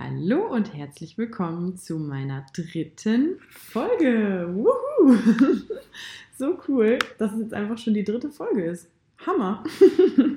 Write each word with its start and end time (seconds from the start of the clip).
Hallo 0.00 0.46
und 0.46 0.74
herzlich 0.74 1.18
willkommen 1.18 1.76
zu 1.76 1.98
meiner 1.98 2.46
dritten 2.54 3.40
Folge. 3.50 4.48
Wuhu! 4.54 5.16
So 6.36 6.56
cool, 6.68 7.00
dass 7.18 7.32
es 7.32 7.40
jetzt 7.40 7.54
einfach 7.54 7.78
schon 7.78 7.94
die 7.94 8.04
dritte 8.04 8.30
Folge 8.30 8.62
ist. 8.62 8.88
Hammer! 9.26 9.64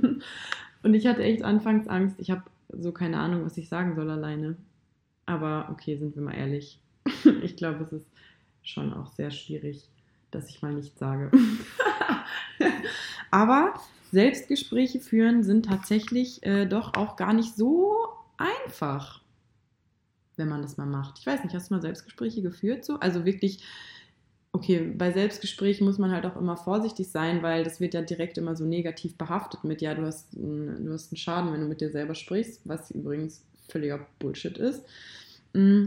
Und 0.83 0.95
ich 0.95 1.05
hatte 1.05 1.21
echt 1.21 1.43
anfangs 1.43 1.87
Angst. 1.87 2.15
Ich 2.17 2.31
habe 2.31 2.41
so 2.69 2.91
keine 2.91 3.19
Ahnung, 3.19 3.45
was 3.45 3.55
ich 3.57 3.69
sagen 3.69 3.93
soll 3.93 4.09
alleine. 4.09 4.57
Aber 5.27 5.69
okay, 5.71 5.95
sind 5.95 6.15
wir 6.15 6.23
mal 6.23 6.33
ehrlich. 6.33 6.79
Ich 7.43 7.55
glaube, 7.55 7.83
es 7.83 7.93
ist 7.93 8.07
schon 8.63 8.91
auch 8.91 9.11
sehr 9.11 9.29
schwierig, 9.29 9.87
dass 10.31 10.49
ich 10.49 10.63
mal 10.63 10.73
nichts 10.73 10.97
sage. 10.97 11.29
Aber 13.29 13.75
Selbstgespräche 14.11 14.99
führen 14.99 15.43
sind 15.43 15.67
tatsächlich 15.67 16.41
äh, 16.41 16.65
doch 16.65 16.95
auch 16.95 17.15
gar 17.15 17.33
nicht 17.33 17.55
so 17.55 18.07
einfach 18.37 19.20
wenn 20.41 20.49
man 20.49 20.63
das 20.63 20.77
mal 20.77 20.87
macht. 20.87 21.19
Ich 21.19 21.27
weiß 21.27 21.43
nicht, 21.43 21.53
hast 21.53 21.69
du 21.69 21.75
mal 21.75 21.81
Selbstgespräche 21.81 22.41
geführt 22.41 22.83
so? 22.83 22.95
Also 22.99 23.25
wirklich, 23.25 23.63
okay, 24.51 24.91
bei 24.97 25.11
Selbstgesprächen 25.11 25.85
muss 25.85 25.99
man 25.99 26.09
halt 26.11 26.25
auch 26.25 26.35
immer 26.35 26.57
vorsichtig 26.57 27.09
sein, 27.09 27.43
weil 27.43 27.63
das 27.63 27.79
wird 27.79 27.93
ja 27.93 28.01
direkt 28.01 28.39
immer 28.39 28.55
so 28.55 28.65
negativ 28.65 29.15
behaftet 29.15 29.63
mit, 29.63 29.81
ja, 29.81 29.93
du 29.93 30.03
hast, 30.03 30.33
du 30.33 30.91
hast 30.91 31.11
einen 31.11 31.17
Schaden, 31.17 31.53
wenn 31.53 31.61
du 31.61 31.67
mit 31.67 31.79
dir 31.79 31.91
selber 31.91 32.15
sprichst, 32.15 32.61
was 32.65 32.89
übrigens 32.89 33.45
völliger 33.69 34.07
Bullshit 34.17 34.57
ist. 34.57 34.83
Mm. 35.53 35.85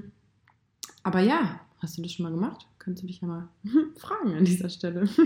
Aber 1.03 1.19
ja, 1.21 1.61
hast 1.81 1.99
du 1.99 2.03
das 2.03 2.13
schon 2.13 2.23
mal 2.23 2.31
gemacht? 2.31 2.67
Könntest 2.79 3.03
du 3.03 3.09
dich 3.09 3.21
ja 3.21 3.27
mal 3.27 3.49
fragen 3.97 4.35
an 4.35 4.45
dieser 4.45 4.69
Stelle. 4.69 5.09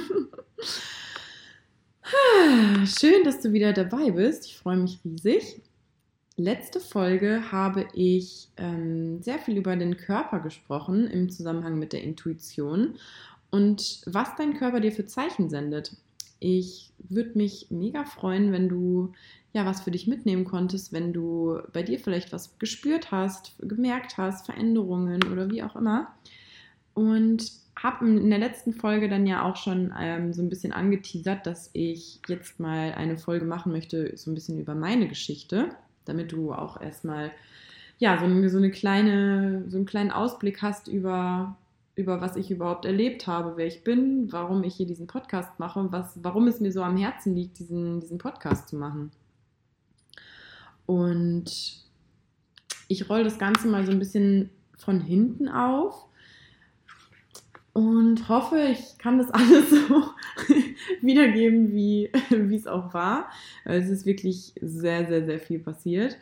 Schön, 2.86 3.22
dass 3.24 3.40
du 3.40 3.52
wieder 3.52 3.74
dabei 3.74 4.10
bist. 4.10 4.46
Ich 4.46 4.56
freue 4.56 4.78
mich 4.78 4.98
riesig 5.04 5.60
letzte 6.38 6.80
Folge 6.80 7.50
habe 7.50 7.88
ich 7.92 8.48
ähm, 8.56 9.20
sehr 9.22 9.38
viel 9.38 9.56
über 9.56 9.76
den 9.76 9.96
Körper 9.96 10.38
gesprochen 10.38 11.08
im 11.08 11.30
Zusammenhang 11.30 11.78
mit 11.78 11.92
der 11.92 12.04
Intuition 12.04 12.94
und 13.50 14.02
was 14.06 14.36
dein 14.36 14.54
Körper 14.54 14.80
dir 14.80 14.92
für 14.92 15.04
Zeichen 15.04 15.50
sendet. 15.50 15.96
Ich 16.38 16.92
würde 17.08 17.36
mich 17.36 17.66
mega 17.70 18.04
freuen, 18.04 18.52
wenn 18.52 18.68
du 18.68 19.12
ja 19.52 19.66
was 19.66 19.80
für 19.80 19.90
dich 19.90 20.06
mitnehmen 20.06 20.44
konntest, 20.44 20.92
wenn 20.92 21.12
du 21.12 21.58
bei 21.72 21.82
dir 21.82 21.98
vielleicht 21.98 22.32
was 22.32 22.56
gespürt 22.60 23.10
hast, 23.10 23.56
gemerkt 23.58 24.16
hast, 24.16 24.46
Veränderungen 24.46 25.24
oder 25.32 25.50
wie 25.50 25.64
auch 25.64 25.74
immer. 25.74 26.14
Und 26.94 27.50
habe 27.76 28.06
in 28.06 28.30
der 28.30 28.38
letzten 28.38 28.72
Folge 28.72 29.08
dann 29.08 29.26
ja 29.26 29.42
auch 29.42 29.56
schon 29.56 29.92
ähm, 29.98 30.32
so 30.32 30.42
ein 30.42 30.48
bisschen 30.48 30.72
angeteasert, 30.72 31.46
dass 31.46 31.70
ich 31.72 32.20
jetzt 32.28 32.60
mal 32.60 32.92
eine 32.92 33.18
Folge 33.18 33.44
machen 33.44 33.72
möchte, 33.72 34.16
so 34.16 34.30
ein 34.30 34.34
bisschen 34.34 34.60
über 34.60 34.76
meine 34.76 35.08
Geschichte 35.08 35.70
damit 36.08 36.32
du 36.32 36.52
auch 36.52 36.80
erstmal 36.80 37.30
ja, 37.98 38.18
so, 38.18 38.24
eine, 38.24 38.48
so 38.48 38.58
eine 38.58 38.70
kleine, 38.70 39.64
so 39.68 39.76
einen 39.76 39.86
kleinen 39.86 40.10
Ausblick 40.10 40.62
hast 40.62 40.88
über, 40.88 41.56
über 41.96 42.20
was 42.20 42.36
ich 42.36 42.50
überhaupt 42.50 42.84
erlebt 42.84 43.26
habe, 43.26 43.56
wer 43.56 43.66
ich 43.66 43.82
bin, 43.82 44.32
warum 44.32 44.62
ich 44.62 44.76
hier 44.76 44.86
diesen 44.86 45.06
Podcast 45.06 45.58
mache, 45.58 45.90
was, 45.90 46.18
warum 46.22 46.46
es 46.46 46.60
mir 46.60 46.72
so 46.72 46.82
am 46.82 46.96
Herzen 46.96 47.34
liegt, 47.34 47.58
diesen, 47.58 48.00
diesen 48.00 48.18
Podcast 48.18 48.68
zu 48.68 48.76
machen. 48.76 49.10
Und 50.86 51.84
ich 52.86 53.10
roll 53.10 53.24
das 53.24 53.38
Ganze 53.38 53.68
mal 53.68 53.84
so 53.84 53.92
ein 53.92 53.98
bisschen 53.98 54.50
von 54.76 55.00
hinten 55.00 55.48
auf 55.48 56.07
und 57.78 58.28
hoffe, 58.28 58.58
ich 58.72 58.98
kann 58.98 59.18
das 59.18 59.30
alles 59.32 59.70
so 59.70 60.10
wiedergeben, 61.00 61.72
wie, 61.72 62.10
es 62.52 62.66
auch 62.66 62.92
war. 62.92 63.30
Es 63.64 63.88
ist 63.88 64.04
wirklich 64.04 64.52
sehr, 64.60 65.06
sehr, 65.06 65.24
sehr 65.24 65.38
viel 65.38 65.60
passiert 65.60 66.18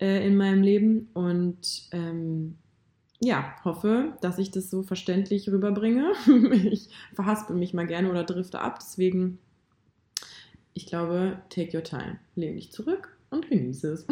äh, 0.00 0.26
in 0.26 0.36
meinem 0.36 0.64
Leben 0.64 1.08
und 1.14 1.88
ähm, 1.92 2.56
ja, 3.20 3.54
hoffe, 3.64 4.16
dass 4.20 4.38
ich 4.38 4.50
das 4.50 4.68
so 4.68 4.82
verständlich 4.82 5.48
rüberbringe. 5.48 6.12
ich 6.64 6.88
verhaspel 7.14 7.54
mich 7.54 7.72
mal 7.72 7.86
gerne 7.86 8.10
oder 8.10 8.24
drifte 8.24 8.58
ab, 8.58 8.80
deswegen, 8.80 9.38
ich 10.74 10.86
glaube, 10.86 11.38
take 11.50 11.76
your 11.76 11.84
time. 11.84 12.18
Lehne 12.34 12.56
dich 12.56 12.72
zurück 12.72 13.16
und 13.30 13.48
genieße 13.48 13.92
es. 13.92 14.06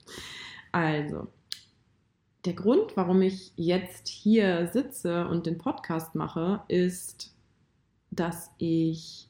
also, 0.72 1.26
der 2.44 2.54
Grund, 2.54 2.96
warum 2.96 3.22
ich 3.22 3.52
jetzt 3.56 4.08
hier 4.08 4.68
sitze 4.72 5.26
und 5.28 5.46
den 5.46 5.58
Podcast 5.58 6.14
mache, 6.14 6.62
ist, 6.68 7.34
dass 8.10 8.50
ich 8.58 9.28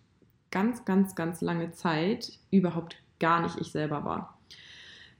ganz, 0.50 0.84
ganz, 0.84 1.14
ganz 1.14 1.40
lange 1.40 1.72
Zeit 1.72 2.38
überhaupt 2.50 2.96
gar 3.18 3.42
nicht 3.42 3.60
ich 3.60 3.72
selber 3.72 4.04
war. 4.04 4.38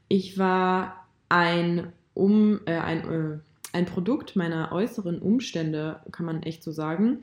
Ich 0.08 0.38
war 0.38 1.06
ein, 1.28 1.92
um, 2.14 2.60
äh, 2.66 2.78
ein, 2.78 3.08
äh, 3.08 3.38
ein 3.72 3.86
Produkt 3.86 4.36
meiner 4.36 4.72
äußeren 4.72 5.20
Umstände, 5.20 6.00
kann 6.10 6.26
man 6.26 6.42
echt 6.42 6.62
so 6.62 6.72
sagen. 6.72 7.22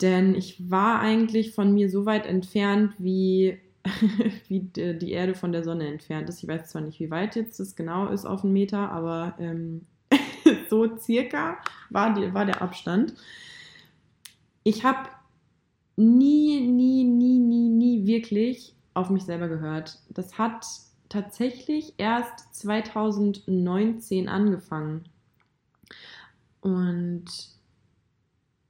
Denn 0.00 0.34
ich 0.34 0.70
war 0.70 1.00
eigentlich 1.00 1.52
von 1.52 1.74
mir 1.74 1.90
so 1.90 2.06
weit 2.06 2.26
entfernt, 2.26 2.94
wie, 2.98 3.60
wie 4.48 4.60
die 4.60 5.12
Erde 5.12 5.34
von 5.34 5.52
der 5.52 5.64
Sonne 5.64 5.88
entfernt 5.88 6.28
ist. 6.28 6.42
Ich 6.42 6.48
weiß 6.48 6.68
zwar 6.68 6.82
nicht, 6.82 7.00
wie 7.00 7.10
weit 7.10 7.36
jetzt 7.36 7.60
das 7.60 7.76
genau 7.76 8.08
ist 8.08 8.26
auf 8.26 8.44
einen 8.44 8.52
Meter, 8.52 8.90
aber 8.90 9.34
ähm, 9.38 9.86
so 10.70 10.96
circa 10.98 11.58
war, 11.88 12.14
die, 12.14 12.32
war 12.34 12.44
der 12.44 12.60
Abstand. 12.60 13.14
Ich 14.64 14.84
habe 14.84 15.08
nie, 15.96 16.60
nie, 16.60 17.04
nie, 17.04 17.38
nie, 17.38 17.68
nie 17.68 18.06
wirklich 18.06 18.74
auf 18.94 19.10
mich 19.10 19.24
selber 19.24 19.48
gehört. 19.48 19.98
Das 20.10 20.38
hat 20.38 20.66
tatsächlich 21.08 21.94
erst 21.98 22.54
2019 22.54 24.28
angefangen. 24.28 25.04
Und 26.60 27.24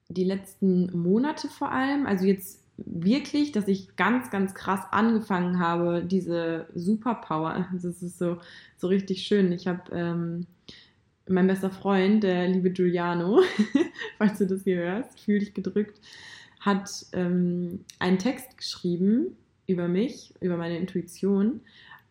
die 0.08 0.24
letzten 0.24 0.96
Monate 0.96 1.48
vor 1.48 1.70
allem, 1.70 2.06
also 2.06 2.24
jetzt 2.24 2.60
wirklich, 2.86 3.52
dass 3.52 3.68
ich 3.68 3.96
ganz, 3.96 4.30
ganz 4.30 4.54
krass 4.54 4.80
angefangen 4.90 5.58
habe, 5.58 6.02
diese 6.04 6.66
Superpower, 6.74 7.66
das 7.72 8.02
ist 8.02 8.18
so, 8.18 8.38
so 8.76 8.88
richtig 8.88 9.22
schön. 9.22 9.52
Ich 9.52 9.66
habe 9.66 9.82
ähm, 9.92 10.46
mein 11.28 11.46
bester 11.46 11.70
Freund, 11.70 12.22
der 12.24 12.48
liebe 12.48 12.70
Giuliano, 12.70 13.40
falls 14.18 14.38
du 14.38 14.46
das 14.46 14.64
hier 14.64 14.76
hörst, 14.76 15.20
fühl 15.20 15.38
dich 15.38 15.54
gedrückt, 15.54 16.00
hat 16.60 17.06
ähm, 17.12 17.84
einen 17.98 18.18
Text 18.18 18.56
geschrieben 18.56 19.36
über 19.66 19.88
mich, 19.88 20.34
über 20.40 20.56
meine 20.56 20.78
Intuition 20.78 21.60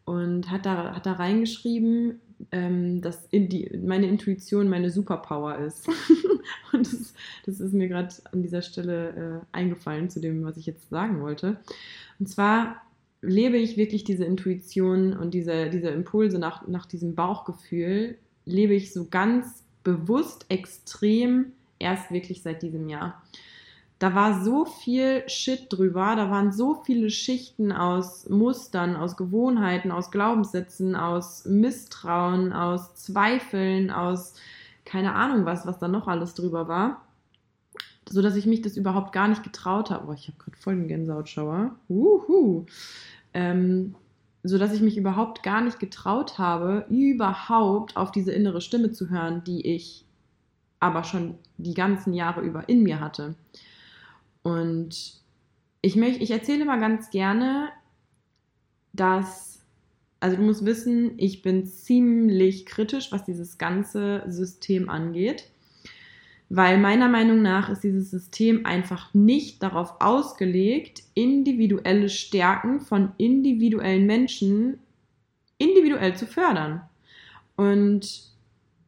und 0.06 0.50
hat 0.50 0.66
da, 0.66 0.96
hat 0.96 1.06
da 1.06 1.14
reingeschrieben, 1.14 2.20
ähm, 2.52 3.02
dass 3.02 3.26
in 3.32 3.50
die, 3.50 3.70
meine 3.84 4.08
Intuition 4.08 4.70
meine 4.70 4.90
Superpower 4.90 5.58
ist. 5.60 5.88
und 6.74 6.86
das, 6.86 7.14
das, 7.46 7.60
ist 7.60 7.74
mir 7.74 7.88
gerade 7.88 8.14
an 8.32 8.42
dieser 8.42 8.62
Stelle 8.62 9.44
äh, 9.54 9.58
eingefallen 9.58 10.10
zu 10.10 10.20
dem, 10.20 10.44
was 10.44 10.58
ich 10.58 10.66
jetzt 10.66 10.90
sagen 10.90 11.22
wollte. 11.22 11.58
Und 12.20 12.28
zwar 12.28 12.82
lebe 13.22 13.58
ich 13.58 13.78
wirklich 13.78 14.04
diese 14.04 14.26
Intuition 14.26 15.14
und 15.14 15.34
diese, 15.34 15.70
diese 15.70 15.90
Impulse 15.90 16.40
nach, 16.40 16.68
nach 16.68 16.86
diesem 16.86 17.16
Bauchgefühl, 17.16 18.18
lebe 18.46 18.74
ich 18.74 18.94
so 18.94 19.08
ganz 19.10 19.64
bewusst 19.84 20.46
extrem 20.50 21.48
erst 21.80 22.12
wirklich 22.12 22.42
seit 22.42 22.62
diesem 22.62 22.88
Jahr 22.90 23.22
da 24.00 24.16
war 24.16 24.42
so 24.44 24.64
viel 24.64 25.28
Shit 25.28 25.68
drüber, 25.70 26.16
da 26.16 26.30
waren 26.32 26.54
so 26.54 26.82
viele 26.86 27.10
Schichten 27.10 27.74
aus 27.74 28.30
Mustern, 28.30 28.96
aus 28.96 29.18
Gewohnheiten, 29.18 29.92
aus 29.92 30.10
Glaubenssätzen, 30.10 30.96
aus 30.96 31.46
Misstrauen, 31.46 32.54
aus 32.54 32.96
Zweifeln, 32.96 33.92
aus 33.92 34.36
keine 34.86 35.14
Ahnung 35.14 35.46
was, 35.46 35.68
was 35.68 35.80
da 35.80 35.90
noch 35.90 36.08
alles 36.08 36.34
drüber 36.34 36.70
war, 36.70 37.02
so 38.08 38.22
dass 38.22 38.38
ich 38.38 38.46
mich 38.46 38.62
das 38.62 38.78
überhaupt 38.78 39.12
gar 39.12 39.28
nicht 39.28 39.44
getraut 39.44 39.92
habe. 39.92 40.08
Boah, 40.08 40.14
ich 40.14 40.30
habe 40.30 40.38
gerade 40.38 40.58
voll 40.58 40.76
den 40.76 40.88
Gänsehautschauer. 40.88 41.76
Uhu. 41.90 42.66
Ähm, 43.34 43.96
so 44.44 44.58
dass 44.58 44.74
ich 44.74 44.82
mich 44.82 44.98
überhaupt 44.98 45.44
gar 45.44 45.62
nicht 45.62 45.80
getraut 45.80 46.40
habe, 46.40 46.86
überhaupt 46.90 47.98
auf 47.98 48.12
diese 48.12 48.32
innere 48.32 48.62
Stimme 48.62 48.92
zu 48.92 49.10
hören, 49.10 49.44
die 49.44 49.68
ich 49.68 50.06
aber 50.80 51.04
schon 51.04 51.36
die 51.58 51.74
ganzen 51.74 52.14
Jahre 52.14 52.40
über 52.42 52.70
in 52.70 52.82
mir 52.84 53.02
hatte. 53.02 53.36
Und 54.50 55.14
ich 55.82 55.96
möchte, 55.96 56.24
ich 56.24 56.32
erzähle 56.32 56.66
mal 56.66 56.80
ganz 56.80 57.10
gerne, 57.10 57.70
dass, 58.94 59.62
also 60.20 60.36
du 60.36 60.44
musst 60.44 60.66
wissen, 60.66 61.14
ich 61.18 61.42
bin 61.42 61.66
ziemlich 61.66 62.66
kritisch, 62.66 63.12
was 63.12 63.24
dieses 63.24 63.58
ganze 63.58 64.24
System 64.28 64.90
angeht. 64.90 65.46
Weil 66.52 66.80
meiner 66.80 67.08
Meinung 67.10 67.44
nach 67.44 67.70
ist 67.70 67.84
dieses 67.84 68.10
System 68.10 68.66
einfach 68.66 69.14
nicht 69.14 69.62
darauf 69.62 70.02
ausgelegt, 70.02 71.04
individuelle 71.14 72.10
Stärken 72.10 72.82
von 72.82 73.12
individuellen 73.18 74.08
Menschen 74.08 74.80
individuell 75.60 76.16
zu 76.16 76.26
fördern. 76.26 76.82
Und 77.56 78.24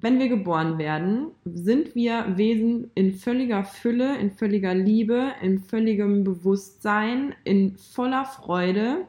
wenn 0.02 0.20
wir 0.20 0.30
geboren 0.30 0.80
werden, 0.80 1.28
sind 1.46 1.94
wir 1.94 2.38
Wesen 2.38 2.90
in 2.96 3.14
völliger 3.14 3.64
Fülle, 3.64 4.18
in 4.18 4.32
völliger 4.32 4.74
Liebe, 4.74 5.34
in 5.42 5.60
völligem 5.60 6.24
Bewusstsein, 6.24 7.36
in 7.44 7.78
voller 7.78 8.26
Freude. 8.26 9.06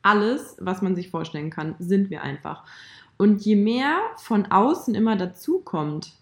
Alles, 0.00 0.56
was 0.58 0.80
man 0.80 0.96
sich 0.96 1.10
vorstellen 1.10 1.50
kann, 1.50 1.76
sind 1.78 2.10
wir 2.10 2.22
einfach. 2.22 2.64
Und 3.18 3.44
je 3.44 3.56
mehr 3.56 4.00
von 4.16 4.46
außen 4.46 4.94
immer 4.94 5.16
dazukommt, 5.16 6.12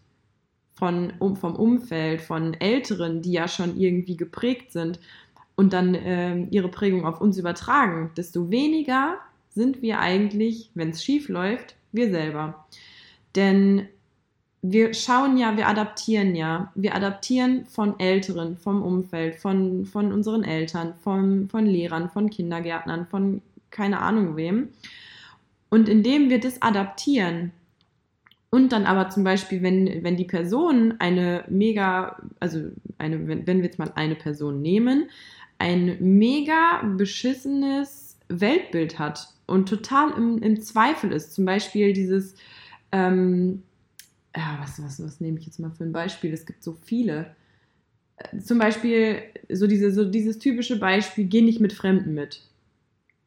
von, 0.74 1.12
um, 1.20 1.36
vom 1.36 1.54
Umfeld, 1.54 2.20
von 2.20 2.54
Älteren, 2.54 3.22
die 3.22 3.32
ja 3.32 3.46
schon 3.46 3.78
irgendwie 3.78 4.16
geprägt 4.16 4.72
sind 4.72 4.98
und 5.54 5.72
dann 5.72 5.94
äh, 5.94 6.42
ihre 6.50 6.68
Prägung 6.68 7.06
auf 7.06 7.20
uns 7.20 7.38
übertragen, 7.38 8.10
desto 8.16 8.50
weniger 8.50 9.18
sind 9.50 9.82
wir 9.82 10.00
eigentlich, 10.00 10.70
wenn 10.74 10.90
es 10.90 11.04
schief 11.04 11.28
läuft, 11.28 11.76
wir 11.92 12.10
selber. 12.10 12.66
Denn 13.36 13.88
wir 14.62 14.94
schauen 14.94 15.36
ja, 15.38 15.56
wir 15.56 15.68
adaptieren 15.68 16.34
ja. 16.34 16.72
Wir 16.74 16.94
adaptieren 16.94 17.66
von 17.66 17.98
Älteren, 17.98 18.56
vom 18.56 18.82
Umfeld, 18.82 19.36
von, 19.36 19.86
von 19.86 20.12
unseren 20.12 20.44
Eltern, 20.44 20.94
von, 21.02 21.48
von 21.48 21.66
Lehrern, 21.66 22.10
von 22.10 22.30
Kindergärtnern, 22.30 23.06
von 23.06 23.42
keine 23.70 24.00
Ahnung 24.00 24.36
wem. 24.36 24.68
Und 25.68 25.88
indem 25.88 26.30
wir 26.30 26.38
das 26.38 26.62
adaptieren 26.62 27.52
und 28.50 28.70
dann 28.70 28.84
aber 28.84 29.08
zum 29.08 29.24
Beispiel, 29.24 29.62
wenn, 29.62 30.04
wenn 30.04 30.16
die 30.16 30.26
Person 30.26 30.94
eine 30.98 31.44
mega, 31.48 32.18
also 32.38 32.60
eine, 32.98 33.26
wenn, 33.26 33.46
wenn 33.46 33.58
wir 33.58 33.64
jetzt 33.64 33.78
mal 33.78 33.90
eine 33.94 34.14
Person 34.14 34.60
nehmen, 34.60 35.08
ein 35.58 35.96
mega 36.00 36.82
beschissenes 36.98 38.18
Weltbild 38.28 38.98
hat 38.98 39.28
und 39.46 39.68
total 39.68 40.10
im, 40.18 40.38
im 40.42 40.60
Zweifel 40.60 41.12
ist, 41.12 41.34
zum 41.34 41.46
Beispiel 41.46 41.94
dieses, 41.94 42.34
ähm, 42.92 43.62
ja, 44.36 44.58
was, 44.60 44.82
was, 44.82 45.02
was 45.02 45.20
nehme 45.20 45.38
ich 45.38 45.46
jetzt 45.46 45.58
mal 45.58 45.70
für 45.70 45.84
ein 45.84 45.92
Beispiel? 45.92 46.32
Es 46.32 46.46
gibt 46.46 46.62
so 46.62 46.76
viele. 46.84 47.34
Äh, 48.16 48.38
zum 48.38 48.58
Beispiel 48.58 49.22
so, 49.50 49.66
diese, 49.66 49.90
so 49.92 50.04
dieses 50.04 50.38
typische 50.38 50.78
Beispiel, 50.78 51.24
geh 51.24 51.42
nicht 51.42 51.60
mit 51.60 51.72
Fremden 51.72 52.14
mit. 52.14 52.42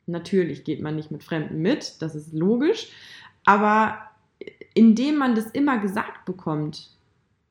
Natürlich 0.07 0.63
geht 0.63 0.81
man 0.81 0.95
nicht 0.95 1.11
mit 1.11 1.23
Fremden 1.23 1.61
mit, 1.61 2.01
das 2.01 2.13
ist 2.13 2.31
logisch, 2.31 2.89
aber 3.43 3.97
indem 4.75 5.17
man 5.17 5.33
das 5.33 5.47
immer 5.47 5.79
gesagt 5.79 6.25
bekommt, 6.25 6.91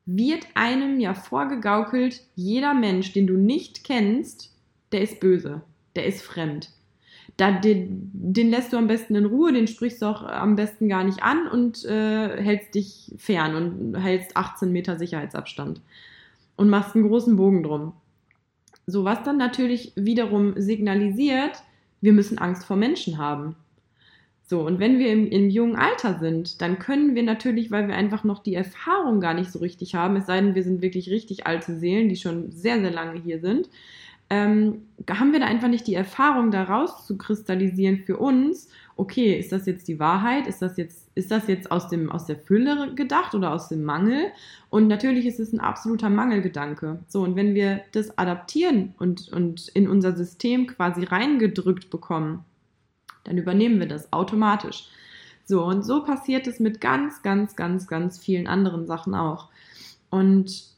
wird 0.05 0.47
einem 0.53 0.99
ja 0.99 1.13
vorgegaukelt, 1.13 2.21
jeder 2.35 2.73
Mensch, 2.73 3.11
den 3.11 3.27
du 3.27 3.33
nicht 3.33 3.83
kennst, 3.83 4.55
der 4.93 5.01
ist 5.01 5.19
böse, 5.19 5.63
der 5.95 6.05
ist 6.05 6.21
fremd 6.21 6.69
da, 7.37 7.51
den, 7.51 8.11
den 8.13 8.49
lässt 8.49 8.71
du 8.71 8.77
am 8.77 8.87
besten 8.87 9.15
in 9.15 9.25
Ruhe, 9.25 9.51
den 9.51 9.67
sprichst 9.67 10.01
du 10.01 10.05
auch 10.05 10.23
am 10.23 10.55
besten 10.55 10.87
gar 10.87 11.03
nicht 11.03 11.21
an 11.21 11.47
und 11.47 11.83
äh, 11.85 12.41
hältst 12.41 12.75
dich 12.75 13.13
fern 13.17 13.55
und 13.55 13.95
hältst 14.01 14.37
18 14.37 14.71
Meter 14.71 14.97
Sicherheitsabstand 14.97 15.81
und 16.55 16.69
machst 16.69 16.95
einen 16.95 17.07
großen 17.07 17.35
Bogen 17.35 17.63
drum. 17.63 17.93
So, 18.87 19.03
was 19.03 19.23
dann 19.23 19.37
natürlich 19.37 19.91
wiederum 19.95 20.53
signalisiert, 20.55 21.63
wir 22.01 22.13
müssen 22.13 22.37
Angst 22.37 22.65
vor 22.65 22.77
Menschen 22.77 23.17
haben. 23.17 23.55
So, 24.47 24.61
und 24.61 24.79
wenn 24.79 24.99
wir 24.99 25.11
im, 25.11 25.27
im 25.27 25.49
jungen 25.49 25.75
Alter 25.75 26.19
sind, 26.19 26.61
dann 26.61 26.77
können 26.77 27.15
wir 27.15 27.23
natürlich, 27.23 27.71
weil 27.71 27.87
wir 27.87 27.95
einfach 27.95 28.23
noch 28.23 28.43
die 28.43 28.53
Erfahrung 28.53 29.19
gar 29.19 29.33
nicht 29.33 29.51
so 29.51 29.57
richtig 29.57 29.95
haben, 29.95 30.15
es 30.17 30.27
sei 30.27 30.39
denn, 30.39 30.53
wir 30.53 30.63
sind 30.63 30.83
wirklich 30.83 31.09
richtig 31.09 31.47
alte 31.47 31.75
Seelen, 31.75 32.09
die 32.09 32.15
schon 32.15 32.51
sehr, 32.51 32.79
sehr 32.79 32.91
lange 32.91 33.19
hier 33.19 33.39
sind, 33.39 33.69
ähm, 34.29 34.87
haben 35.09 35.33
wir 35.33 35.39
da 35.39 35.45
einfach 35.45 35.67
nicht 35.67 35.87
die 35.87 35.93
Erfahrung, 35.93 36.51
daraus 36.51 37.05
zu 37.05 37.17
kristallisieren 37.17 37.99
für 37.99 38.17
uns, 38.17 38.69
okay, 38.97 39.37
ist 39.37 39.51
das 39.51 39.65
jetzt 39.65 39.87
die 39.87 39.99
Wahrheit? 39.99 40.47
Ist 40.47 40.61
das 40.61 40.77
jetzt, 40.77 41.09
ist 41.15 41.29
das 41.29 41.47
jetzt 41.47 41.71
aus, 41.71 41.89
dem, 41.89 42.11
aus 42.11 42.25
der 42.25 42.37
Fülle 42.37 42.93
gedacht 42.95 43.35
oder 43.35 43.53
aus 43.53 43.67
dem 43.67 43.83
Mangel? 43.83 44.31
Und 44.69 44.87
natürlich 44.87 45.25
ist 45.25 45.39
es 45.39 45.53
ein 45.53 45.59
absoluter 45.59 46.09
Mangelgedanke. 46.09 46.99
So, 47.07 47.21
und 47.21 47.35
wenn 47.35 47.53
wir 47.53 47.81
das 47.91 48.17
adaptieren 48.17 48.95
und, 48.97 49.31
und 49.31 49.67
in 49.69 49.87
unser 49.87 50.15
System 50.15 50.67
quasi 50.67 51.03
reingedrückt 51.03 51.89
bekommen, 51.89 52.45
dann 53.25 53.37
übernehmen 53.37 53.79
wir 53.79 53.87
das 53.87 54.13
automatisch. 54.13 54.87
So, 55.43 55.63
und 55.63 55.83
so 55.83 56.03
passiert 56.03 56.47
es 56.47 56.59
mit 56.59 56.81
ganz, 56.81 57.21
ganz, 57.21 57.55
ganz, 57.55 57.87
ganz 57.87 58.17
vielen 58.17 58.47
anderen 58.47 58.87
Sachen 58.87 59.13
auch. 59.13 59.49
Und 60.09 60.74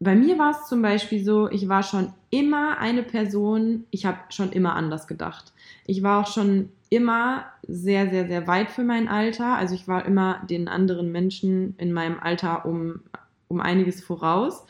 bei 0.00 0.14
mir 0.14 0.38
war 0.38 0.52
es 0.52 0.68
zum 0.68 0.80
Beispiel 0.80 1.24
so, 1.24 1.50
ich 1.50 1.68
war 1.68 1.82
schon 1.82 2.12
immer 2.30 2.78
eine 2.78 3.02
Person, 3.02 3.84
ich 3.90 4.06
habe 4.06 4.18
schon 4.28 4.52
immer 4.52 4.74
anders 4.74 5.08
gedacht. 5.08 5.52
Ich 5.86 6.02
war 6.02 6.22
auch 6.22 6.32
schon 6.32 6.70
immer 6.88 7.46
sehr, 7.66 8.08
sehr, 8.08 8.28
sehr 8.28 8.46
weit 8.46 8.70
für 8.70 8.84
mein 8.84 9.08
Alter. 9.08 9.56
Also 9.56 9.74
ich 9.74 9.88
war 9.88 10.06
immer 10.06 10.42
den 10.48 10.68
anderen 10.68 11.10
Menschen 11.10 11.74
in 11.78 11.92
meinem 11.92 12.20
Alter 12.20 12.64
um, 12.64 13.00
um 13.48 13.60
einiges 13.60 14.02
voraus 14.02 14.64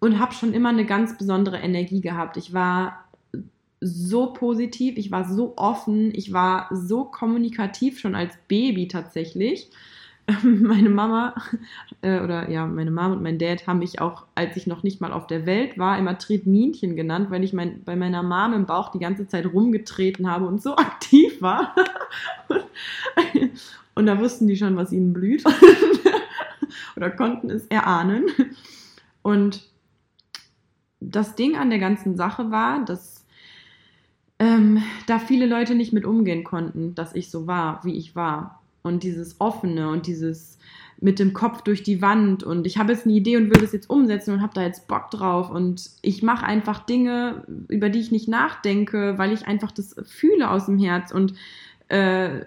und 0.00 0.18
habe 0.18 0.32
schon 0.32 0.54
immer 0.54 0.70
eine 0.70 0.86
ganz 0.86 1.18
besondere 1.18 1.58
Energie 1.58 2.00
gehabt. 2.00 2.36
Ich 2.36 2.54
war 2.54 3.04
so 3.80 4.32
positiv, 4.32 4.96
ich 4.96 5.10
war 5.10 5.28
so 5.28 5.54
offen, 5.56 6.12
ich 6.14 6.32
war 6.32 6.68
so 6.72 7.04
kommunikativ 7.04 8.00
schon 8.00 8.14
als 8.14 8.34
Baby 8.48 8.88
tatsächlich. 8.88 9.70
meine 10.42 10.90
Mama 10.90 11.34
äh, 12.02 12.20
oder 12.20 12.50
ja, 12.50 12.66
meine 12.66 12.90
Mama 12.90 13.14
und 13.14 13.22
mein 13.22 13.38
Dad 13.38 13.66
haben 13.66 13.78
mich 13.78 14.00
auch, 14.00 14.26
als 14.34 14.56
ich 14.56 14.66
noch 14.66 14.82
nicht 14.82 15.00
mal 15.00 15.12
auf 15.12 15.26
der 15.26 15.46
Welt 15.46 15.78
war, 15.78 15.98
immer 15.98 16.18
Tretminchen 16.18 16.96
genannt, 16.96 17.30
weil 17.30 17.44
ich 17.44 17.52
mein, 17.52 17.82
bei 17.84 17.96
meiner 17.96 18.22
Mama 18.22 18.54
im 18.54 18.66
Bauch 18.66 18.90
die 18.90 18.98
ganze 18.98 19.26
Zeit 19.26 19.46
rumgetreten 19.46 20.30
habe 20.30 20.46
und 20.46 20.60
so 20.60 20.76
aktiv 20.76 21.40
war. 21.40 21.74
und 23.94 24.06
da 24.06 24.18
wussten 24.18 24.46
die 24.46 24.56
schon, 24.56 24.76
was 24.76 24.92
ihnen 24.92 25.12
blüht. 25.12 25.44
oder 26.96 27.10
konnten 27.10 27.48
es 27.48 27.66
erahnen. 27.66 28.26
Und 29.22 29.66
das 31.00 31.36
Ding 31.36 31.56
an 31.56 31.70
der 31.70 31.78
ganzen 31.78 32.16
Sache 32.16 32.50
war, 32.50 32.84
dass 32.84 33.24
ähm, 34.38 34.82
da 35.06 35.18
viele 35.18 35.46
Leute 35.46 35.74
nicht 35.74 35.92
mit 35.92 36.04
umgehen 36.04 36.44
konnten, 36.44 36.94
dass 36.94 37.14
ich 37.14 37.30
so 37.30 37.46
war, 37.46 37.80
wie 37.84 37.96
ich 37.96 38.14
war 38.14 38.57
und 38.88 39.02
dieses 39.02 39.40
Offene 39.40 39.90
und 39.90 40.06
dieses 40.06 40.58
mit 41.00 41.20
dem 41.20 41.32
Kopf 41.32 41.62
durch 41.62 41.84
die 41.84 42.02
Wand 42.02 42.42
und 42.42 42.66
ich 42.66 42.76
habe 42.76 42.92
jetzt 42.92 43.04
eine 43.06 43.14
Idee 43.14 43.36
und 43.36 43.54
will 43.54 43.62
das 43.62 43.72
jetzt 43.72 43.88
umsetzen 43.88 44.34
und 44.34 44.42
habe 44.42 44.54
da 44.54 44.62
jetzt 44.62 44.88
Bock 44.88 45.10
drauf 45.12 45.50
und 45.50 45.90
ich 46.02 46.24
mache 46.24 46.44
einfach 46.44 46.84
Dinge, 46.84 47.44
über 47.68 47.88
die 47.88 48.00
ich 48.00 48.10
nicht 48.10 48.28
nachdenke, 48.28 49.16
weil 49.16 49.32
ich 49.32 49.46
einfach 49.46 49.70
das 49.70 49.94
fühle 50.04 50.50
aus 50.50 50.66
dem 50.66 50.78
Herz 50.78 51.12
und 51.12 51.34
äh, 51.86 52.40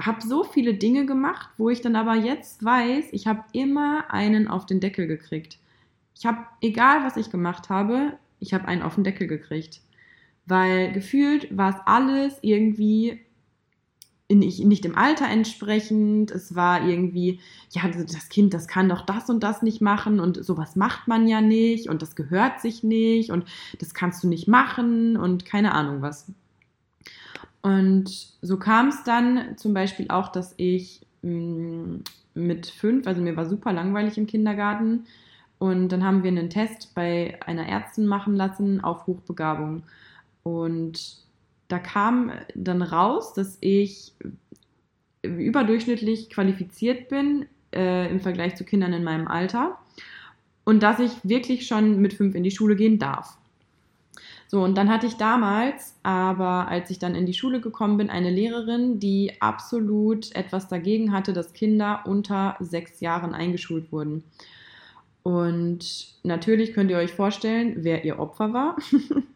habe 0.00 0.22
so 0.22 0.44
viele 0.44 0.74
Dinge 0.74 1.04
gemacht, 1.06 1.48
wo 1.56 1.68
ich 1.68 1.80
dann 1.80 1.96
aber 1.96 2.14
jetzt 2.14 2.64
weiß, 2.64 3.06
ich 3.12 3.26
habe 3.26 3.42
immer 3.52 4.10
einen 4.12 4.46
auf 4.46 4.66
den 4.66 4.80
Deckel 4.80 5.06
gekriegt. 5.06 5.58
Ich 6.14 6.26
habe, 6.26 6.38
egal 6.60 7.04
was 7.04 7.16
ich 7.16 7.30
gemacht 7.30 7.68
habe, 7.70 8.12
ich 8.38 8.54
habe 8.54 8.68
einen 8.68 8.82
auf 8.82 8.94
den 8.94 9.04
Deckel 9.04 9.26
gekriegt. 9.26 9.80
Weil 10.46 10.92
gefühlt 10.92 11.56
war 11.56 11.70
es 11.70 11.76
alles 11.86 12.38
irgendwie 12.42 13.20
nicht, 14.30 14.64
nicht 14.64 14.84
dem 14.84 14.96
Alter 14.96 15.28
entsprechend. 15.28 16.30
Es 16.30 16.54
war 16.54 16.86
irgendwie, 16.86 17.40
ja, 17.70 17.88
das 17.88 18.28
Kind, 18.28 18.54
das 18.54 18.68
kann 18.68 18.88
doch 18.88 19.02
das 19.02 19.30
und 19.30 19.42
das 19.42 19.62
nicht 19.62 19.80
machen 19.80 20.20
und 20.20 20.44
sowas 20.44 20.76
macht 20.76 21.08
man 21.08 21.28
ja 21.28 21.40
nicht 21.40 21.88
und 21.88 22.02
das 22.02 22.16
gehört 22.16 22.60
sich 22.60 22.82
nicht 22.82 23.30
und 23.30 23.44
das 23.78 23.94
kannst 23.94 24.24
du 24.24 24.28
nicht 24.28 24.48
machen 24.48 25.16
und 25.16 25.44
keine 25.44 25.72
Ahnung 25.72 26.02
was. 26.02 26.30
Und 27.62 28.08
so 28.42 28.58
kam 28.58 28.88
es 28.88 29.02
dann 29.04 29.56
zum 29.56 29.74
Beispiel 29.74 30.06
auch, 30.08 30.28
dass 30.28 30.54
ich 30.56 31.00
mm, 31.22 31.96
mit 32.34 32.66
fünf, 32.66 33.06
also 33.06 33.20
mir 33.20 33.36
war 33.36 33.46
super 33.46 33.72
langweilig 33.72 34.18
im 34.18 34.26
Kindergarten 34.26 35.06
und 35.58 35.88
dann 35.88 36.04
haben 36.04 36.22
wir 36.22 36.30
einen 36.30 36.50
Test 36.50 36.94
bei 36.94 37.38
einer 37.44 37.66
Ärztin 37.66 38.06
machen 38.06 38.34
lassen 38.36 38.82
auf 38.82 39.06
Hochbegabung. 39.06 39.84
Und 40.42 41.25
da 41.68 41.78
kam 41.78 42.32
dann 42.54 42.82
raus, 42.82 43.34
dass 43.34 43.58
ich 43.60 44.12
überdurchschnittlich 45.22 46.30
qualifiziert 46.30 47.08
bin 47.08 47.46
äh, 47.74 48.10
im 48.10 48.20
Vergleich 48.20 48.54
zu 48.56 48.64
Kindern 48.64 48.92
in 48.92 49.04
meinem 49.04 49.28
Alter 49.28 49.78
und 50.64 50.82
dass 50.82 50.98
ich 51.00 51.12
wirklich 51.22 51.66
schon 51.66 52.00
mit 52.00 52.14
fünf 52.14 52.34
in 52.34 52.44
die 52.44 52.50
Schule 52.50 52.76
gehen 52.76 52.98
darf. 52.98 53.36
So, 54.48 54.62
und 54.62 54.76
dann 54.76 54.88
hatte 54.88 55.06
ich 55.06 55.14
damals, 55.14 55.96
aber 56.04 56.68
als 56.68 56.90
ich 56.90 57.00
dann 57.00 57.16
in 57.16 57.26
die 57.26 57.34
Schule 57.34 57.60
gekommen 57.60 57.96
bin, 57.96 58.10
eine 58.10 58.30
Lehrerin, 58.30 59.00
die 59.00 59.32
absolut 59.40 60.34
etwas 60.36 60.68
dagegen 60.68 61.12
hatte, 61.12 61.32
dass 61.32 61.52
Kinder 61.52 62.04
unter 62.06 62.56
sechs 62.60 63.00
Jahren 63.00 63.34
eingeschult 63.34 63.90
wurden. 63.90 64.22
Und 65.24 66.14
natürlich 66.22 66.74
könnt 66.74 66.92
ihr 66.92 66.98
euch 66.98 67.12
vorstellen, 67.12 67.78
wer 67.78 68.04
ihr 68.04 68.20
Opfer 68.20 68.52
war. 68.52 68.76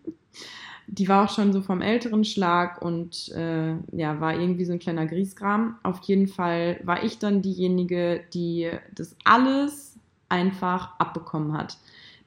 die 0.93 1.09
war 1.09 1.25
auch 1.25 1.33
schon 1.33 1.53
so 1.53 1.61
vom 1.63 1.83
älteren 1.83 2.25
Schlag 2.25 2.83
und 2.83 3.29
äh, 3.29 3.75
ja, 3.93 4.21
war 4.21 4.35
irgendwie 4.35 4.65
so 4.65 4.73
ein 4.73 4.81
kleiner 4.81 5.07
Griesgram. 5.07 5.77
Auf 5.85 6.01
jeden 6.03 6.27
Fall 6.27 6.81
war 6.83 7.05
ich 7.05 7.19
dann 7.19 7.43
diejenige, 7.43 8.23
die 8.35 8.71
das 8.95 9.17
alles 9.25 9.97
einfach 10.29 10.99
abbekommen 10.99 11.57
hat. 11.57 11.79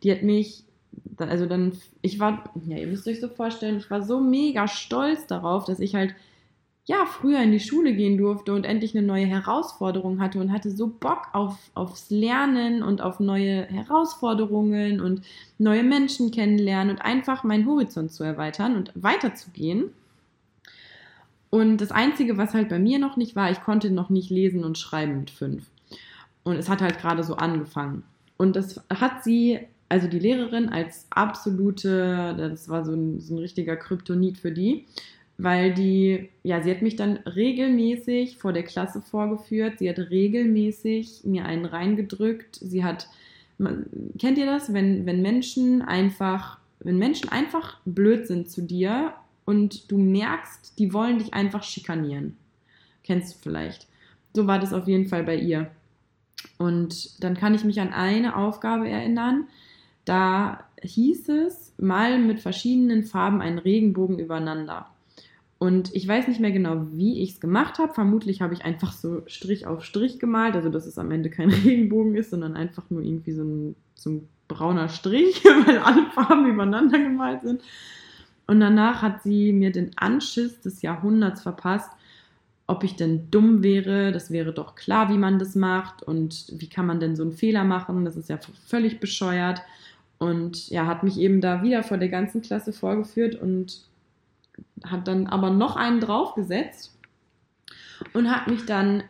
Die 0.02 0.12
hat 0.12 0.24
mich, 0.24 0.64
also 1.18 1.46
dann, 1.46 1.74
ich 2.02 2.20
war, 2.20 2.52
ja, 2.66 2.78
ihr 2.78 2.88
müsst 2.88 3.08
euch 3.08 3.20
so 3.20 3.28
vorstellen, 3.28 3.78
ich 3.78 3.92
war 3.92 4.02
so 4.02 4.22
mega 4.22 4.68
stolz 4.70 5.28
darauf, 5.28 5.66
dass 5.66 5.80
ich 5.80 5.96
halt 5.96 6.16
ja, 6.86 7.06
früher 7.06 7.40
in 7.42 7.52
die 7.52 7.62
Schule 7.62 7.94
gehen 7.94 8.18
durfte 8.18 8.54
und 8.54 8.66
endlich 8.66 8.96
eine 8.96 9.08
neue 9.08 9.26
Herausforderung 9.26 10.20
hatte 10.20 10.40
und 10.40 10.52
hatte 10.52 10.70
so 10.70 10.88
Bock 10.88 11.28
auf, 11.32 11.58
aufs 11.76 12.10
Lernen 12.10 12.84
und 12.84 13.02
auf 13.02 13.22
neue 13.22 13.66
Herausforderungen 13.68 15.00
und 15.00 15.22
neue 15.58 15.84
Menschen 15.84 16.32
kennenlernen 16.32 16.96
und 16.96 17.02
einfach 17.02 17.46
meinen 17.46 17.66
Horizont 17.68 18.12
zu 18.12 18.24
erweitern 18.24 18.76
und 18.76 18.92
weiterzugehen. 18.96 19.92
Und 21.50 21.78
das 21.78 21.92
Einzige, 21.92 22.38
was 22.38 22.54
halt 22.54 22.68
bei 22.68 22.80
mir 22.80 23.00
noch 23.00 23.16
nicht 23.16 23.36
war, 23.36 23.50
ich 23.50 23.62
konnte 23.62 23.90
noch 23.90 24.10
nicht 24.10 24.30
lesen 24.30 24.66
und 24.66 24.78
schreiben 24.78 25.20
mit 25.20 25.30
fünf. 25.30 25.70
Und 26.44 26.58
es 26.58 26.68
hat 26.68 26.82
halt 26.82 27.00
gerade 27.00 27.24
so 27.24 27.36
angefangen. 27.36 28.04
Und 28.36 28.58
das 28.58 28.84
hat 28.90 29.24
sie, 29.24 29.60
also 29.88 30.08
die 30.08 30.20
Lehrerin, 30.20 30.68
als 30.68 31.08
absolute, 31.12 32.36
das 32.38 32.68
war 32.68 32.84
so 32.84 32.92
ein, 32.94 33.22
so 33.22 33.36
ein 33.36 33.38
richtiger 33.38 33.78
Kryptonit 33.78 34.38
für 34.38 34.52
die, 34.52 34.86
weil 35.38 35.74
die, 35.74 36.30
ja, 36.44 36.62
sie 36.62 36.72
hat 36.72 36.82
mich 36.82 36.96
dann 36.96 37.18
regelmäßig 37.18 38.38
vor 38.38 38.54
der 38.54 38.64
Klasse 38.64 39.02
vorgeführt, 39.02 39.80
sie 39.80 39.90
hat 39.90 39.98
regelmäßig 39.98 41.22
mir 41.24 41.46
einen 41.46 41.66
reingedrückt, 41.66 42.60
sie 42.62 42.84
hat, 42.84 43.08
kennt 44.20 44.38
ihr 44.38 44.46
das, 44.46 44.74
wenn, 44.74 45.06
wenn 45.06 45.22
Menschen 45.22 45.82
einfach, 45.82 46.60
wenn 46.80 46.98
Menschen 46.98 47.30
einfach 47.30 47.80
blöd 47.86 48.28
sind 48.28 48.50
zu 48.50 48.62
dir 48.62 49.14
und 49.46 49.92
du 49.92 49.98
merkst, 49.98 50.78
die 50.78 50.94
wollen 50.94 51.20
dich 51.20 51.34
einfach 51.34 51.64
schikanieren. 51.64 52.38
Kennst 53.04 53.36
du 53.36 53.40
vielleicht. 53.42 53.88
So 54.34 54.48
war 54.48 54.60
das 54.60 54.74
auf 54.74 54.88
jeden 54.88 55.08
Fall 55.08 55.24
bei 55.24 55.36
ihr. 55.36 55.70
Und 56.58 57.24
dann 57.24 57.36
kann 57.36 57.54
ich 57.54 57.64
mich 57.64 57.80
an 57.80 57.94
eine 57.94 58.36
Aufgabe 58.36 58.88
erinnern. 58.90 59.48
Da 60.06 60.64
hieß 60.82 61.30
es, 61.30 61.74
mal 61.78 62.20
mit 62.20 62.40
verschiedenen 62.40 63.04
Farben 63.04 63.42
einen 63.42 63.60
Regenbogen 63.60 64.20
übereinander. 64.20 64.88
Und 65.64 65.96
ich 65.96 66.06
weiß 66.06 66.28
nicht 66.28 66.42
mehr 66.42 66.52
genau, 66.52 66.88
wie 66.92 67.24
ich 67.24 67.36
es 67.36 67.40
gemacht 67.40 67.80
habe. 67.80 67.94
Vermutlich 67.94 68.42
habe 68.42 68.54
ich 68.54 68.66
einfach 68.66 68.92
so 68.92 69.22
Strich 69.28 69.66
auf 69.66 69.86
Strich 69.86 70.20
gemalt, 70.20 70.56
also 70.56 70.68
dass 70.68 70.86
es 70.86 70.98
am 70.98 71.10
Ende 71.10 71.30
kein 71.30 71.50
Regenbogen 71.64 72.16
ist, 72.16 72.32
sondern 72.32 72.58
einfach 72.58 72.90
nur 72.90 73.02
irgendwie 73.02 73.32
so 73.32 73.46
ein, 73.46 73.76
so 73.96 74.10
ein 74.10 74.28
brauner 74.50 74.90
Strich, 74.90 75.42
weil 75.66 75.78
alle 75.78 76.06
Farben 76.08 76.48
übereinander 76.48 77.00
gemalt 77.00 77.44
sind. 77.44 77.62
Und 78.46 78.60
danach 78.60 79.02
hat 79.02 79.24
sie 79.24 79.54
mir 79.54 79.72
den 79.72 79.92
Anschiss 79.96 80.60
des 80.60 80.82
Jahrhunderts 80.82 81.44
verpasst, 81.44 81.92
ob 82.68 82.84
ich 82.84 82.98
denn 82.98 83.32
dumm 83.32 83.64
wäre. 83.64 84.12
Das 84.12 84.32
wäre 84.32 84.52
doch 84.52 84.76
klar, 84.76 85.10
wie 85.14 85.18
man 85.18 85.40
das 85.40 85.56
macht 85.56 86.04
und 86.04 86.48
wie 86.52 86.68
kann 86.68 86.88
man 86.88 87.00
denn 87.00 87.16
so 87.16 87.24
einen 87.24 87.32
Fehler 87.32 87.64
machen. 87.64 88.04
Das 88.04 88.18
ist 88.18 88.28
ja 88.28 88.38
völlig 88.68 89.00
bescheuert. 89.00 89.62
Und 90.18 90.68
ja, 90.68 90.88
hat 90.88 91.04
mich 91.04 91.18
eben 91.18 91.40
da 91.40 91.64
wieder 91.64 91.84
vor 91.84 91.98
der 91.98 92.10
ganzen 92.10 92.42
Klasse 92.42 92.74
vorgeführt 92.74 93.36
und 93.36 93.88
hat 94.84 95.08
dann 95.08 95.28
aber 95.28 95.50
noch 95.50 95.76
einen 95.76 96.00
draufgesetzt 96.00 96.98
und 98.14 98.30
hat 98.30 98.48
mich 98.48 98.66
dann 98.66 99.04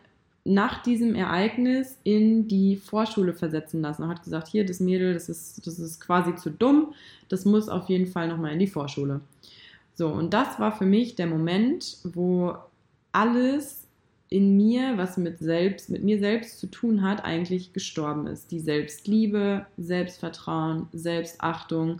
nach 0.44 0.82
diesem 0.82 1.14
Ereignis 1.14 1.98
in 2.04 2.48
die 2.48 2.76
Vorschule 2.76 3.32
versetzen 3.32 3.80
lassen 3.80 4.02
und 4.02 4.10
hat 4.10 4.22
gesagt, 4.22 4.48
hier, 4.48 4.66
das 4.66 4.78
Mädel, 4.78 5.14
das 5.14 5.28
ist, 5.28 5.66
das 5.66 5.78
ist 5.78 6.00
quasi 6.00 6.34
zu 6.36 6.50
dumm, 6.50 6.92
das 7.28 7.46
muss 7.46 7.68
auf 7.68 7.88
jeden 7.88 8.06
Fall 8.06 8.28
nochmal 8.28 8.52
in 8.52 8.58
die 8.58 8.66
Vorschule. 8.66 9.20
So, 9.94 10.08
und 10.08 10.34
das 10.34 10.58
war 10.58 10.72
für 10.72 10.84
mich 10.84 11.14
der 11.14 11.26
Moment, 11.26 11.98
wo 12.04 12.54
alles 13.12 13.86
in 14.28 14.56
mir, 14.56 14.98
was 14.98 15.16
mit 15.16 15.38
selbst, 15.38 15.88
mit 15.88 16.02
mir 16.02 16.18
selbst 16.18 16.58
zu 16.58 16.66
tun 16.66 17.02
hat, 17.02 17.24
eigentlich 17.24 17.72
gestorben 17.72 18.26
ist. 18.26 18.50
Die 18.50 18.60
Selbstliebe, 18.60 19.66
Selbstvertrauen, 19.78 20.88
Selbstachtung. 20.92 21.98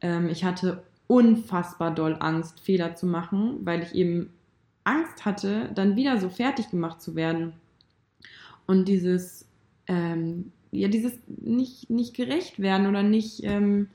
Ähm, 0.00 0.28
ich 0.28 0.44
hatte 0.44 0.82
unfassbar 1.06 1.94
doll 1.94 2.16
Angst, 2.20 2.60
Fehler 2.60 2.94
zu 2.94 3.06
machen, 3.06 3.58
weil 3.64 3.82
ich 3.82 3.94
eben 3.94 4.30
Angst 4.84 5.24
hatte, 5.24 5.70
dann 5.74 5.96
wieder 5.96 6.18
so 6.18 6.28
fertig 6.28 6.70
gemacht 6.70 7.00
zu 7.00 7.14
werden. 7.14 7.54
Und 8.66 8.88
dieses, 8.88 9.46
ähm, 9.86 10.52
ja, 10.70 10.88
dieses 10.88 11.18
nicht, 11.26 11.90
nicht 11.90 12.14
gerecht 12.14 12.60
werden 12.60 12.86
oder 12.86 13.02
nicht, 13.02 13.42
ähm, 13.44 13.88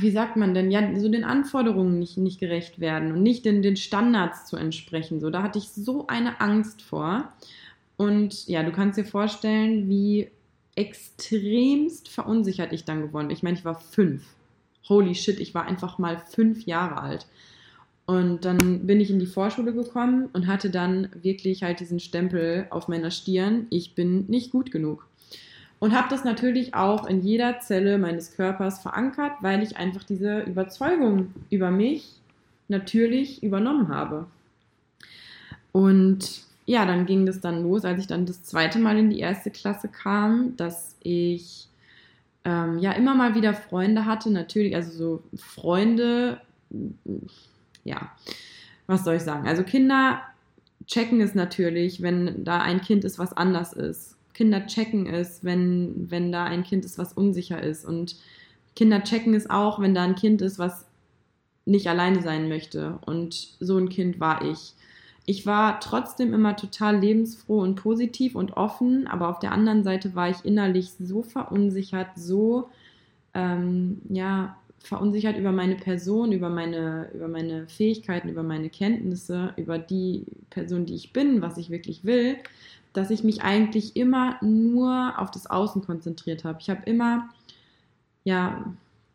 wie 0.00 0.10
sagt 0.10 0.36
man 0.36 0.54
denn, 0.54 0.70
ja, 0.70 0.98
so 0.98 1.08
den 1.08 1.24
Anforderungen 1.24 1.98
nicht, 1.98 2.18
nicht 2.18 2.40
gerecht 2.40 2.80
werden 2.80 3.12
und 3.12 3.22
nicht 3.22 3.44
den, 3.44 3.62
den 3.62 3.76
Standards 3.76 4.46
zu 4.46 4.56
entsprechen. 4.56 5.20
So, 5.20 5.30
da 5.30 5.42
hatte 5.42 5.58
ich 5.58 5.70
so 5.70 6.06
eine 6.08 6.40
Angst 6.40 6.82
vor. 6.82 7.32
Und 7.96 8.46
ja, 8.48 8.62
du 8.62 8.72
kannst 8.72 8.98
dir 8.98 9.04
vorstellen, 9.04 9.88
wie 9.88 10.30
extremst 10.74 12.08
verunsichert 12.08 12.72
ich 12.72 12.84
dann 12.84 13.02
geworden 13.02 13.28
bin. 13.28 13.36
Ich 13.36 13.42
meine, 13.42 13.56
ich 13.56 13.64
war 13.64 13.74
fünf. 13.74 14.24
Holy 14.88 15.14
shit, 15.14 15.40
ich 15.40 15.54
war 15.54 15.66
einfach 15.66 15.98
mal 15.98 16.18
fünf 16.18 16.64
Jahre 16.66 17.00
alt. 17.00 17.26
Und 18.06 18.46
dann 18.46 18.86
bin 18.86 19.00
ich 19.00 19.10
in 19.10 19.18
die 19.18 19.26
Vorschule 19.26 19.74
gekommen 19.74 20.30
und 20.32 20.46
hatte 20.46 20.70
dann 20.70 21.10
wirklich 21.20 21.62
halt 21.62 21.80
diesen 21.80 22.00
Stempel 22.00 22.66
auf 22.70 22.88
meiner 22.88 23.10
Stirn, 23.10 23.66
ich 23.68 23.94
bin 23.94 24.24
nicht 24.28 24.50
gut 24.50 24.70
genug. 24.70 25.06
Und 25.78 25.94
habe 25.94 26.08
das 26.08 26.24
natürlich 26.24 26.74
auch 26.74 27.06
in 27.06 27.20
jeder 27.20 27.60
Zelle 27.60 27.98
meines 27.98 28.34
Körpers 28.34 28.80
verankert, 28.80 29.32
weil 29.42 29.62
ich 29.62 29.76
einfach 29.76 30.02
diese 30.04 30.40
Überzeugung 30.40 31.34
über 31.50 31.70
mich 31.70 32.18
natürlich 32.68 33.42
übernommen 33.42 33.88
habe. 33.88 34.26
Und 35.72 36.42
ja, 36.66 36.84
dann 36.84 37.06
ging 37.06 37.26
das 37.26 37.40
dann 37.40 37.62
los, 37.62 37.84
als 37.84 38.00
ich 38.00 38.06
dann 38.06 38.26
das 38.26 38.42
zweite 38.42 38.78
Mal 38.78 38.98
in 38.98 39.10
die 39.10 39.20
erste 39.20 39.50
Klasse 39.50 39.88
kam, 39.88 40.56
dass 40.56 40.96
ich 41.02 41.68
ähm, 42.48 42.78
ja 42.78 42.92
immer 42.92 43.14
mal 43.14 43.34
wieder 43.34 43.52
Freunde 43.52 44.06
hatte, 44.06 44.30
natürlich, 44.30 44.74
also 44.74 44.90
so 44.90 45.22
Freunde, 45.36 46.40
ja, 47.84 48.10
was 48.86 49.04
soll 49.04 49.16
ich 49.16 49.22
sagen? 49.22 49.46
Also 49.46 49.62
Kinder 49.64 50.22
checken 50.86 51.20
es 51.20 51.34
natürlich, 51.34 52.00
wenn 52.00 52.44
da 52.44 52.60
ein 52.62 52.80
Kind 52.80 53.04
ist, 53.04 53.18
was 53.18 53.34
anders 53.34 53.74
ist. 53.74 54.16
Kinder 54.32 54.66
checken 54.66 55.06
es, 55.06 55.44
wenn, 55.44 56.10
wenn 56.10 56.32
da 56.32 56.44
ein 56.44 56.62
Kind 56.62 56.86
ist, 56.86 56.96
was 56.96 57.12
unsicher 57.12 57.62
ist. 57.62 57.84
Und 57.84 58.16
Kinder 58.74 59.02
checken 59.02 59.34
es 59.34 59.50
auch, 59.50 59.78
wenn 59.78 59.94
da 59.94 60.04
ein 60.04 60.14
Kind 60.14 60.40
ist, 60.40 60.58
was 60.58 60.86
nicht 61.66 61.88
alleine 61.88 62.22
sein 62.22 62.48
möchte. 62.48 62.98
Und 63.04 63.34
so 63.60 63.76
ein 63.76 63.90
Kind 63.90 64.20
war 64.20 64.42
ich. 64.42 64.72
Ich 65.28 65.44
war 65.44 65.78
trotzdem 65.80 66.32
immer 66.32 66.56
total 66.56 66.96
lebensfroh 67.00 67.60
und 67.60 67.74
positiv 67.74 68.34
und 68.34 68.56
offen, 68.56 69.06
aber 69.06 69.28
auf 69.28 69.38
der 69.38 69.52
anderen 69.52 69.84
Seite 69.84 70.14
war 70.14 70.30
ich 70.30 70.42
innerlich 70.42 70.92
so 70.98 71.20
verunsichert, 71.20 72.08
so 72.16 72.70
ähm, 73.34 74.00
ja, 74.08 74.56
verunsichert 74.78 75.36
über 75.36 75.52
meine 75.52 75.74
Person, 75.76 76.32
über 76.32 76.48
meine, 76.48 77.10
über 77.12 77.28
meine 77.28 77.68
Fähigkeiten, 77.68 78.30
über 78.30 78.42
meine 78.42 78.70
Kenntnisse, 78.70 79.52
über 79.56 79.78
die 79.78 80.24
Person, 80.48 80.86
die 80.86 80.94
ich 80.94 81.12
bin, 81.12 81.42
was 81.42 81.58
ich 81.58 81.68
wirklich 81.68 82.06
will, 82.06 82.38
dass 82.94 83.10
ich 83.10 83.22
mich 83.22 83.42
eigentlich 83.42 83.96
immer 83.96 84.42
nur 84.42 85.12
auf 85.18 85.30
das 85.30 85.46
Außen 85.46 85.82
konzentriert 85.84 86.44
habe. 86.44 86.60
Ich 86.62 86.70
habe 86.70 86.84
immer, 86.86 87.28
ja, 88.24 88.64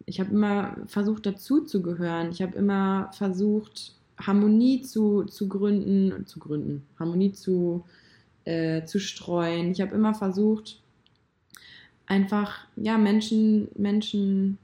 ich 0.06 0.20
habe 0.20 0.30
immer 0.30 0.76
versucht, 0.86 1.26
dazuzugehören. 1.26 2.30
Ich 2.30 2.44
habe 2.44 2.56
immer 2.56 3.10
versucht, 3.14 3.96
Harmonie 4.18 4.82
zu, 4.82 5.24
zu 5.24 5.48
gründen, 5.48 6.26
zu 6.26 6.40
gründen, 6.40 6.86
Harmonie 7.00 7.32
zu, 7.32 7.86
äh, 8.46 8.86
zu 8.86 9.00
streuen. 9.00 9.72
Ich 9.72 9.82
habe 9.82 9.96
immer 9.96 10.14
versucht, 10.14 10.82
einfach, 12.06 12.68
ja, 12.76 12.98
Menschen, 12.98 13.70
Menschen, 13.76 14.58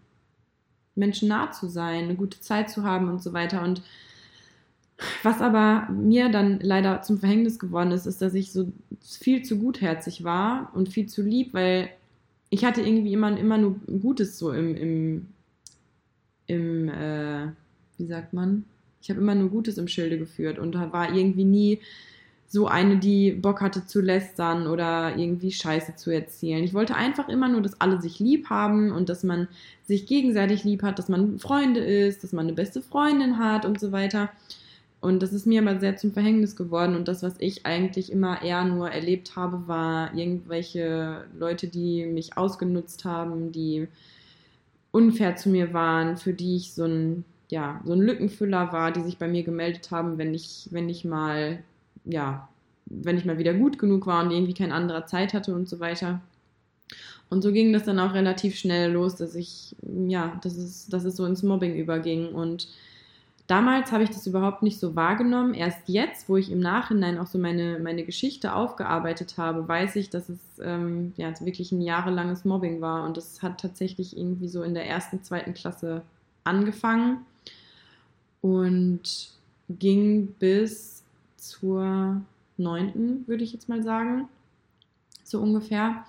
Menschen 0.96 1.30
nah 1.30 1.52
zu 1.52 1.68
sein, 1.68 2.06
eine 2.06 2.16
gute 2.16 2.40
Zeit 2.42 2.70
zu 2.70 2.84
haben 2.84 3.10
und 3.10 3.24
so 3.24 3.34
weiter. 3.34 3.64
Und 3.64 3.82
was 5.24 5.42
aber 5.42 5.88
mir 5.90 6.30
dann 6.30 6.60
leider 6.62 7.02
zum 7.02 7.20
Verhängnis 7.20 7.58
geworden 7.58 7.92
ist, 7.92 8.06
ist, 8.06 8.22
dass 8.22 8.34
ich 8.34 8.52
so 8.52 8.72
viel 9.02 9.44
zu 9.44 9.58
gutherzig 9.60 10.24
war 10.24 10.72
und 10.76 10.90
viel 10.90 11.08
zu 11.08 11.22
lieb, 11.22 11.54
weil 11.54 11.90
ich 12.50 12.66
hatte 12.66 12.82
irgendwie 12.82 13.14
immer, 13.14 13.38
immer 13.38 13.58
nur 13.58 13.76
Gutes 14.02 14.38
so 14.38 14.52
im, 14.52 14.76
im, 14.76 15.28
im 16.48 16.90
äh, 16.90 17.48
wie 17.98 18.08
sagt 18.08 18.34
man? 18.34 18.66
Ich 19.02 19.10
habe 19.10 19.20
immer 19.20 19.36
nur 19.36 19.50
Gutes 19.50 19.78
im 19.78 19.88
Schilde 19.88 20.18
geführt 20.18 20.60
und 20.60 20.76
war 20.76 21.14
irgendwie 21.14 21.46
nie 21.46 21.80
so 22.48 22.68
eine, 22.68 22.98
die 22.98 23.32
Bock 23.32 23.62
hatte 23.62 23.86
zu 23.86 24.02
lästern 24.02 24.66
oder 24.66 25.16
irgendwie 25.16 25.52
Scheiße 25.52 25.96
zu 25.96 26.10
erzählen. 26.10 26.64
Ich 26.64 26.74
wollte 26.74 26.96
einfach 26.96 27.30
immer 27.30 27.48
nur, 27.48 27.62
dass 27.62 27.80
alle 27.80 28.02
sich 28.02 28.20
lieb 28.20 28.50
haben 28.50 28.92
und 28.92 29.08
dass 29.08 29.24
man 29.24 29.48
sich 29.84 30.08
gegenseitig 30.08 30.64
lieb 30.64 30.82
hat, 30.82 30.98
dass 30.98 31.10
man 31.10 31.38
Freunde 31.38 31.80
ist, 31.80 32.24
dass 32.24 32.34
man 32.34 32.48
eine 32.48 32.56
beste 32.56 32.82
Freundin 32.82 33.38
hat 33.38 33.66
und 33.66 33.80
so 33.80 33.92
weiter. 33.92 34.30
Und 35.00 35.22
das 35.22 35.32
ist 35.32 35.46
mir 35.46 35.62
aber 35.62 35.80
sehr 35.80 35.96
zum 35.96 36.12
Verhängnis 36.12 36.56
geworden. 36.56 36.96
Und 36.96 37.08
das, 37.08 37.24
was 37.24 37.36
ich 37.40 37.66
eigentlich 37.68 38.12
immer 38.12 38.42
eher 38.42 38.66
nur 38.66 38.90
erlebt 38.90 39.36
habe, 39.36 39.68
war 39.68 40.14
irgendwelche 40.16 41.26
Leute, 41.38 41.68
die 41.68 42.06
mich 42.06 42.36
ausgenutzt 42.36 43.06
haben, 43.06 43.52
die 43.52 43.88
unfair 44.92 45.36
zu 45.36 45.50
mir 45.50 45.74
waren, 45.74 46.18
für 46.18 46.34
die 46.34 46.56
ich 46.56 46.74
so 46.74 46.84
ein, 46.86 47.24
ja, 47.50 47.82
so 47.86 47.94
ein 47.94 48.02
Lückenfüller 48.02 48.72
war, 48.72 48.92
die 48.92 49.02
sich 49.02 49.18
bei 49.18 49.28
mir 49.28 49.44
gemeldet 49.44 49.92
haben, 49.92 50.18
wenn 50.18 50.34
ich, 50.34 50.68
wenn 50.72 50.90
ich 50.90 51.06
mal, 51.06 51.60
ja, 52.06 52.48
wenn 52.86 53.18
ich 53.18 53.26
mal 53.26 53.38
wieder 53.38 53.54
gut 53.54 53.80
genug 53.80 54.08
war 54.08 54.24
und 54.24 54.32
irgendwie 54.32 54.54
kein 54.54 54.72
anderer 54.72 55.06
Zeit 55.06 55.34
hatte 55.34 55.54
und 55.54 55.68
so 55.68 55.80
weiter. 55.80 56.22
Und 57.30 57.44
so 57.44 57.52
ging 57.52 57.74
das 57.74 57.84
dann 57.84 58.00
auch 58.00 58.14
relativ 58.14 58.56
schnell 58.56 58.92
los, 58.92 59.16
dass 59.16 59.36
ich, 59.36 59.76
ja, 59.84 60.40
dass 60.44 60.58
es, 60.58 60.88
dass 60.88 61.06
es 61.06 61.16
so 61.16 61.26
ins 61.26 61.44
Mobbing 61.44 61.76
überging 61.76 62.34
und 62.34 62.68
Damals 63.50 63.92
habe 63.92 64.04
ich 64.04 64.12
das 64.12 64.28
überhaupt 64.28 64.62
nicht 64.62 64.80
so 64.80 64.96
wahrgenommen. 64.96 65.56
Erst 65.56 65.80
jetzt, 65.90 66.30
wo 66.30 66.38
ich 66.38 66.52
im 66.52 66.60
Nachhinein 66.60 67.18
auch 67.18 67.26
so 67.26 67.40
meine, 67.40 67.80
meine 67.80 68.04
Geschichte 68.04 68.54
aufgearbeitet 68.54 69.40
habe, 69.40 69.68
weiß 69.68 69.96
ich, 69.96 70.12
dass 70.12 70.30
es 70.30 70.38
ähm, 70.62 71.14
ja, 71.18 71.34
wirklich 71.40 71.72
ein 71.72 71.82
jahrelanges 71.82 72.46
Mobbing 72.46 72.80
war. 72.80 73.06
Und 73.06 73.18
das 73.18 73.42
hat 73.42 73.60
tatsächlich 73.60 74.16
irgendwie 74.16 74.50
so 74.50 74.62
in 74.62 74.76
der 74.76 74.86
ersten, 74.86 75.24
zweiten 75.24 75.56
Klasse 75.56 76.04
angefangen. 76.44 77.26
Und 78.42 79.32
ging 79.70 80.28
bis 80.40 81.04
zur 81.38 82.22
neunten, 82.58 83.28
würde 83.28 83.44
ich 83.44 83.54
jetzt 83.54 83.70
mal 83.70 83.84
sagen, 83.84 84.28
so 85.24 85.40
ungefähr. 85.40 86.06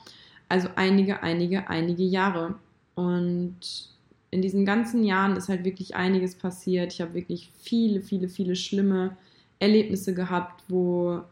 Also 0.48 0.68
einige, 0.76 1.22
einige, 1.22 1.68
einige 1.68 2.02
Jahre. 2.02 2.54
Und 2.94 3.88
in 4.30 4.42
diesen 4.42 4.64
ganzen 4.64 5.04
Jahren 5.04 5.36
ist 5.36 5.48
halt 5.48 5.64
wirklich 5.64 5.96
einiges 5.96 6.34
passiert. 6.34 6.92
Ich 6.92 7.00
habe 7.00 7.14
wirklich 7.14 7.50
viele, 7.60 8.00
viele, 8.00 8.28
viele 8.28 8.56
schlimme 8.56 9.16
Erlebnisse 9.58 10.14
gehabt, 10.14 10.64
wo 10.68 11.22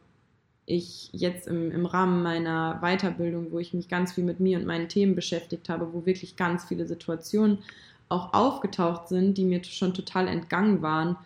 ich 0.66 1.08
jetzt 1.12 1.48
im, 1.48 1.70
im 1.70 1.86
Rahmen 1.86 2.22
meiner 2.22 2.78
Weiterbildung, 2.82 3.50
wo 3.52 3.58
ich 3.58 3.72
mich 3.72 3.88
ganz 3.88 4.12
viel 4.12 4.24
mit 4.24 4.38
mir 4.38 4.58
und 4.58 4.66
meinen 4.66 4.88
Themen 4.88 5.14
beschäftigt 5.14 5.68
habe, 5.68 5.92
wo 5.92 6.04
wirklich 6.04 6.36
ganz 6.36 6.66
viele 6.66 6.86
Situationen 6.86 7.58
auch 8.08 8.32
aufgetaucht 8.32 9.08
sind, 9.08 9.36
die 9.36 9.44
mir 9.44 9.62
schon 9.64 9.94
total 9.94 10.28
entgangen 10.28 10.82
waren, 10.82 11.16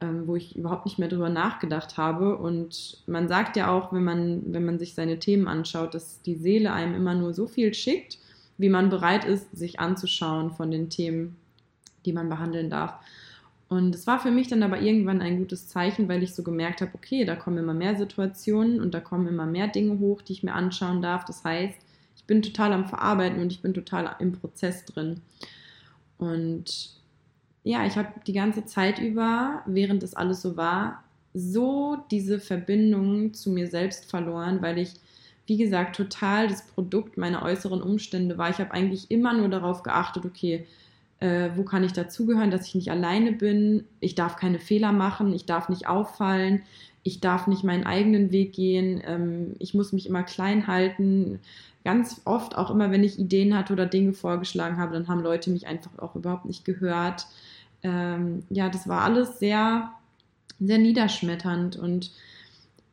ähm, 0.00 0.26
wo 0.26 0.36
ich 0.36 0.56
überhaupt 0.56 0.84
nicht 0.84 0.98
mehr 0.98 1.08
drüber 1.08 1.28
nachgedacht 1.28 1.96
habe. 1.96 2.36
Und 2.36 2.98
man 3.06 3.28
sagt 3.28 3.56
ja 3.56 3.70
auch, 3.70 3.92
wenn 3.92 4.04
man, 4.04 4.42
wenn 4.52 4.64
man 4.64 4.78
sich 4.78 4.94
seine 4.94 5.18
Themen 5.18 5.48
anschaut, 5.48 5.94
dass 5.94 6.22
die 6.22 6.36
Seele 6.36 6.72
einem 6.72 6.94
immer 6.94 7.14
nur 7.14 7.34
so 7.34 7.46
viel 7.46 7.74
schickt, 7.74 8.18
wie 8.58 8.68
man 8.68 8.90
bereit 8.90 9.24
ist, 9.24 9.56
sich 9.56 9.80
anzuschauen 9.80 10.52
von 10.52 10.70
den 10.70 10.90
Themen, 10.90 11.36
die 12.04 12.12
man 12.12 12.28
behandeln 12.28 12.70
darf. 12.70 12.94
Und 13.68 13.94
es 13.94 14.06
war 14.06 14.18
für 14.18 14.30
mich 14.30 14.48
dann 14.48 14.62
aber 14.62 14.80
irgendwann 14.80 15.20
ein 15.20 15.36
gutes 15.36 15.68
Zeichen, 15.68 16.08
weil 16.08 16.22
ich 16.22 16.34
so 16.34 16.42
gemerkt 16.42 16.80
habe, 16.80 16.92
okay, 16.94 17.24
da 17.24 17.36
kommen 17.36 17.58
immer 17.58 17.74
mehr 17.74 17.96
Situationen 17.96 18.80
und 18.80 18.94
da 18.94 19.00
kommen 19.00 19.26
immer 19.28 19.46
mehr 19.46 19.68
Dinge 19.68 19.98
hoch, 19.98 20.22
die 20.22 20.32
ich 20.32 20.42
mir 20.42 20.54
anschauen 20.54 21.02
darf. 21.02 21.26
Das 21.26 21.44
heißt, 21.44 21.78
ich 22.16 22.24
bin 22.24 22.40
total 22.40 22.72
am 22.72 22.86
Verarbeiten 22.86 23.40
und 23.40 23.52
ich 23.52 23.60
bin 23.60 23.74
total 23.74 24.16
im 24.20 24.32
Prozess 24.32 24.86
drin. 24.86 25.20
Und 26.18 26.90
ja, 27.64 27.86
ich 27.86 27.96
habe 27.96 28.08
die 28.26 28.32
ganze 28.32 28.64
Zeit 28.64 28.98
über, 28.98 29.62
während 29.66 30.02
das 30.02 30.14
alles 30.14 30.42
so 30.42 30.56
war, 30.56 31.04
so 31.34 31.96
diese 32.10 32.40
Verbindung 32.40 33.34
zu 33.34 33.50
mir 33.50 33.68
selbst 33.68 34.10
verloren, 34.10 34.62
weil 34.62 34.78
ich, 34.78 34.94
wie 35.46 35.56
gesagt, 35.56 35.96
total 35.96 36.48
das 36.48 36.66
Produkt 36.66 37.16
meiner 37.16 37.42
äußeren 37.42 37.82
Umstände 37.82 38.38
war. 38.38 38.50
Ich 38.50 38.58
habe 38.58 38.72
eigentlich 38.72 39.10
immer 39.10 39.32
nur 39.32 39.48
darauf 39.48 39.82
geachtet, 39.82 40.24
okay, 40.24 40.66
äh, 41.20 41.50
wo 41.56 41.64
kann 41.64 41.84
ich 41.84 41.92
dazugehören, 41.92 42.50
dass 42.50 42.66
ich 42.66 42.74
nicht 42.74 42.90
alleine 42.90 43.32
bin, 43.32 43.84
ich 44.00 44.14
darf 44.14 44.36
keine 44.36 44.58
Fehler 44.58 44.92
machen, 44.92 45.32
ich 45.32 45.46
darf 45.46 45.68
nicht 45.68 45.88
auffallen, 45.88 46.62
ich 47.02 47.20
darf 47.20 47.46
nicht 47.46 47.64
meinen 47.64 47.86
eigenen 47.86 48.30
Weg 48.30 48.52
gehen, 48.52 49.02
ähm, 49.04 49.54
ich 49.58 49.74
muss 49.74 49.92
mich 49.92 50.06
immer 50.06 50.22
klein 50.22 50.66
halten. 50.66 51.40
Ganz 51.84 52.20
oft, 52.24 52.56
auch 52.56 52.70
immer, 52.70 52.90
wenn 52.90 53.04
ich 53.04 53.18
Ideen 53.18 53.56
hatte 53.56 53.72
oder 53.72 53.86
Dinge 53.86 54.12
vorgeschlagen 54.12 54.76
habe, 54.76 54.92
dann 54.92 55.08
haben 55.08 55.22
Leute 55.22 55.50
mich 55.50 55.66
einfach 55.66 55.98
auch 55.98 56.14
überhaupt 56.16 56.44
nicht 56.44 56.64
gehört. 56.64 57.26
Ähm, 57.82 58.42
ja, 58.50 58.68
das 58.68 58.88
war 58.88 59.02
alles 59.02 59.38
sehr, 59.38 59.90
sehr 60.60 60.78
niederschmetternd. 60.78 61.76
Und 61.76 62.12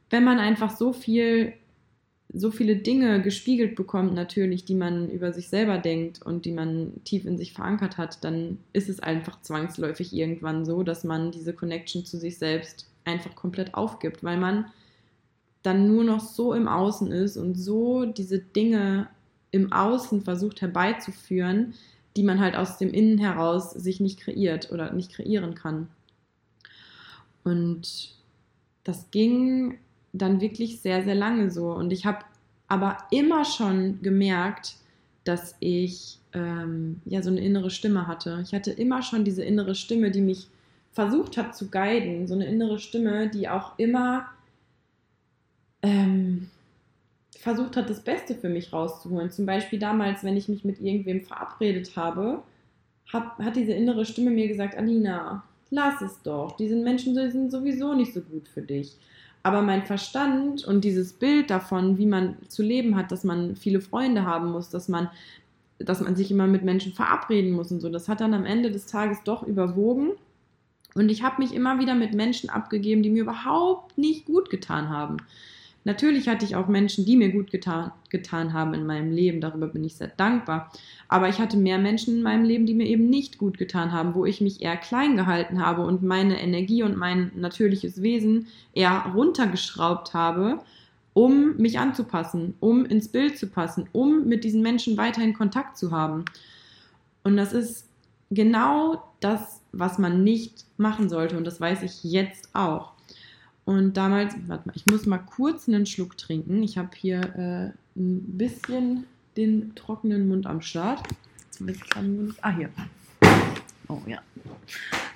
wenn 0.10 0.24
man 0.24 0.39
einfach 0.39 0.75
so 0.75 0.94
viel 0.94 1.53
so 2.34 2.51
viele 2.51 2.75
Dinge 2.75 3.22
gespiegelt 3.22 3.75
bekommt, 3.75 4.13
natürlich, 4.13 4.65
die 4.65 4.75
man 4.75 5.10
über 5.10 5.32
sich 5.32 5.48
selber 5.48 5.77
denkt 5.77 6.22
und 6.22 6.46
die 6.46 6.51
man 6.51 6.94
tief 7.03 7.25
in 7.25 7.38
sich 7.38 7.53
verankert 7.53 7.98
hat, 7.98 8.24
dann 8.24 8.58
ist 8.74 8.89
es 8.89 9.00
einfach 9.00 9.41
zwangsläufig 9.41 10.13
irgendwann 10.13 10.65
so, 10.65 10.84
dass 10.84 11.03
man 11.03 11.32
diese 11.32 11.53
Connection 11.53 12.05
zu 12.05 12.17
sich 12.17 12.38
selbst 12.38 12.88
einfach 13.05 13.36
komplett 13.36 13.75
aufgibt, 13.75 14.24
weil 14.24 14.38
man 14.38 14.65
dann 15.63 15.88
nur 15.88 16.03
noch 16.03 16.20
so 16.20 16.53
im 16.53 16.67
Außen 16.67 17.12
ist 17.12 17.38
und 17.38 17.55
so 17.55 18.05
diese 18.05 18.39
Dinge 18.39 19.08
im 19.51 19.72
Außen 19.72 20.22
versucht 20.22 20.62
herbeizuführen, 20.62 21.74
die 22.15 22.24
man 22.24 22.39
halt 22.39 22.55
aus 22.55 22.77
dem 22.77 22.94
Innen 22.94 23.17
heraus 23.17 23.72
sich 23.72 24.00
nicht 24.00 24.20
kreiert 24.20 24.72
oder 24.72 24.94
nicht 24.94 25.12
kreieren 25.12 25.55
kann. 25.55 25.88
Und 27.44 28.15
das 28.84 29.12
ging 29.12 29.77
dann 30.17 30.41
wirklich 30.41 30.81
sehr, 30.81 31.03
sehr 31.03 31.15
lange 31.15 31.50
so. 31.51 31.72
Und 31.72 31.91
ich 31.91 32.05
habe 32.05 32.19
aber 32.67 32.98
immer 33.12 33.45
schon 33.45 34.01
gemerkt, 34.01 34.75
dass 35.24 35.55
ich 35.60 36.19
ähm, 36.34 37.01
ja 37.06 37.21
so 37.21 37.30
eine 37.30 37.41
innere 37.41 37.69
Stimme 37.69 38.08
hatte. 38.08 38.39
Ich 38.43 38.54
hatte 38.54 38.71
immer 38.71 39.01
schon 39.01 39.23
diese 39.23 39.43
innere 39.43 39.75
Stimme, 39.75 40.12
die 40.12 40.21
mich 40.21 40.47
versucht 40.91 41.38
hat 41.38 41.56
zu 41.56 41.69
guiden. 41.69 42.28
So 42.28 42.36
eine 42.36 42.45
innere 42.45 42.80
Stimme, 42.80 43.30
die 43.30 43.49
auch 43.49 43.78
immer 43.78 44.28
ähm, 45.82 46.49
versucht 47.39 47.75
hat, 47.78 47.89
das 47.89 48.01
Beste 48.04 48.36
für 48.36 48.49
mich 48.49 48.73
rauszuholen. 48.73 49.30
Zum 49.30 49.45
Beispiel 49.45 49.78
damals, 49.78 50.23
wenn 50.23 50.38
ich 50.38 50.47
mich 50.47 50.63
mit 50.63 50.80
irgendwem 50.82 51.21
verabredet 51.21 51.95
habe, 51.95 52.41
hab, 53.12 53.38
hat 53.39 53.56
diese 53.56 53.73
innere 53.73 54.06
Stimme 54.06 54.32
mir 54.32 54.47
gesagt, 54.47 54.75
Alina, 54.75 55.43
lass 55.69 56.01
es 56.01 56.21
doch. 56.23 56.56
Diese 56.58 56.75
Menschen 56.75 57.13
sind 57.13 57.51
sowieso 57.51 57.93
nicht 57.93 58.13
so 58.13 58.21
gut 58.21 58.47
für 58.47 58.62
dich. 58.62 58.97
Aber 59.45 59.62
mein 59.62 59.84
Verstand 59.84 60.65
und 60.65 60.84
dieses 60.84 61.13
Bild 61.13 61.51
davon, 61.51 61.99
wie 61.99 62.08
man 62.08 62.36
zu 62.47 62.63
leben 62.63 62.95
hat, 62.95 63.12
dass 63.12 63.23
man 63.23 63.55
viele 63.55 63.79
Freunde 63.79 64.25
haben 64.25 64.51
muss, 64.51 64.71
dass 64.71 64.88
man, 64.88 65.08
dass 65.77 66.01
man 66.01 66.15
sich 66.15 66.31
immer 66.31 66.47
mit 66.47 66.63
Menschen 66.63 66.93
verabreden 66.93 67.51
muss 67.51 67.71
und 67.71 67.79
so, 67.79 67.89
das 67.89 68.10
hat 68.10 68.21
dann 68.21 68.34
am 68.34 68.43
Ende 68.43 68.71
des 68.71 68.88
Tages 68.88 69.19
doch 69.23 69.43
überwogen. 69.43 70.13
Und 70.95 71.10
ich 71.10 71.21
habe 71.21 71.43
mich 71.43 71.53
immer 71.53 71.77
wieder 71.79 71.93
mit 71.93 72.15
Menschen 72.15 72.49
abgegeben, 72.49 73.03
die 73.03 73.12
mir 73.12 73.21
überhaupt 73.21 73.99
nicht 73.99 74.25
gut 74.25 74.49
getan 74.49 74.89
haben. 74.89 75.17
Natürlich 75.86 76.28
hatte 76.28 76.45
ich 76.45 76.56
auch 76.56 76.67
Menschen, 76.67 77.06
die 77.06 77.15
mir 77.15 77.32
gut 77.32 77.52
getan, 77.52 77.91
getan 78.10 78.54
haben 78.54 78.74
in 78.74 78.88
meinem 78.88 79.12
Leben. 79.12 79.39
Darüber 79.39 79.67
bin 79.67 79.84
ich 79.84 79.95
sehr 79.95 80.08
dankbar. 80.08 80.71
Aber 81.08 81.30
ich 81.30 81.39
hatte 81.39 81.58
mehr 81.58 81.78
Menschen 81.78 82.15
in 82.17 82.24
meinem 82.24 82.43
Leben, 82.43 82.65
die 82.65 82.74
mir 82.74 82.88
eben 82.88 83.08
nicht 83.08 83.38
gut 83.38 83.60
getan 83.60 83.91
haben, 83.91 84.15
wo 84.15 84.26
ich 84.26 84.41
mich 84.41 84.63
eher 84.63 84.78
klein 84.78 85.15
gehalten 85.15 85.63
habe 85.63 85.84
und 85.84 86.02
meine 86.02 86.41
Energie 86.41 86.82
und 86.82 86.98
mein 86.98 87.32
natürliches 87.36 88.02
Wesen 88.02 88.48
eher 88.74 89.12
runtergeschraubt 89.13 90.15
habe, 90.15 90.60
um 91.13 91.56
mich 91.58 91.78
anzupassen, 91.78 92.56
um 92.60 92.84
ins 92.84 93.08
Bild 93.08 93.38
zu 93.38 93.45
passen, 93.45 93.88
um 93.91 94.28
mit 94.28 94.43
diesen 94.43 94.63
Menschen 94.63 94.98
weiterhin 94.98 95.36
Kontakt 95.36 95.78
zu 95.78 95.91
haben. 95.91 96.26
Und 97.24 97.38
das 97.38 97.54
ist 97.54 97.88
genau 98.32 99.04
das, 99.19 99.62
was 99.71 100.00
man 100.00 100.24
nicht 100.24 100.65
machen 100.78 101.10
sollte. 101.10 101.38
Und 101.38 101.45
das 101.45 101.62
weiß 101.62 101.84
ich 101.84 102.04
jetzt 102.04 102.50
auch. 102.54 102.94
Und 103.65 103.97
damals, 103.97 104.36
warte 104.47 104.67
mal, 104.67 104.73
ich 104.75 104.86
muss 104.86 105.08
mal 105.08 105.17
kurz 105.17 105.67
einen 105.67 105.88
Schluck 105.88 106.17
trinken. 106.17 106.62
Ich 106.62 106.78
habe 106.78 106.89
hier 106.95 107.19
äh, 107.36 107.99
ein 107.99 108.38
bisschen 108.38 109.06
den 109.36 109.73
trockenen 109.75 110.28
Mund 110.28 110.45
am 110.45 110.62
Start. 110.62 111.01
Ah, 112.41 112.51
hier. 112.51 112.69
Oh 113.88 114.01
ja. 114.06 114.19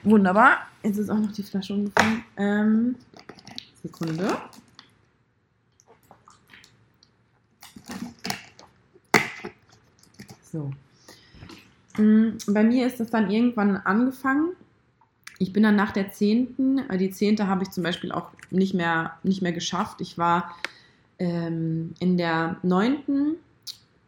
Wunderbar. 0.04 0.68
Jetzt 0.84 0.98
ist 0.98 1.10
auch 1.10 1.20
noch 1.20 1.32
die 1.32 1.44
Flasche 1.44 1.74
umgefallen. 1.74 2.24
Ähm, 2.38 2.96
Sekunde. 3.84 4.38
So. 10.52 10.72
Mm, 11.98 12.38
bei 12.48 12.64
mir 12.64 12.88
ist 12.88 13.00
das 13.00 13.12
dann 13.12 13.30
irgendwann 13.30 13.78
angefangen, 13.78 14.56
ich 15.40 15.54
bin 15.54 15.64
dann 15.64 15.76
nach 15.76 15.92
der 15.92 16.12
zehnten, 16.12 16.80
äh, 16.90 16.98
die 16.98 17.10
zehnte 17.10 17.48
habe 17.48 17.64
ich 17.64 17.72
zum 17.72 17.84
Beispiel 17.84 18.12
auch 18.12 18.28
nicht 18.52 18.74
mehr, 18.74 19.14
nicht 19.24 19.42
mehr 19.42 19.54
geschafft. 19.54 20.02
Ich 20.02 20.18
war 20.18 20.56
ähm, 21.18 21.94
in 22.00 22.18
der 22.18 22.58
neunten, 22.62 23.36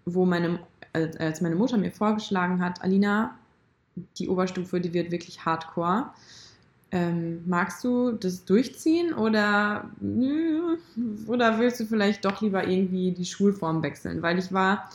wo 0.05 0.25
meine, 0.25 0.59
als 0.93 1.41
meine 1.41 1.55
Mutter 1.55 1.77
mir 1.77 1.91
vorgeschlagen 1.91 2.63
hat, 2.63 2.83
Alina, 2.83 3.35
die 4.17 4.27
Oberstufe, 4.27 4.79
die 4.79 4.93
wird 4.93 5.11
wirklich 5.11 5.45
hardcore. 5.45 6.09
Ähm, 6.93 7.43
magst 7.47 7.83
du 7.85 8.11
das 8.11 8.43
durchziehen 8.43 9.13
oder, 9.13 9.89
oder 11.27 11.57
willst 11.59 11.79
du 11.79 11.85
vielleicht 11.85 12.25
doch 12.25 12.41
lieber 12.41 12.67
irgendwie 12.67 13.11
die 13.13 13.25
Schulform 13.25 13.81
wechseln? 13.81 14.21
Weil 14.21 14.37
ich 14.37 14.51
war 14.51 14.89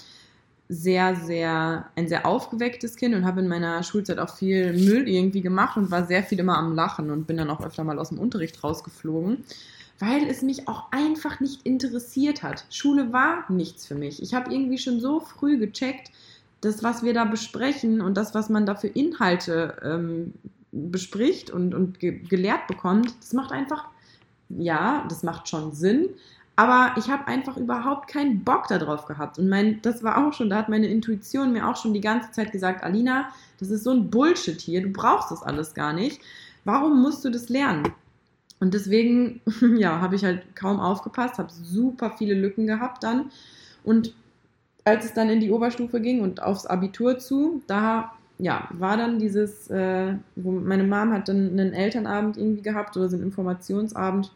sehr, 0.68 1.14
sehr, 1.14 1.87
ein 1.94 2.09
sehr 2.09 2.26
aufgewecktes 2.26 2.96
Kind 2.96 3.14
und 3.14 3.24
habe 3.24 3.40
in 3.40 3.48
meiner 3.48 3.83
Schulzeit 3.83 4.18
auch 4.18 4.35
viel 4.35 4.72
Müll 4.72 5.09
irgendwie 5.09 5.40
gemacht 5.40 5.76
und 5.76 5.90
war 5.90 6.07
sehr 6.07 6.24
viel 6.24 6.40
immer 6.40 6.59
am 6.59 6.74
Lachen 6.74 7.11
und 7.11 7.26
bin 7.26 7.37
dann 7.37 7.50
auch 7.50 7.61
öfter 7.61 7.85
mal 7.85 7.98
aus 7.98 8.09
dem 8.09 8.18
Unterricht 8.18 8.62
rausgeflogen, 8.64 9.44
weil 9.98 10.29
es 10.29 10.42
mich 10.42 10.66
auch 10.66 10.90
einfach 10.90 11.40
nicht 11.40 11.64
interessiert 11.64 12.42
hat. 12.42 12.64
Schule 12.70 13.12
war 13.12 13.50
nichts 13.50 13.87
für 13.87 13.94
mich. 13.94 14.20
Ich 14.22 14.35
habe 14.35 14.52
irgendwie 14.52 14.79
schon 14.79 15.00
so 15.00 15.20
früh 15.20 15.59
gecheckt, 15.59 16.11
das, 16.61 16.83
was 16.83 17.02
wir 17.05 17.14
da 17.14 17.24
besprechen 17.24 18.00
und 18.00 18.16
das, 18.16 18.35
was 18.35 18.48
man 18.48 18.66
da 18.66 18.74
für 18.74 18.88
Inhalte 18.88 19.76
ähm, 19.85 20.35
bespricht 20.72 21.50
und, 21.50 21.74
und 21.74 22.00
ge 22.00 22.18
gelehrt 22.29 22.66
bekommt, 22.66 23.14
das 23.20 23.33
macht 23.33 23.52
einfach, 23.52 23.85
ja, 24.48 25.07
das 25.09 25.22
macht 25.22 25.48
schon 25.48 25.72
Sinn, 25.72 26.09
aber 26.56 26.98
ich 26.98 27.08
habe 27.08 27.26
einfach 27.26 27.58
überhaupt 27.58 28.08
keinen 28.08 28.42
Bock 28.42 28.66
darauf 28.68 29.04
gehabt. 29.04 29.38
Und 29.38 29.48
mein, 29.48 29.80
das 29.82 30.02
war 30.02 30.26
auch 30.26 30.32
schon, 30.32 30.48
da 30.48 30.56
hat 30.56 30.70
meine 30.70 30.86
Intuition 30.86 31.52
mir 31.52 31.68
auch 31.68 31.76
schon 31.76 31.92
die 31.92 32.00
ganze 32.00 32.30
Zeit 32.32 32.50
gesagt, 32.50 32.82
Alina, 32.82 33.28
das 33.60 33.70
ist 33.70 33.84
so 33.84 33.90
ein 33.90 34.10
Bullshit 34.10 34.60
hier, 34.60 34.82
du 34.82 34.88
brauchst 34.88 35.30
das 35.30 35.42
alles 35.42 35.74
gar 35.74 35.92
nicht. 35.92 36.20
Warum 36.64 37.02
musst 37.02 37.24
du 37.24 37.30
das 37.30 37.50
lernen? 37.50 37.92
Und 38.58 38.72
deswegen, 38.72 39.42
ja, 39.76 40.00
habe 40.00 40.16
ich 40.16 40.24
halt 40.24 40.56
kaum 40.56 40.80
aufgepasst, 40.80 41.38
habe 41.38 41.52
super 41.52 42.10
viele 42.16 42.34
Lücken 42.34 42.66
gehabt 42.66 43.02
dann. 43.02 43.30
Und 43.84 44.14
als 44.84 45.04
es 45.04 45.12
dann 45.12 45.28
in 45.28 45.40
die 45.40 45.50
Oberstufe 45.50 46.00
ging 46.00 46.22
und 46.22 46.42
aufs 46.42 46.64
Abitur 46.64 47.18
zu, 47.18 47.62
da 47.66 48.12
ja, 48.38 48.68
war 48.70 48.96
dann 48.96 49.18
dieses, 49.18 49.68
äh, 49.70 50.14
wo 50.36 50.52
meine 50.52 50.84
Mom 50.84 51.12
hat 51.12 51.28
dann 51.28 51.50
einen 51.50 51.72
Elternabend 51.72 52.36
irgendwie 52.36 52.62
gehabt 52.62 52.96
oder 52.96 53.08
so 53.08 53.16
einen 53.16 53.24
Informationsabend, 53.24 54.30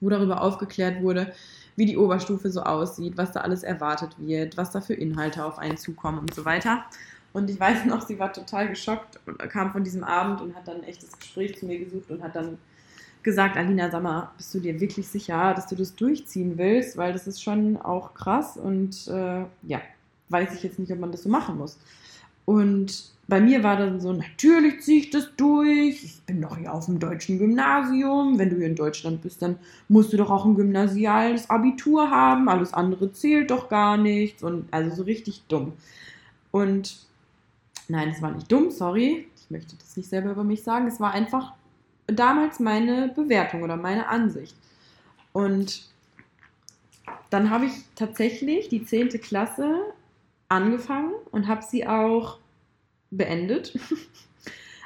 wo 0.00 0.08
darüber 0.08 0.42
aufgeklärt 0.42 1.02
wurde, 1.02 1.32
wie 1.76 1.86
die 1.86 1.96
Oberstufe 1.96 2.50
so 2.50 2.62
aussieht, 2.62 3.16
was 3.16 3.32
da 3.32 3.40
alles 3.40 3.62
erwartet 3.62 4.16
wird, 4.18 4.56
was 4.56 4.70
da 4.70 4.80
für 4.80 4.94
Inhalte 4.94 5.44
auf 5.44 5.58
einen 5.58 5.76
zukommen 5.76 6.18
und 6.18 6.34
so 6.34 6.44
weiter. 6.44 6.84
Und 7.32 7.48
ich 7.48 7.60
weiß 7.60 7.84
noch, 7.86 8.06
sie 8.06 8.18
war 8.18 8.32
total 8.32 8.68
geschockt 8.68 9.20
und 9.26 9.38
kam 9.50 9.72
von 9.72 9.84
diesem 9.84 10.02
Abend 10.02 10.40
und 10.40 10.54
hat 10.54 10.66
dann 10.66 10.78
ein 10.78 10.84
echtes 10.84 11.16
Gespräch 11.16 11.58
zu 11.58 11.66
mir 11.66 11.78
gesucht 11.78 12.10
und 12.10 12.22
hat 12.22 12.34
dann 12.34 12.58
gesagt, 13.22 13.56
Alina, 13.56 13.90
sag 13.90 14.02
mal, 14.02 14.30
bist 14.36 14.52
du 14.54 14.60
dir 14.60 14.80
wirklich 14.80 15.06
sicher, 15.06 15.54
dass 15.54 15.66
du 15.66 15.76
das 15.76 15.94
durchziehen 15.94 16.58
willst? 16.58 16.96
Weil 16.96 17.12
das 17.12 17.26
ist 17.26 17.42
schon 17.42 17.76
auch 17.76 18.14
krass 18.14 18.56
und 18.56 19.06
äh, 19.08 19.44
ja, 19.62 19.80
weiß 20.28 20.54
ich 20.54 20.62
jetzt 20.62 20.78
nicht, 20.78 20.92
ob 20.92 20.98
man 20.98 21.12
das 21.12 21.22
so 21.22 21.28
machen 21.28 21.58
muss. 21.58 21.78
Und 22.50 23.04
bei 23.28 23.40
mir 23.40 23.62
war 23.62 23.76
dann 23.76 24.00
so, 24.00 24.12
natürlich 24.12 24.80
ziehe 24.80 24.98
ich 24.98 25.10
das 25.10 25.30
durch. 25.36 26.02
Ich 26.02 26.20
bin 26.22 26.42
doch 26.42 26.56
hier 26.56 26.74
auf 26.74 26.86
dem 26.86 26.98
deutschen 26.98 27.38
Gymnasium. 27.38 28.40
Wenn 28.40 28.50
du 28.50 28.56
hier 28.56 28.66
in 28.66 28.74
Deutschland 28.74 29.22
bist, 29.22 29.40
dann 29.40 29.56
musst 29.86 30.12
du 30.12 30.16
doch 30.16 30.32
auch 30.32 30.44
ein 30.44 30.56
gymnasiales 30.56 31.48
Abitur 31.48 32.10
haben. 32.10 32.48
Alles 32.48 32.74
andere 32.74 33.12
zählt 33.12 33.52
doch 33.52 33.68
gar 33.68 33.96
nichts. 33.96 34.42
Und 34.42 34.66
also 34.72 34.96
so 34.96 35.04
richtig 35.04 35.44
dumm. 35.46 35.74
Und 36.50 37.06
nein, 37.86 38.08
es 38.08 38.20
war 38.20 38.32
nicht 38.32 38.50
dumm, 38.50 38.72
sorry. 38.72 39.28
Ich 39.36 39.48
möchte 39.48 39.76
das 39.76 39.96
nicht 39.96 40.08
selber 40.08 40.32
über 40.32 40.42
mich 40.42 40.64
sagen. 40.64 40.88
Es 40.88 40.98
war 40.98 41.12
einfach 41.12 41.52
damals 42.08 42.58
meine 42.58 43.12
Bewertung 43.14 43.62
oder 43.62 43.76
meine 43.76 44.08
Ansicht. 44.08 44.56
Und 45.32 45.84
dann 47.30 47.50
habe 47.50 47.66
ich 47.66 47.74
tatsächlich 47.94 48.68
die 48.68 48.84
10. 48.84 49.10
Klasse 49.20 49.92
angefangen 50.48 51.12
und 51.30 51.46
habe 51.46 51.62
sie 51.62 51.86
auch 51.86 52.39
beendet. 53.10 53.78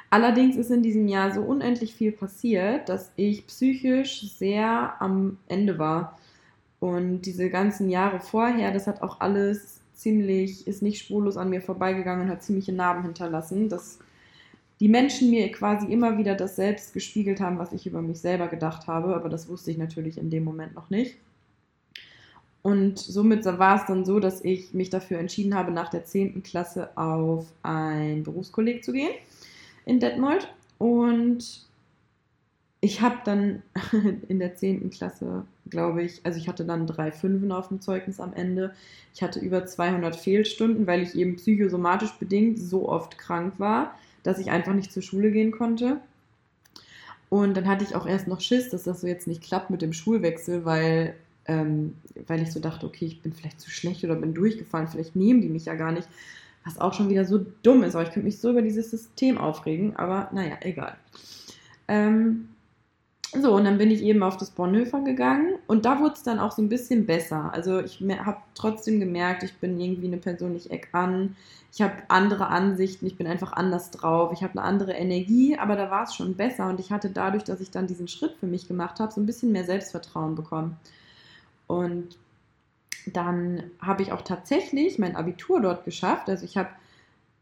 Allerdings 0.09 0.55
ist 0.55 0.71
in 0.71 0.83
diesem 0.83 1.07
Jahr 1.07 1.33
so 1.33 1.41
unendlich 1.41 1.93
viel 1.93 2.11
passiert, 2.11 2.89
dass 2.89 3.11
ich 3.15 3.47
psychisch 3.47 4.21
sehr 4.37 4.93
am 5.01 5.37
Ende 5.47 5.77
war. 5.77 6.17
Und 6.79 7.21
diese 7.21 7.49
ganzen 7.49 7.89
Jahre 7.89 8.19
vorher, 8.19 8.71
das 8.71 8.87
hat 8.87 9.01
auch 9.01 9.19
alles 9.19 9.81
ziemlich, 9.93 10.67
ist 10.67 10.81
nicht 10.81 10.99
spurlos 10.99 11.37
an 11.37 11.49
mir 11.49 11.61
vorbeigegangen 11.61 12.25
und 12.25 12.31
hat 12.31 12.43
ziemliche 12.43 12.73
Narben 12.73 13.03
hinterlassen, 13.03 13.69
dass 13.69 13.99
die 14.79 14.89
Menschen 14.89 15.29
mir 15.29 15.51
quasi 15.51 15.91
immer 15.91 16.17
wieder 16.17 16.35
das 16.35 16.55
selbst 16.55 16.93
gespiegelt 16.93 17.39
haben, 17.39 17.57
was 17.57 17.71
ich 17.71 17.87
über 17.87 18.01
mich 18.01 18.19
selber 18.19 18.47
gedacht 18.47 18.87
habe, 18.87 19.15
aber 19.15 19.29
das 19.29 19.47
wusste 19.47 19.71
ich 19.71 19.77
natürlich 19.77 20.17
in 20.17 20.29
dem 20.29 20.43
Moment 20.43 20.75
noch 20.75 20.89
nicht. 20.89 21.17
Und 22.65 22.97
somit 22.97 23.45
war 23.45 23.79
es 23.79 23.85
dann 23.85 24.05
so, 24.05 24.19
dass 24.19 24.43
ich 24.43 24.73
mich 24.73 24.89
dafür 24.89 25.19
entschieden 25.19 25.53
habe, 25.53 25.69
nach 25.71 25.91
der 25.91 26.03
10. 26.03 26.41
Klasse 26.41 26.89
auf 26.97 27.45
ein 27.61 28.23
Berufskolleg 28.23 28.83
zu 28.83 28.91
gehen 28.91 29.11
in 29.85 29.99
Detmold. 29.99 30.51
Und 30.79 31.63
ich 32.81 33.01
habe 33.01 33.17
dann 33.23 33.61
in 34.27 34.39
der 34.39 34.55
10. 34.55 34.89
Klasse, 34.89 35.45
glaube 35.69 36.01
ich, 36.01 36.21
also 36.23 36.39
ich 36.39 36.47
hatte 36.47 36.65
dann 36.65 36.87
drei 36.87 37.11
Fünfen 37.11 37.51
auf 37.51 37.67
dem 37.67 37.81
Zeugnis 37.81 38.19
am 38.19 38.33
Ende. 38.33 38.73
Ich 39.13 39.21
hatte 39.21 39.39
über 39.39 39.67
200 39.67 40.15
Fehlstunden, 40.15 40.87
weil 40.87 41.03
ich 41.03 41.13
eben 41.13 41.35
psychosomatisch 41.35 42.13
bedingt 42.13 42.57
so 42.57 42.89
oft 42.89 43.19
krank 43.19 43.59
war, 43.59 43.93
dass 44.23 44.39
ich 44.39 44.49
einfach 44.49 44.73
nicht 44.73 44.91
zur 44.91 45.03
Schule 45.03 45.29
gehen 45.29 45.51
konnte. 45.51 45.97
Und 47.29 47.55
dann 47.57 47.67
hatte 47.67 47.83
ich 47.83 47.93
auch 47.93 48.07
erst 48.07 48.27
noch 48.27 48.41
Schiss, 48.41 48.71
dass 48.71 48.81
das 48.81 49.01
so 49.01 49.07
jetzt 49.07 49.27
nicht 49.27 49.43
klappt 49.43 49.69
mit 49.69 49.83
dem 49.83 49.93
Schulwechsel, 49.93 50.65
weil 50.65 51.15
ähm, 51.47 51.95
weil 52.27 52.41
ich 52.41 52.51
so 52.51 52.59
dachte, 52.59 52.85
okay, 52.85 53.05
ich 53.05 53.21
bin 53.21 53.33
vielleicht 53.33 53.61
zu 53.61 53.69
schlecht 53.69 54.03
oder 54.03 54.15
bin 54.15 54.33
durchgefallen, 54.33 54.87
vielleicht 54.87 55.15
nehmen 55.15 55.41
die 55.41 55.49
mich 55.49 55.65
ja 55.65 55.75
gar 55.75 55.91
nicht, 55.91 56.07
was 56.63 56.79
auch 56.79 56.93
schon 56.93 57.09
wieder 57.09 57.25
so 57.25 57.45
dumm 57.63 57.83
ist, 57.83 57.95
aber 57.95 58.03
ich 58.03 58.11
könnte 58.11 58.25
mich 58.25 58.39
so 58.39 58.49
über 58.51 58.61
dieses 58.61 58.89
System 58.89 59.37
aufregen, 59.37 59.95
aber 59.95 60.29
naja, 60.33 60.57
egal. 60.61 60.95
Ähm, 61.87 62.49
so, 63.41 63.53
und 63.53 63.65
dann 63.65 63.77
bin 63.77 63.91
ich 63.91 64.01
eben 64.01 64.23
auf 64.23 64.37
das 64.37 64.51
Bonhoeffer 64.51 65.01
gegangen 65.01 65.55
und 65.67 65.85
da 65.85 65.99
wurde 65.99 66.13
es 66.13 66.23
dann 66.23 66.39
auch 66.39 66.51
so 66.51 66.61
ein 66.61 66.69
bisschen 66.69 67.05
besser. 67.05 67.53
Also 67.53 67.81
ich 67.81 68.01
habe 68.01 68.37
trotzdem 68.53 68.99
gemerkt, 68.99 69.43
ich 69.43 69.53
bin 69.55 69.79
irgendwie 69.79 70.07
eine 70.07 70.17
Person, 70.17 70.55
ich 70.55 70.71
eck 70.71 70.87
an, 70.93 71.35
ich 71.73 71.81
habe 71.81 71.95
andere 72.07 72.47
Ansichten, 72.47 73.05
ich 73.05 73.17
bin 73.17 73.27
einfach 73.27 73.51
anders 73.51 73.91
drauf, 73.91 74.31
ich 74.31 74.41
habe 74.41 74.53
eine 74.53 74.63
andere 74.63 74.93
Energie, 74.93 75.57
aber 75.57 75.75
da 75.75 75.91
war 75.91 76.03
es 76.03 76.15
schon 76.15 76.35
besser 76.35 76.69
und 76.69 76.79
ich 76.79 76.91
hatte 76.91 77.09
dadurch, 77.09 77.43
dass 77.43 77.59
ich 77.59 77.71
dann 77.71 77.87
diesen 77.87 78.07
Schritt 78.07 78.35
für 78.39 78.47
mich 78.47 78.67
gemacht 78.67 78.99
habe, 78.99 79.11
so 79.11 79.19
ein 79.19 79.25
bisschen 79.25 79.51
mehr 79.51 79.65
Selbstvertrauen 79.65 80.35
bekommen. 80.35 80.77
Und 81.67 82.17
dann 83.05 83.63
habe 83.79 84.01
ich 84.01 84.11
auch 84.11 84.21
tatsächlich 84.21 84.97
mein 84.97 85.15
Abitur 85.15 85.61
dort 85.61 85.85
geschafft. 85.85 86.29
Also 86.29 86.45
ich 86.45 86.57
habe 86.57 86.69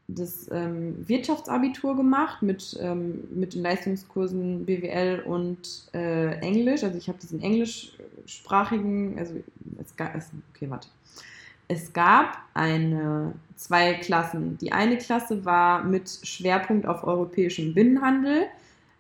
das 0.07 0.49
ähm, 0.51 1.07
Wirtschaftsabitur 1.07 1.95
gemacht 1.95 2.41
mit, 2.41 2.77
ähm, 2.81 3.23
mit 3.33 3.53
den 3.53 3.61
Leistungskursen 3.61 4.65
BWL 4.65 5.23
und 5.25 5.87
äh, 5.93 6.35
Englisch. 6.39 6.83
Also 6.83 6.97
ich 6.97 7.07
habe 7.07 7.19
diesen 7.19 7.41
englischsprachigen, 7.41 9.17
also 9.17 9.35
es 9.81 9.95
gab, 9.95 10.15
okay, 10.15 10.69
warte. 10.69 10.89
Es 11.69 11.93
gab 11.93 12.37
eine, 12.53 13.33
zwei 13.55 13.93
Klassen. 13.93 14.57
Die 14.57 14.73
eine 14.73 14.97
Klasse 14.97 15.45
war 15.45 15.83
mit 15.83 16.19
Schwerpunkt 16.23 16.85
auf 16.85 17.05
europäischem 17.05 17.73
Binnenhandel. 17.73 18.47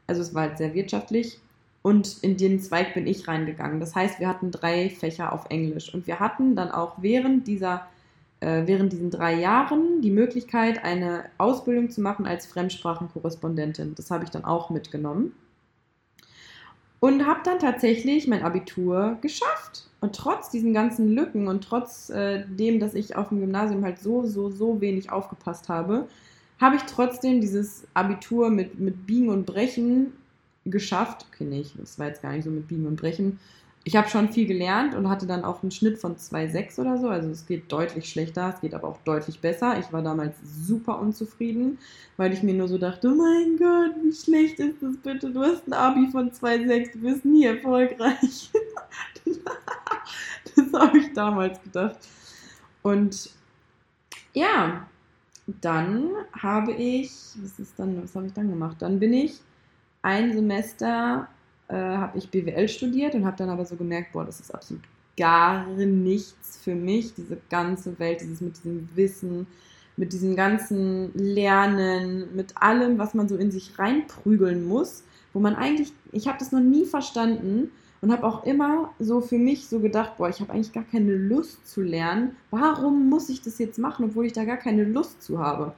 Also 0.07 0.21
es 0.21 0.33
war 0.33 0.43
halt 0.43 0.57
sehr 0.57 0.73
wirtschaftlich 0.73 1.39
und 1.83 2.23
in 2.23 2.37
den 2.37 2.61
Zweig 2.61 2.93
bin 2.93 3.05
ich 3.05 3.27
reingegangen. 3.27 3.81
Das 3.81 3.93
heißt, 3.93 4.21
wir 4.21 4.29
hatten 4.29 4.51
drei 4.51 4.89
Fächer 4.89 5.33
auf 5.33 5.45
Englisch. 5.49 5.93
Und 5.93 6.07
wir 6.07 6.19
hatten 6.21 6.55
dann 6.55 6.71
auch 6.71 6.95
während 7.01 7.45
dieser, 7.45 7.85
äh, 8.39 8.63
während 8.65 8.93
diesen 8.93 9.11
drei 9.11 9.33
Jahren 9.33 10.01
die 10.01 10.09
Möglichkeit, 10.09 10.81
eine 10.85 11.25
Ausbildung 11.37 11.89
zu 11.89 11.99
machen 11.99 12.25
als 12.25 12.45
Fremdsprachenkorrespondentin. 12.45 13.95
Das 13.95 14.09
habe 14.11 14.23
ich 14.23 14.29
dann 14.29 14.45
auch 14.45 14.69
mitgenommen. 14.69 15.33
Und 17.01 17.27
habe 17.27 17.41
dann 17.43 17.59
tatsächlich 17.59 18.27
mein 18.27 18.43
Abitur 18.43 19.17
geschafft. 19.19 19.89
Und 19.99 20.15
trotz 20.15 20.49
diesen 20.49 20.73
ganzen 20.73 21.09
Lücken 21.09 21.49
und 21.49 21.65
trotz 21.65 22.09
äh, 22.09 22.45
dem, 22.47 22.79
dass 22.79 22.93
ich 22.93 23.17
auf 23.17 23.27
dem 23.27 23.41
Gymnasium 23.41 23.83
halt 23.83 23.99
so, 23.99 24.25
so, 24.25 24.49
so 24.49 24.79
wenig 24.79 25.11
aufgepasst 25.11 25.67
habe, 25.67 26.07
habe 26.61 26.77
ich 26.77 26.83
trotzdem 26.83 27.41
dieses 27.41 27.85
Abitur 27.93 28.49
mit, 28.49 28.79
mit 28.79 29.05
Biegen 29.05 29.27
und 29.27 29.45
Brechen 29.45 30.13
geschafft. 30.65 31.25
Okay, 31.31 31.45
nee, 31.45 31.65
das 31.77 31.99
war 31.99 32.07
jetzt 32.07 32.21
gar 32.21 32.31
nicht 32.31 32.43
so 32.43 32.49
mit 32.49 32.67
Biegen 32.67 32.87
und 32.87 32.95
Brechen. 32.95 33.39
Ich 33.85 33.97
habe 33.97 34.07
schon 34.07 34.29
viel 34.29 34.47
gelernt 34.47 34.95
und 34.95 35.09
hatte 35.09 35.27
dann 35.27 35.43
auch 35.43 35.61
einen 35.61 35.71
Schnitt 35.71 35.97
von 35.97 36.15
2,6 36.15 36.79
oder 36.79 36.97
so. 36.97 37.09
Also 37.09 37.29
es 37.29 37.45
geht 37.45 37.69
deutlich 37.69 38.09
schlechter, 38.09 38.53
es 38.55 38.61
geht 38.61 38.73
aber 38.73 38.87
auch 38.87 38.97
deutlich 39.03 39.41
besser. 39.41 39.77
Ich 39.77 39.91
war 39.91 40.01
damals 40.01 40.35
super 40.65 40.99
unzufrieden, 40.99 41.77
weil 42.15 42.31
ich 42.31 42.43
mir 42.43 42.53
nur 42.53 42.69
so 42.69 42.77
dachte, 42.77 43.09
oh 43.09 43.15
mein 43.15 43.57
Gott, 43.57 43.95
wie 44.01 44.13
schlecht 44.13 44.59
ist 44.59 44.81
das 44.81 44.95
bitte? 44.95 45.31
Du 45.31 45.41
hast 45.41 45.67
ein 45.67 45.73
Abi 45.73 46.07
von 46.11 46.31
2,6, 46.31 46.93
du 46.93 46.99
bist 46.99 47.25
nie 47.25 47.43
erfolgreich. 47.43 48.51
das 50.55 50.73
habe 50.73 50.97
ich 50.97 51.11
damals 51.13 51.61
gedacht. 51.61 51.97
Und 52.83 53.31
ja, 54.33 54.87
dann 55.61 56.09
habe 56.31 56.71
ich, 56.71 57.11
was 57.41 57.59
ist 57.59 57.77
dann, 57.77 58.01
was 58.01 58.15
habe 58.15 58.27
ich 58.27 58.33
dann 58.33 58.49
gemacht? 58.49 58.77
Dann 58.79 58.99
bin 58.99 59.13
ich 59.13 59.41
ein 60.03 60.33
Semester 60.33 61.27
äh, 61.67 61.75
habe 61.75 62.17
ich 62.17 62.29
BWL 62.29 62.69
studiert 62.69 63.15
und 63.15 63.25
habe 63.25 63.37
dann 63.37 63.49
aber 63.49 63.65
so 63.65 63.75
gemerkt, 63.75 64.11
boah, 64.13 64.25
das 64.25 64.39
ist 64.39 64.53
absolut 64.53 64.83
gar 65.17 65.67
nichts 65.67 66.57
für 66.57 66.75
mich, 66.75 67.13
diese 67.13 67.37
ganze 67.49 67.97
Welt, 67.99 68.21
dieses 68.21 68.41
mit 68.41 68.57
diesem 68.57 68.89
Wissen, 68.95 69.47
mit 69.95 70.11
diesem 70.13 70.35
ganzen 70.35 71.11
Lernen, 71.13 72.35
mit 72.35 72.55
allem, 72.61 72.97
was 72.97 73.13
man 73.13 73.27
so 73.27 73.35
in 73.35 73.51
sich 73.51 73.77
reinprügeln 73.77 74.65
muss, 74.67 75.03
wo 75.33 75.39
man 75.39 75.55
eigentlich, 75.55 75.93
ich 76.11 76.27
habe 76.27 76.39
das 76.39 76.51
noch 76.51 76.61
nie 76.61 76.85
verstanden 76.85 77.71
und 78.01 78.11
habe 78.11 78.25
auch 78.25 78.43
immer 78.43 78.89
so 78.99 79.21
für 79.21 79.37
mich 79.37 79.67
so 79.67 79.79
gedacht, 79.79 80.17
boah, 80.17 80.29
ich 80.29 80.41
habe 80.41 80.51
eigentlich 80.51 80.73
gar 80.73 80.83
keine 80.83 81.15
Lust 81.15 81.67
zu 81.67 81.81
lernen. 81.81 82.35
Warum 82.51 83.09
muss 83.09 83.29
ich 83.29 83.41
das 83.41 83.59
jetzt 83.59 83.79
machen, 83.79 84.05
obwohl 84.05 84.25
ich 84.25 84.33
da 84.33 84.45
gar 84.45 84.57
keine 84.57 84.83
Lust 84.83 85.21
zu 85.21 85.39
habe? 85.39 85.73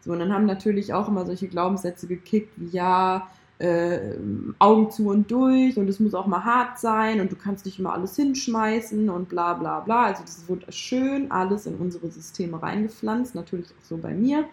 So, 0.00 0.12
und 0.12 0.18
dann 0.18 0.32
haben 0.32 0.46
natürlich 0.46 0.92
auch 0.94 1.08
immer 1.08 1.26
solche 1.26 1.48
Glaubenssätze 1.48 2.06
gekickt, 2.06 2.52
wie 2.56 2.68
ja, 2.68 3.28
äh, 3.58 4.16
Augen 4.58 4.90
zu 4.90 5.08
und 5.08 5.30
durch 5.30 5.76
und 5.76 5.88
es 5.88 5.98
muss 5.98 6.14
auch 6.14 6.26
mal 6.26 6.44
hart 6.44 6.78
sein 6.78 7.20
und 7.20 7.32
du 7.32 7.36
kannst 7.36 7.66
nicht 7.66 7.78
immer 7.78 7.92
alles 7.92 8.14
hinschmeißen 8.16 9.08
und 9.10 9.28
bla 9.28 9.54
bla 9.54 9.80
bla. 9.80 10.04
Also 10.04 10.22
das 10.22 10.48
wird 10.48 10.72
schön 10.72 11.30
alles 11.30 11.66
in 11.66 11.74
unsere 11.76 12.08
Systeme 12.10 12.62
reingepflanzt, 12.62 13.34
natürlich 13.34 13.66
auch 13.66 13.84
so 13.84 13.96
bei 13.96 14.14
mir, 14.14 14.44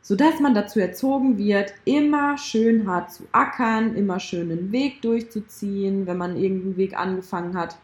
sodass 0.00 0.40
man 0.40 0.54
dazu 0.54 0.80
erzogen 0.80 1.36
wird, 1.36 1.74
immer 1.84 2.38
schön 2.38 2.86
hart 2.86 3.12
zu 3.12 3.24
ackern, 3.32 3.94
immer 3.94 4.20
schön 4.20 4.50
einen 4.50 4.72
Weg 4.72 5.02
durchzuziehen, 5.02 6.06
wenn 6.06 6.16
man 6.16 6.36
irgendeinen 6.36 6.76
Weg 6.78 6.98
angefangen 6.98 7.56
hat. 7.56 7.76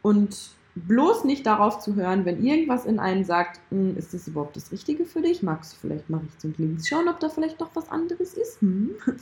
Und 0.00 0.56
bloß 0.76 1.24
nicht 1.24 1.46
darauf 1.46 1.80
zu 1.80 1.94
hören, 1.94 2.24
wenn 2.24 2.44
irgendwas 2.44 2.84
in 2.84 2.98
einem 2.98 3.24
sagt, 3.24 3.60
hm, 3.70 3.96
ist 3.96 4.14
das 4.14 4.28
überhaupt 4.28 4.56
das 4.56 4.70
Richtige 4.70 5.04
für 5.04 5.22
dich? 5.22 5.42
Magst 5.42 5.72
du 5.72 5.76
vielleicht 5.80 6.10
mal 6.10 6.18
rechts 6.18 6.44
und 6.44 6.58
links 6.58 6.88
schauen, 6.88 7.08
ob 7.08 7.18
da 7.20 7.28
vielleicht 7.28 7.60
doch 7.60 7.70
was 7.74 7.90
anderes 7.90 8.34
ist? 8.34 8.60
Hm? 8.60 8.90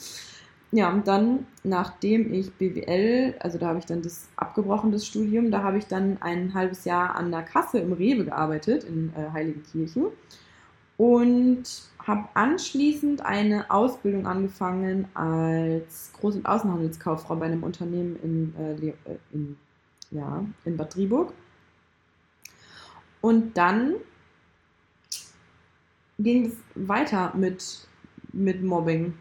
Ja, 0.73 0.90
und 0.90 1.07
dann, 1.07 1.47
nachdem 1.62 2.33
ich 2.35 2.53
BWL, 2.55 3.37
also 3.38 3.59
da 3.59 3.69
habe 3.69 3.79
ich 3.79 3.87
dann 3.87 4.03
das 4.03 4.29
abgebrochen, 4.35 4.90
das 4.90 5.07
Studium, 5.07 5.53
da 5.53 5.62
habe 5.62 5.79
ich 5.79 5.87
dann 5.87 6.21
ein 6.21 6.53
halbes 6.53 6.85
Jahr 6.85 7.14
an 7.14 7.31
der 7.31 7.45
Kasse 7.45 7.79
im 7.79 7.93
Rewe 7.93 8.25
gearbeitet 8.25 8.83
in 8.83 9.12
äh, 9.17 9.31
Heiligenkirchen. 9.31 10.07
und 10.97 11.62
habe 12.01 12.29
anschließend 12.35 13.25
eine 13.25 13.71
Ausbildung 13.71 14.27
angefangen 14.27 15.07
als 15.14 16.12
Groß- 16.21 16.38
und 16.38 16.47
Außenhandelskauffrau 16.47 17.37
bei 17.37 17.47
einem 17.47 17.62
Unternehmen 17.62 18.17
in, 18.23 18.55
äh, 18.59 18.88
äh, 18.88 18.95
in, 19.33 19.57
ja, 20.11 20.45
in 20.64 20.77
Bad 20.77 20.97
Driburg. 20.97 21.33
Und 23.25 23.57
dann 23.57 23.95
ging 26.19 26.45
es 26.45 26.57
weiter 26.75 27.33
mit, 27.35 27.89
mit 28.35 28.63
Mobbing, 28.63 29.15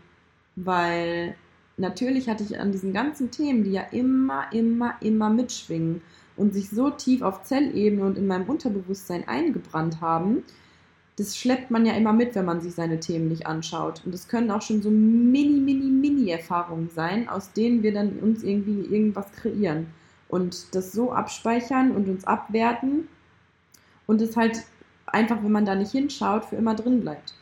weil 0.57 1.35
natürlich 1.77 2.27
hatte 2.27 2.43
ich 2.43 2.59
an 2.59 2.73
diesen 2.73 2.91
ganzen 2.91 3.31
Themen, 3.31 3.63
die 3.63 3.71
ja 3.71 3.83
immer, 3.91 4.51
immer, 4.51 4.95
immer 4.99 5.29
mitschwingen 5.29 6.01
und 6.35 6.53
sich 6.53 6.69
so 6.69 6.89
tief 6.89 7.21
auf 7.21 7.43
Zellebene 7.43 8.03
und 8.03 8.17
in 8.17 8.27
meinem 8.27 8.49
Unterbewusstsein 8.49 9.25
eingebrannt 9.25 10.01
haben, 10.01 10.43
das 11.15 11.37
schleppt 11.37 11.71
man 11.71 11.85
ja 11.85 11.93
immer 11.93 12.11
mit, 12.11 12.35
wenn 12.35 12.43
man 12.43 12.59
sich 12.59 12.75
seine 12.75 12.99
Themen 12.99 13.29
nicht 13.29 13.47
anschaut. 13.47 14.01
Und 14.03 14.13
das 14.13 14.27
können 14.27 14.51
auch 14.51 14.61
schon 14.61 14.81
so 14.81 14.89
mini, 14.89 15.61
mini, 15.61 15.85
mini 15.85 16.29
Erfahrungen 16.29 16.89
sein, 16.93 17.29
aus 17.29 17.53
denen 17.53 17.83
wir 17.83 17.93
dann 17.93 18.19
uns 18.19 18.43
irgendwie 18.43 18.81
irgendwas 18.81 19.31
kreieren 19.31 19.87
und 20.27 20.75
das 20.75 20.91
so 20.91 21.13
abspeichern 21.13 21.91
und 21.91 22.09
uns 22.09 22.25
abwerten 22.25 23.07
und 24.07 24.21
es 24.21 24.35
halt 24.35 24.63
einfach, 25.05 25.43
wenn 25.43 25.51
man 25.51 25.65
da 25.65 25.75
nicht 25.75 25.91
hinschaut, 25.91 26.45
für 26.45 26.55
immer 26.55 26.75
drin 26.75 27.01
bleibt. 27.01 27.33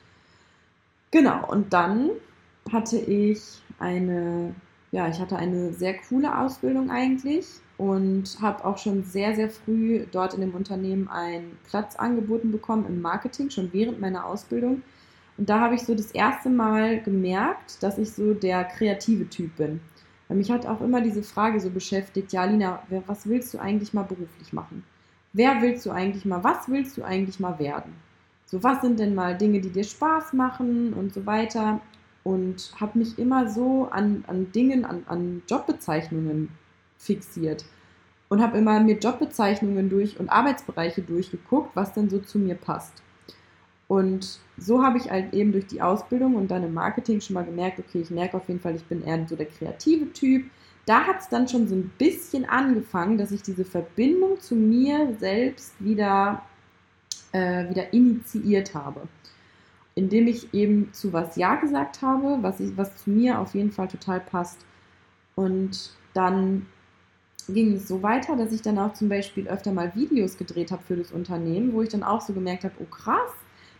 Genau, 1.12 1.50
und 1.50 1.74
dann 1.74 2.12
hatte 2.72 2.98
ich 2.98 3.62
eine, 3.80 4.56
ja, 4.92 5.10
ich 5.10 5.20
hatte 5.20 5.36
eine 5.36 5.74
sehr 5.74 5.96
coole 5.98 6.38
Ausbildung 6.38 6.90
eigentlich 6.90 7.46
und 7.78 8.38
habe 8.42 8.64
auch 8.64 8.78
schon 8.78 9.04
sehr, 9.04 9.36
sehr 9.36 9.50
früh 9.50 10.06
dort 10.12 10.34
in 10.36 10.42
dem 10.42 10.54
Unternehmen 10.54 11.08
einen 11.10 11.58
Platz 11.70 11.96
angeboten 11.96 12.52
bekommen 12.52 12.86
im 12.88 13.02
Marketing, 13.02 13.50
schon 13.50 13.74
während 13.74 14.00
meiner 14.00 14.26
Ausbildung. 14.26 14.84
Und 15.38 15.50
da 15.50 15.60
habe 15.60 15.76
ich 15.76 15.82
so 15.84 15.96
das 15.96 16.12
erste 16.12 16.50
Mal 16.50 17.02
gemerkt, 17.02 17.82
dass 17.82 17.98
ich 17.98 18.12
so 18.12 18.34
der 18.34 18.64
kreative 18.66 19.28
Typ 19.28 19.56
bin. 19.58 19.82
Weil 20.28 20.38
mich 20.38 20.52
hat 20.52 20.66
auch 20.66 20.82
immer 20.82 21.02
diese 21.02 21.24
Frage 21.24 21.60
so 21.60 21.70
beschäftigt, 21.70 22.32
ja, 22.32 22.46
Lina, 22.46 22.84
was 23.08 23.28
willst 23.28 23.54
du 23.54 23.60
eigentlich 23.60 23.94
mal 23.94 24.04
beruflich 24.04 24.54
machen? 24.54 24.84
Wer 25.34 25.62
willst 25.62 25.86
du 25.86 25.92
eigentlich 25.92 26.26
mal, 26.26 26.44
was 26.44 26.68
willst 26.68 26.98
du 26.98 27.04
eigentlich 27.04 27.40
mal 27.40 27.58
werden? 27.60 27.94
So, 28.46 28.64
was 28.64 28.82
sind 28.82 29.00
denn 29.00 29.16
mal 29.16 29.38
Dinge, 29.38 29.62
die 29.62 29.70
dir 29.70 29.86
Spaß 29.86 30.34
machen 30.34 30.94
und 30.94 31.14
so 31.14 31.26
weiter? 31.26 31.80
Und 32.24 32.74
habe 32.80 33.00
mich 33.00 33.18
immer 33.18 33.50
so 33.50 33.88
an, 33.92 34.24
an 34.28 34.52
Dingen, 34.52 34.86
an, 34.86 35.04
an 35.08 35.42
Jobbezeichnungen 35.48 36.50
fixiert 36.98 37.66
und 38.30 38.42
habe 38.42 38.58
immer 38.58 38.80
mir 38.80 38.98
Jobbezeichnungen 38.98 39.90
durch 39.90 40.20
und 40.20 40.30
Arbeitsbereiche 40.30 41.02
durchgeguckt, 41.02 41.76
was 41.76 41.94
denn 41.94 42.10
so 42.10 42.20
zu 42.20 42.38
mir 42.38 42.56
passt. 42.56 43.02
Und 43.88 44.40
so 44.58 44.84
habe 44.84 44.98
ich 44.98 45.12
halt 45.12 45.34
eben 45.34 45.52
durch 45.52 45.68
die 45.68 45.82
Ausbildung 45.82 46.36
und 46.36 46.50
dann 46.50 46.64
im 46.64 46.74
Marketing 46.74 47.20
schon 47.20 47.34
mal 47.34 47.44
gemerkt, 47.44 47.80
okay, 47.80 48.00
ich 48.00 48.10
merke 48.10 48.38
auf 48.38 48.48
jeden 48.48 48.62
Fall, 48.62 48.76
ich 48.76 48.86
bin 48.86 49.04
eher 49.04 49.28
so 49.28 49.36
der 49.36 49.48
kreative 49.48 50.14
Typ, 50.14 50.46
da 50.92 51.08
hat 51.08 51.22
es 51.22 51.30
dann 51.30 51.48
schon 51.48 51.70
so 51.70 51.76
ein 51.76 51.90
bisschen 51.98 52.44
angefangen, 52.44 53.18
dass 53.18 53.32
ich 53.32 53.42
diese 53.42 53.64
Verbindung 53.64 54.42
zu 54.42 54.58
mir 54.58 55.16
selbst 55.22 55.74
wieder, 55.80 56.42
äh, 57.32 57.70
wieder 57.70 57.94
initiiert 57.94 58.76
habe. 58.76 59.08
Indem 59.96 60.28
ich 60.28 60.54
eben 60.54 60.92
zu 60.92 61.14
was 61.14 61.38
Ja 61.38 61.56
gesagt 61.56 62.02
habe, 62.02 62.40
was, 62.42 62.60
ich, 62.60 62.76
was 62.76 62.94
zu 62.98 63.10
mir 63.10 63.40
auf 63.40 63.56
jeden 63.56 63.72
Fall 63.72 63.88
total 63.88 64.20
passt. 64.20 64.66
Und 65.36 65.92
dann 66.14 66.66
ging 67.48 67.76
es 67.76 67.88
so 67.88 68.04
weiter, 68.04 68.36
dass 68.36 68.52
ich 68.52 68.62
dann 68.62 68.78
auch 68.78 68.92
zum 68.92 69.08
Beispiel 69.08 69.48
öfter 69.48 69.72
mal 69.72 69.96
Videos 69.96 70.38
gedreht 70.38 70.72
habe 70.74 70.84
für 70.84 70.98
das 70.98 71.14
Unternehmen, 71.14 71.72
wo 71.72 71.82
ich 71.82 71.90
dann 71.90 72.04
auch 72.04 72.20
so 72.20 72.34
gemerkt 72.34 72.66
habe, 72.66 72.76
oh 72.80 72.86
krass, 72.94 73.32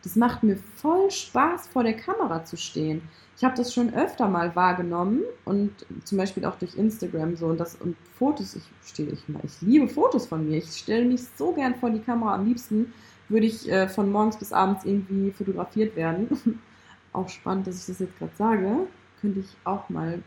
das 0.04 0.16
macht 0.16 0.44
mir 0.44 0.58
voll 0.58 1.10
Spaß, 1.12 1.68
vor 1.68 1.84
der 1.84 1.96
Kamera 1.96 2.44
zu 2.44 2.58
stehen 2.58 3.02
ich 3.42 3.46
habe 3.46 3.58
das 3.58 3.74
schon 3.74 3.92
öfter 3.96 4.28
mal 4.28 4.56
wahrgenommen 4.56 5.24
und 5.46 5.72
zum 6.04 6.20
Beispiel 6.20 6.46
auch 6.46 6.60
durch 6.60 6.76
Instagram 6.76 7.36
so 7.36 7.48
und 7.48 7.60
das 7.60 7.74
und 7.74 7.98
Fotos, 8.14 8.56
ich 8.56 8.64
stehe, 8.88 9.10
ich, 9.10 9.24
ich 9.44 9.62
liebe 9.62 9.88
Fotos 9.88 10.28
von 10.28 10.48
mir. 10.48 10.60
Ich 10.60 10.72
stelle 10.78 11.06
mich 11.06 11.22
so 11.36 11.52
gern 11.52 11.74
vor 11.74 11.90
die 11.90 12.02
Kamera. 12.02 12.36
Am 12.36 12.46
liebsten 12.46 12.94
würde 13.30 13.48
ich 13.48 13.68
äh, 13.68 13.90
von 13.90 14.12
morgens 14.12 14.38
bis 14.38 14.54
abends 14.54 14.86
irgendwie 14.86 15.32
fotografiert 15.32 15.96
werden. 15.96 16.62
auch 17.14 17.30
spannend, 17.30 17.66
dass 17.66 17.80
ich 17.80 17.88
das 17.88 17.98
jetzt 17.98 18.20
gerade 18.20 18.36
sage. 18.36 18.78
Könnte 19.20 19.40
ich 19.40 19.58
auch 19.64 19.90
mal 19.90 20.22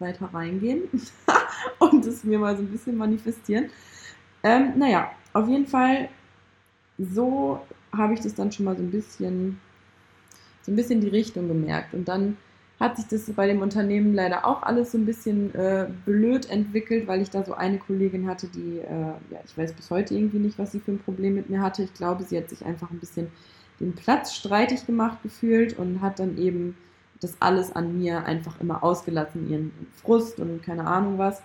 weiter 0.00 0.28
reingehen 0.32 0.88
und 1.78 2.04
es 2.04 2.24
mir 2.24 2.40
mal 2.40 2.56
so 2.56 2.64
ein 2.64 2.72
bisschen 2.72 2.96
manifestieren. 2.96 3.70
Ähm, 4.42 4.72
naja, 4.76 5.12
auf 5.34 5.48
jeden 5.48 5.68
Fall, 5.68 6.08
so 6.98 7.60
habe 7.96 8.14
ich 8.14 8.20
das 8.20 8.34
dann 8.34 8.52
schon 8.52 8.64
mal 8.64 8.76
so 8.76 8.82
ein 8.82 8.90
bisschen, 8.90 9.60
so 10.62 10.72
ein 10.72 10.76
bisschen 10.76 11.00
die 11.00 11.08
Richtung 11.08 11.48
gemerkt. 11.48 11.94
Und 11.94 12.08
dann 12.08 12.36
hat 12.78 12.96
sich 12.96 13.06
das 13.06 13.30
bei 13.32 13.46
dem 13.46 13.62
Unternehmen 13.62 14.14
leider 14.14 14.46
auch 14.46 14.62
alles 14.62 14.92
so 14.92 14.98
ein 14.98 15.06
bisschen 15.06 15.54
äh, 15.54 15.88
blöd 16.04 16.50
entwickelt, 16.50 17.06
weil 17.06 17.22
ich 17.22 17.30
da 17.30 17.42
so 17.42 17.54
eine 17.54 17.78
Kollegin 17.78 18.26
hatte, 18.26 18.48
die, 18.48 18.78
äh, 18.80 19.14
ja, 19.30 19.40
ich 19.44 19.56
weiß 19.56 19.72
bis 19.72 19.90
heute 19.90 20.14
irgendwie 20.14 20.38
nicht, 20.38 20.58
was 20.58 20.72
sie 20.72 20.80
für 20.80 20.92
ein 20.92 20.98
Problem 20.98 21.34
mit 21.34 21.48
mir 21.48 21.62
hatte. 21.62 21.82
Ich 21.82 21.94
glaube, 21.94 22.24
sie 22.24 22.36
hat 22.36 22.50
sich 22.50 22.64
einfach 22.66 22.90
ein 22.90 22.98
bisschen 22.98 23.28
den 23.80 23.94
Platz 23.94 24.34
streitig 24.34 24.86
gemacht 24.86 25.22
gefühlt 25.22 25.78
und 25.78 26.00
hat 26.02 26.18
dann 26.18 26.36
eben 26.38 26.76
das 27.20 27.36
alles 27.40 27.74
an 27.74 27.98
mir 27.98 28.24
einfach 28.24 28.60
immer 28.60 28.82
ausgelassen, 28.82 29.50
ihren 29.50 29.72
Frust 30.02 30.38
und 30.38 30.62
keine 30.62 30.86
Ahnung 30.86 31.16
was. 31.18 31.42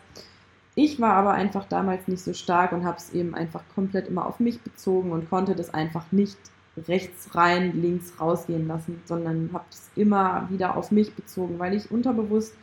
Ich 0.84 1.00
war 1.00 1.14
aber 1.14 1.34
einfach 1.34 1.66
damals 1.66 2.08
nicht 2.08 2.24
so 2.24 2.34
stark 2.34 2.72
und 2.72 2.86
habe 2.86 2.98
es 2.98 3.14
eben 3.14 3.36
einfach 3.36 3.62
komplett 3.76 4.08
immer 4.08 4.26
auf 4.26 4.40
mich 4.40 4.62
bezogen 4.62 5.12
und 5.12 5.30
konnte 5.30 5.54
das 5.54 5.72
einfach 5.72 6.12
nicht 6.12 6.40
rechts 6.88 7.36
rein, 7.36 7.80
links 7.80 8.20
rausgehen 8.20 8.68
lassen, 8.68 9.00
sondern 9.06 9.52
habe 9.54 9.66
es 9.70 9.92
immer 9.96 10.48
wieder 10.50 10.76
auf 10.76 10.90
mich 10.90 11.14
bezogen, 11.14 11.60
weil 11.60 11.76
ich 11.76 11.92
unterbewusst 11.92 12.56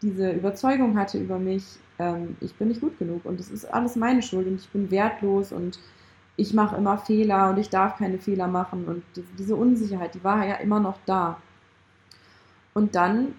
diese 0.00 0.30
Überzeugung 0.30 0.96
hatte 0.98 1.18
über 1.18 1.38
mich, 1.38 1.64
ähm, 1.98 2.38
ich 2.40 2.54
bin 2.54 2.68
nicht 2.68 2.80
gut 2.80 2.98
genug 2.98 3.26
und 3.26 3.40
es 3.40 3.50
ist 3.50 3.66
alles 3.66 3.94
meine 3.94 4.22
Schuld 4.22 4.46
und 4.46 4.58
ich 4.58 4.68
bin 4.70 4.90
wertlos 4.90 5.52
und 5.52 5.78
ich 6.36 6.54
mache 6.54 6.76
immer 6.76 6.96
Fehler 6.96 7.50
und 7.50 7.58
ich 7.58 7.68
darf 7.68 7.98
keine 7.98 8.16
Fehler 8.18 8.48
machen 8.48 8.86
und 8.86 9.02
diese 9.38 9.54
Unsicherheit, 9.54 10.14
die 10.14 10.24
war 10.24 10.46
ja 10.46 10.54
immer 10.54 10.80
noch 10.80 10.96
da. 11.04 11.36
Und 12.72 12.94
dann 12.94 13.34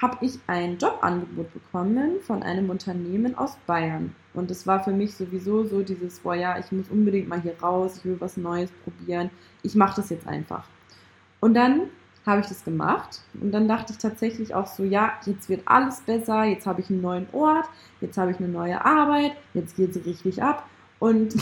habe 0.00 0.24
ich 0.24 0.38
ein 0.46 0.78
Jobangebot 0.78 1.52
bekommen 1.52 2.20
von 2.22 2.42
einem 2.42 2.70
Unternehmen 2.70 3.36
aus 3.36 3.56
Bayern. 3.66 4.14
Und 4.32 4.50
es 4.50 4.66
war 4.66 4.82
für 4.82 4.92
mich 4.92 5.14
sowieso 5.14 5.64
so 5.64 5.82
dieses, 5.82 6.20
boah 6.20 6.34
ja, 6.34 6.58
ich 6.58 6.72
muss 6.72 6.88
unbedingt 6.88 7.28
mal 7.28 7.40
hier 7.40 7.58
raus, 7.60 7.98
ich 7.98 8.04
will 8.04 8.16
was 8.20 8.36
Neues 8.36 8.70
probieren, 8.84 9.30
ich 9.62 9.74
mache 9.74 9.96
das 9.96 10.10
jetzt 10.10 10.26
einfach. 10.26 10.64
Und 11.40 11.54
dann 11.54 11.88
habe 12.26 12.40
ich 12.42 12.46
das 12.46 12.64
gemacht 12.64 13.20
und 13.40 13.50
dann 13.50 13.66
dachte 13.66 13.92
ich 13.92 13.98
tatsächlich 13.98 14.54
auch 14.54 14.66
so, 14.66 14.84
ja, 14.84 15.14
jetzt 15.24 15.48
wird 15.48 15.62
alles 15.64 16.00
besser, 16.02 16.44
jetzt 16.44 16.66
habe 16.66 16.80
ich 16.80 16.90
einen 16.90 17.00
neuen 17.00 17.26
Ort, 17.32 17.66
jetzt 18.00 18.18
habe 18.18 18.30
ich 18.30 18.38
eine 18.38 18.48
neue 18.48 18.84
Arbeit, 18.84 19.32
jetzt 19.54 19.76
geht 19.76 19.96
es 19.96 20.04
richtig 20.04 20.42
ab. 20.42 20.66
Und 20.98 21.34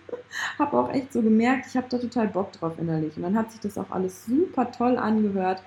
habe 0.58 0.76
auch 0.76 0.92
echt 0.92 1.12
so 1.12 1.22
gemerkt, 1.22 1.66
ich 1.68 1.76
habe 1.76 1.86
da 1.88 1.96
total 1.96 2.26
Bock 2.26 2.50
drauf 2.52 2.72
innerlich. 2.76 3.16
Und 3.16 3.22
dann 3.22 3.38
hat 3.38 3.52
sich 3.52 3.60
das 3.60 3.78
auch 3.78 3.90
alles 3.90 4.26
super 4.26 4.70
toll 4.72 4.98
angehört. 4.98 5.62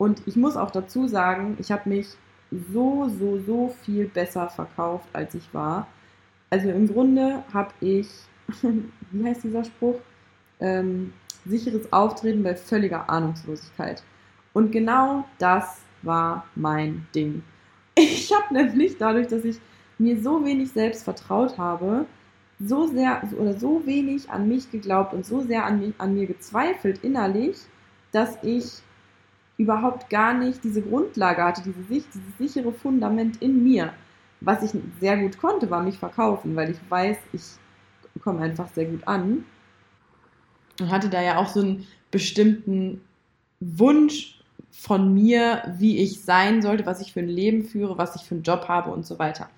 Und 0.00 0.22
ich 0.26 0.34
muss 0.34 0.56
auch 0.56 0.70
dazu 0.70 1.06
sagen, 1.08 1.58
ich 1.60 1.70
habe 1.70 1.86
mich 1.86 2.06
so, 2.72 3.10
so, 3.18 3.38
so 3.38 3.74
viel 3.84 4.06
besser 4.06 4.48
verkauft, 4.48 5.06
als 5.12 5.34
ich 5.34 5.52
war. 5.52 5.88
Also 6.48 6.70
im 6.70 6.88
Grunde 6.88 7.44
habe 7.52 7.74
ich, 7.80 8.08
wie 9.10 9.24
heißt 9.24 9.44
dieser 9.44 9.62
Spruch? 9.62 9.96
Ähm, 10.58 11.12
sicheres 11.44 11.92
Auftreten 11.92 12.42
bei 12.42 12.54
völliger 12.54 13.10
Ahnungslosigkeit. 13.10 14.02
Und 14.54 14.72
genau 14.72 15.26
das 15.36 15.82
war 16.00 16.46
mein 16.54 17.06
Ding. 17.14 17.42
Ich 17.94 18.32
habe 18.32 18.54
nämlich 18.54 18.96
dadurch, 18.96 19.26
dass 19.26 19.44
ich 19.44 19.60
mir 19.98 20.18
so 20.22 20.42
wenig 20.42 20.70
selbst 20.70 21.04
vertraut 21.04 21.58
habe, 21.58 22.06
so 22.58 22.86
sehr 22.86 23.20
oder 23.38 23.52
so 23.52 23.84
wenig 23.84 24.30
an 24.30 24.48
mich 24.48 24.70
geglaubt 24.70 25.12
und 25.12 25.26
so 25.26 25.42
sehr 25.42 25.66
an, 25.66 25.92
an 25.98 26.14
mir 26.14 26.26
gezweifelt 26.26 27.04
innerlich, 27.04 27.58
dass 28.12 28.38
ich 28.42 28.82
überhaupt 29.60 30.08
gar 30.08 30.32
nicht 30.32 30.64
diese 30.64 30.80
Grundlage 30.80 31.44
hatte, 31.44 31.60
diese, 31.62 31.82
dieses 31.82 32.38
sichere 32.38 32.72
Fundament 32.72 33.42
in 33.42 33.62
mir. 33.62 33.92
Was 34.40 34.62
ich 34.62 34.70
sehr 35.00 35.18
gut 35.18 35.38
konnte, 35.38 35.68
war 35.68 35.82
mich 35.82 35.98
verkaufen, 35.98 36.56
weil 36.56 36.70
ich 36.70 36.78
weiß, 36.88 37.18
ich 37.34 37.42
komme 38.22 38.40
einfach 38.40 38.68
sehr 38.68 38.86
gut 38.86 39.06
an. 39.06 39.44
Und 40.80 40.90
hatte 40.90 41.10
da 41.10 41.22
ja 41.22 41.36
auch 41.36 41.48
so 41.48 41.60
einen 41.60 41.86
bestimmten 42.10 43.02
Wunsch 43.60 44.40
von 44.70 45.12
mir, 45.12 45.62
wie 45.76 45.98
ich 45.98 46.22
sein 46.22 46.62
sollte, 46.62 46.86
was 46.86 47.02
ich 47.02 47.12
für 47.12 47.20
ein 47.20 47.28
Leben 47.28 47.64
führe, 47.64 47.98
was 47.98 48.16
ich 48.16 48.22
für 48.22 48.36
einen 48.36 48.44
Job 48.44 48.66
habe 48.66 48.90
und 48.90 49.04
so 49.04 49.18
weiter. 49.18 49.50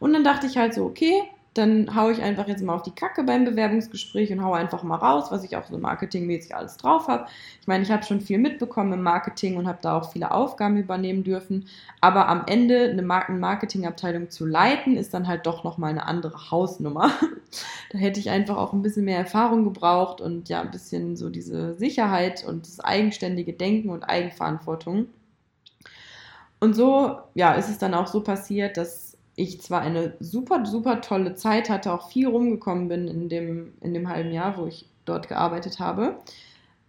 Und 0.00 0.14
dann 0.14 0.24
dachte 0.24 0.46
ich 0.46 0.56
halt 0.56 0.72
so, 0.72 0.86
okay, 0.86 1.24
dann 1.54 1.94
haue 1.94 2.12
ich 2.12 2.22
einfach 2.22 2.48
jetzt 2.48 2.62
mal 2.62 2.74
auf 2.74 2.82
die 2.82 2.94
Kacke 2.94 3.24
beim 3.24 3.44
Bewerbungsgespräch 3.44 4.32
und 4.32 4.42
haue 4.42 4.56
einfach 4.56 4.82
mal 4.82 4.96
raus, 4.96 5.30
was 5.30 5.44
ich 5.44 5.56
auch 5.56 5.66
so 5.66 5.76
marketingmäßig 5.76 6.56
alles 6.56 6.78
drauf 6.78 7.08
habe. 7.08 7.26
Ich 7.60 7.66
meine, 7.66 7.82
ich 7.82 7.90
habe 7.90 8.04
schon 8.04 8.22
viel 8.22 8.38
mitbekommen 8.38 8.94
im 8.94 9.02
Marketing 9.02 9.58
und 9.58 9.68
habe 9.68 9.78
da 9.82 9.98
auch 9.98 10.12
viele 10.12 10.30
Aufgaben 10.30 10.78
übernehmen 10.78 11.24
dürfen. 11.24 11.66
Aber 12.00 12.28
am 12.28 12.44
Ende 12.46 12.90
eine 12.90 13.02
Marketingabteilung 13.02 14.30
zu 14.30 14.46
leiten, 14.46 14.96
ist 14.96 15.12
dann 15.12 15.28
halt 15.28 15.46
doch 15.46 15.62
nochmal 15.62 15.90
eine 15.90 16.06
andere 16.06 16.50
Hausnummer. 16.50 17.10
da 17.92 17.98
hätte 17.98 18.18
ich 18.18 18.30
einfach 18.30 18.56
auch 18.56 18.72
ein 18.72 18.82
bisschen 18.82 19.04
mehr 19.04 19.18
Erfahrung 19.18 19.64
gebraucht 19.64 20.22
und 20.22 20.48
ja, 20.48 20.62
ein 20.62 20.70
bisschen 20.70 21.16
so 21.16 21.28
diese 21.28 21.74
Sicherheit 21.74 22.44
und 22.46 22.66
das 22.66 22.80
eigenständige 22.80 23.52
Denken 23.52 23.90
und 23.90 24.04
Eigenverantwortung. 24.04 25.08
Und 26.60 26.74
so, 26.74 27.18
ja, 27.34 27.54
ist 27.54 27.68
es 27.68 27.78
dann 27.78 27.92
auch 27.92 28.06
so 28.06 28.22
passiert, 28.22 28.76
dass 28.76 29.11
ich 29.36 29.60
zwar 29.60 29.80
eine 29.80 30.14
super, 30.20 30.64
super 30.66 31.00
tolle 31.00 31.34
Zeit 31.34 31.70
hatte, 31.70 31.92
auch 31.92 32.10
viel 32.10 32.28
rumgekommen 32.28 32.88
bin 32.88 33.08
in 33.08 33.28
dem, 33.28 33.74
in 33.80 33.94
dem 33.94 34.08
halben 34.08 34.32
Jahr, 34.32 34.58
wo 34.58 34.66
ich 34.66 34.86
dort 35.04 35.28
gearbeitet 35.28 35.78
habe. 35.80 36.18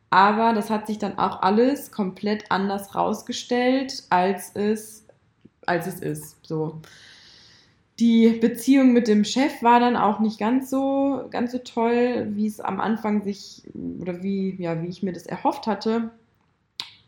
Aber 0.09 0.53
das 0.53 0.69
hat 0.69 0.85
sich 0.85 0.99
dann 0.99 1.17
auch 1.17 1.41
alles 1.41 1.91
komplett 1.91 2.51
anders 2.51 2.93
rausgestellt, 2.93 4.03
als 4.09 4.51
es, 4.53 5.07
als 5.65 5.87
es 5.87 5.99
ist. 6.01 6.45
So. 6.45 6.81
Die 7.99 8.29
Beziehung 8.29 8.93
mit 8.93 9.07
dem 9.07 9.23
Chef 9.23 9.63
war 9.63 9.79
dann 9.79 9.95
auch 9.95 10.19
nicht 10.19 10.39
ganz 10.39 10.69
so, 10.69 11.27
ganz 11.31 11.51
so 11.51 11.59
toll, 11.59 12.27
wie 12.31 12.47
es 12.47 12.59
am 12.59 12.79
Anfang 12.79 13.23
sich, 13.23 13.63
oder 13.99 14.21
wie, 14.21 14.55
ja, 14.61 14.81
wie 14.83 14.87
ich 14.87 15.01
mir 15.01 15.13
das 15.13 15.25
erhofft 15.25 15.65
hatte. 15.65 16.11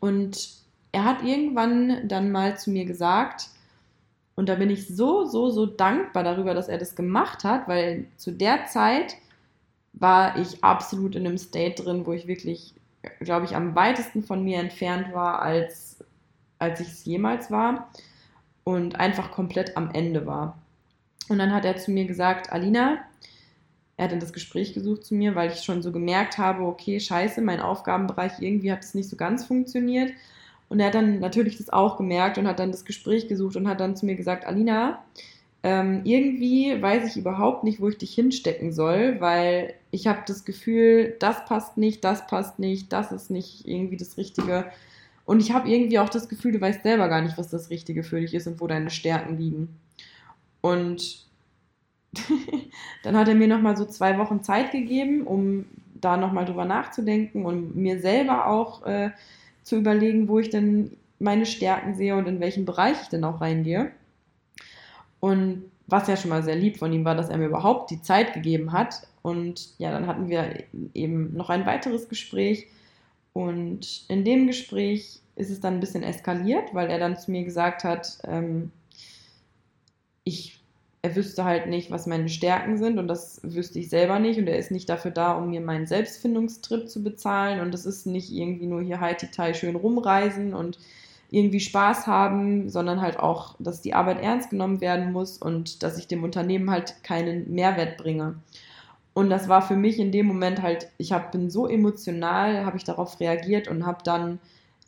Und 0.00 0.48
er 0.92 1.04
hat 1.04 1.22
irgendwann 1.22 2.08
dann 2.08 2.32
mal 2.32 2.56
zu 2.58 2.70
mir 2.70 2.86
gesagt, 2.86 3.50
und 4.36 4.48
da 4.50 4.54
bin 4.54 4.70
ich 4.70 4.86
so, 4.86 5.24
so, 5.24 5.50
so 5.50 5.66
dankbar 5.66 6.22
darüber, 6.22 6.54
dass 6.54 6.68
er 6.68 6.78
das 6.78 6.94
gemacht 6.94 7.42
hat, 7.42 7.66
weil 7.68 8.06
zu 8.18 8.30
der 8.30 8.66
Zeit 8.66 9.16
war 9.94 10.38
ich 10.38 10.62
absolut 10.62 11.16
in 11.16 11.26
einem 11.26 11.38
State 11.38 11.82
drin, 11.82 12.04
wo 12.04 12.12
ich 12.12 12.26
wirklich, 12.26 12.74
glaube 13.20 13.46
ich, 13.46 13.56
am 13.56 13.74
weitesten 13.74 14.22
von 14.22 14.44
mir 14.44 14.58
entfernt 14.58 15.14
war, 15.14 15.40
als, 15.40 16.04
als 16.58 16.80
ich 16.80 16.88
es 16.88 17.04
jemals 17.06 17.50
war. 17.50 17.90
Und 18.62 19.00
einfach 19.00 19.30
komplett 19.30 19.76
am 19.76 19.90
Ende 19.92 20.26
war. 20.26 20.58
Und 21.28 21.38
dann 21.38 21.52
hat 21.52 21.64
er 21.64 21.76
zu 21.76 21.90
mir 21.90 22.04
gesagt, 22.04 22.52
Alina, 22.52 22.98
er 23.96 24.04
hat 24.04 24.12
dann 24.12 24.20
das 24.20 24.32
Gespräch 24.32 24.74
gesucht 24.74 25.04
zu 25.04 25.14
mir, 25.14 25.34
weil 25.34 25.50
ich 25.50 25.60
schon 25.60 25.82
so 25.82 25.92
gemerkt 25.92 26.36
habe, 26.36 26.64
okay, 26.64 27.00
scheiße, 27.00 27.40
mein 27.40 27.60
Aufgabenbereich 27.60 28.32
irgendwie 28.40 28.72
hat 28.72 28.84
es 28.84 28.94
nicht 28.94 29.08
so 29.08 29.16
ganz 29.16 29.46
funktioniert. 29.46 30.12
Und 30.68 30.80
er 30.80 30.86
hat 30.86 30.94
dann 30.94 31.20
natürlich 31.20 31.58
das 31.58 31.70
auch 31.70 31.96
gemerkt 31.96 32.38
und 32.38 32.46
hat 32.46 32.58
dann 32.58 32.72
das 32.72 32.84
Gespräch 32.84 33.28
gesucht 33.28 33.56
und 33.56 33.68
hat 33.68 33.80
dann 33.80 33.96
zu 33.96 34.04
mir 34.04 34.16
gesagt, 34.16 34.46
Alina, 34.46 35.04
ähm, 35.62 36.02
irgendwie 36.04 36.80
weiß 36.80 37.08
ich 37.10 37.16
überhaupt 37.20 37.64
nicht, 37.64 37.80
wo 37.80 37.88
ich 37.88 37.98
dich 37.98 38.14
hinstecken 38.14 38.72
soll, 38.72 39.20
weil 39.20 39.74
ich 39.90 40.06
habe 40.06 40.20
das 40.26 40.44
Gefühl, 40.44 41.16
das 41.18 41.44
passt 41.44 41.76
nicht, 41.76 42.04
das 42.04 42.26
passt 42.26 42.58
nicht, 42.58 42.92
das 42.92 43.12
ist 43.12 43.30
nicht 43.30 43.66
irgendwie 43.66 43.96
das 43.96 44.16
Richtige. 44.16 44.66
Und 45.24 45.40
ich 45.40 45.52
habe 45.52 45.68
irgendwie 45.68 45.98
auch 45.98 46.08
das 46.08 46.28
Gefühl, 46.28 46.52
du 46.52 46.60
weißt 46.60 46.82
selber 46.82 47.08
gar 47.08 47.20
nicht, 47.20 47.36
was 47.36 47.48
das 47.48 47.70
Richtige 47.70 48.04
für 48.04 48.20
dich 48.20 48.34
ist 48.34 48.46
und 48.46 48.60
wo 48.60 48.66
deine 48.66 48.90
Stärken 48.90 49.38
liegen. 49.38 49.80
Und 50.60 51.26
dann 53.02 53.16
hat 53.16 53.28
er 53.28 53.34
mir 53.34 53.48
nochmal 53.48 53.76
so 53.76 53.84
zwei 53.86 54.18
Wochen 54.18 54.42
Zeit 54.42 54.70
gegeben, 54.70 55.26
um 55.26 55.66
da 56.00 56.16
nochmal 56.16 56.44
drüber 56.44 56.64
nachzudenken 56.64 57.44
und 57.44 57.74
mir 57.74 57.98
selber 58.00 58.46
auch 58.46 58.84
äh, 58.86 59.10
zu 59.66 59.76
überlegen, 59.76 60.28
wo 60.28 60.38
ich 60.38 60.48
denn 60.48 60.96
meine 61.18 61.44
Stärken 61.44 61.96
sehe 61.96 62.14
und 62.14 62.28
in 62.28 62.38
welchen 62.38 62.64
Bereich 62.64 63.02
ich 63.02 63.08
denn 63.08 63.24
auch 63.24 63.40
reingehe. 63.40 63.90
Und 65.18 65.64
was 65.88 66.06
ja 66.06 66.16
schon 66.16 66.30
mal 66.30 66.44
sehr 66.44 66.54
lieb 66.54 66.78
von 66.78 66.92
ihm 66.92 67.04
war, 67.04 67.16
dass 67.16 67.30
er 67.30 67.36
mir 67.36 67.46
überhaupt 67.46 67.90
die 67.90 68.00
Zeit 68.00 68.32
gegeben 68.32 68.70
hat. 68.70 69.08
Und 69.22 69.76
ja, 69.78 69.90
dann 69.90 70.06
hatten 70.06 70.28
wir 70.28 70.62
eben 70.94 71.36
noch 71.36 71.50
ein 71.50 71.66
weiteres 71.66 72.08
Gespräch. 72.08 72.68
Und 73.32 74.04
in 74.06 74.24
dem 74.24 74.46
Gespräch 74.46 75.20
ist 75.34 75.50
es 75.50 75.60
dann 75.60 75.74
ein 75.74 75.80
bisschen 75.80 76.04
eskaliert, 76.04 76.72
weil 76.72 76.88
er 76.88 77.00
dann 77.00 77.18
zu 77.18 77.32
mir 77.32 77.42
gesagt 77.42 77.82
hat, 77.82 78.18
ähm, 78.22 78.70
ich 80.22 80.60
er 81.06 81.14
wüsste 81.14 81.44
halt 81.44 81.68
nicht, 81.68 81.92
was 81.92 82.08
meine 82.08 82.28
Stärken 82.28 82.78
sind 82.78 82.98
und 82.98 83.06
das 83.06 83.40
wüsste 83.44 83.78
ich 83.78 83.88
selber 83.88 84.18
nicht 84.18 84.40
und 84.40 84.48
er 84.48 84.58
ist 84.58 84.72
nicht 84.72 84.88
dafür 84.88 85.12
da, 85.12 85.34
um 85.34 85.50
mir 85.50 85.60
meinen 85.60 85.86
Selbstfindungstrip 85.86 86.90
zu 86.90 87.04
bezahlen 87.04 87.60
und 87.60 87.72
das 87.72 87.86
ist 87.86 88.06
nicht 88.06 88.32
irgendwie 88.32 88.66
nur 88.66 88.82
hier 88.82 89.00
Haiti-Tai 89.00 89.54
schön 89.54 89.76
rumreisen 89.76 90.52
und 90.52 90.80
irgendwie 91.30 91.60
Spaß 91.60 92.08
haben, 92.08 92.70
sondern 92.70 93.00
halt 93.00 93.20
auch, 93.20 93.54
dass 93.60 93.82
die 93.82 93.94
Arbeit 93.94 94.20
ernst 94.20 94.50
genommen 94.50 94.80
werden 94.80 95.12
muss 95.12 95.38
und 95.38 95.84
dass 95.84 95.96
ich 95.96 96.08
dem 96.08 96.24
Unternehmen 96.24 96.70
halt 96.70 97.04
keinen 97.04 97.52
Mehrwert 97.54 97.98
bringe. 97.98 98.34
Und 99.14 99.30
das 99.30 99.48
war 99.48 99.62
für 99.62 99.76
mich 99.76 100.00
in 100.00 100.10
dem 100.10 100.26
Moment 100.26 100.60
halt, 100.60 100.88
ich 100.98 101.12
hab, 101.12 101.30
bin 101.30 101.50
so 101.50 101.68
emotional, 101.68 102.66
habe 102.66 102.78
ich 102.78 102.84
darauf 102.84 103.20
reagiert 103.20 103.68
und 103.68 103.86
habe 103.86 103.98
dann 104.02 104.40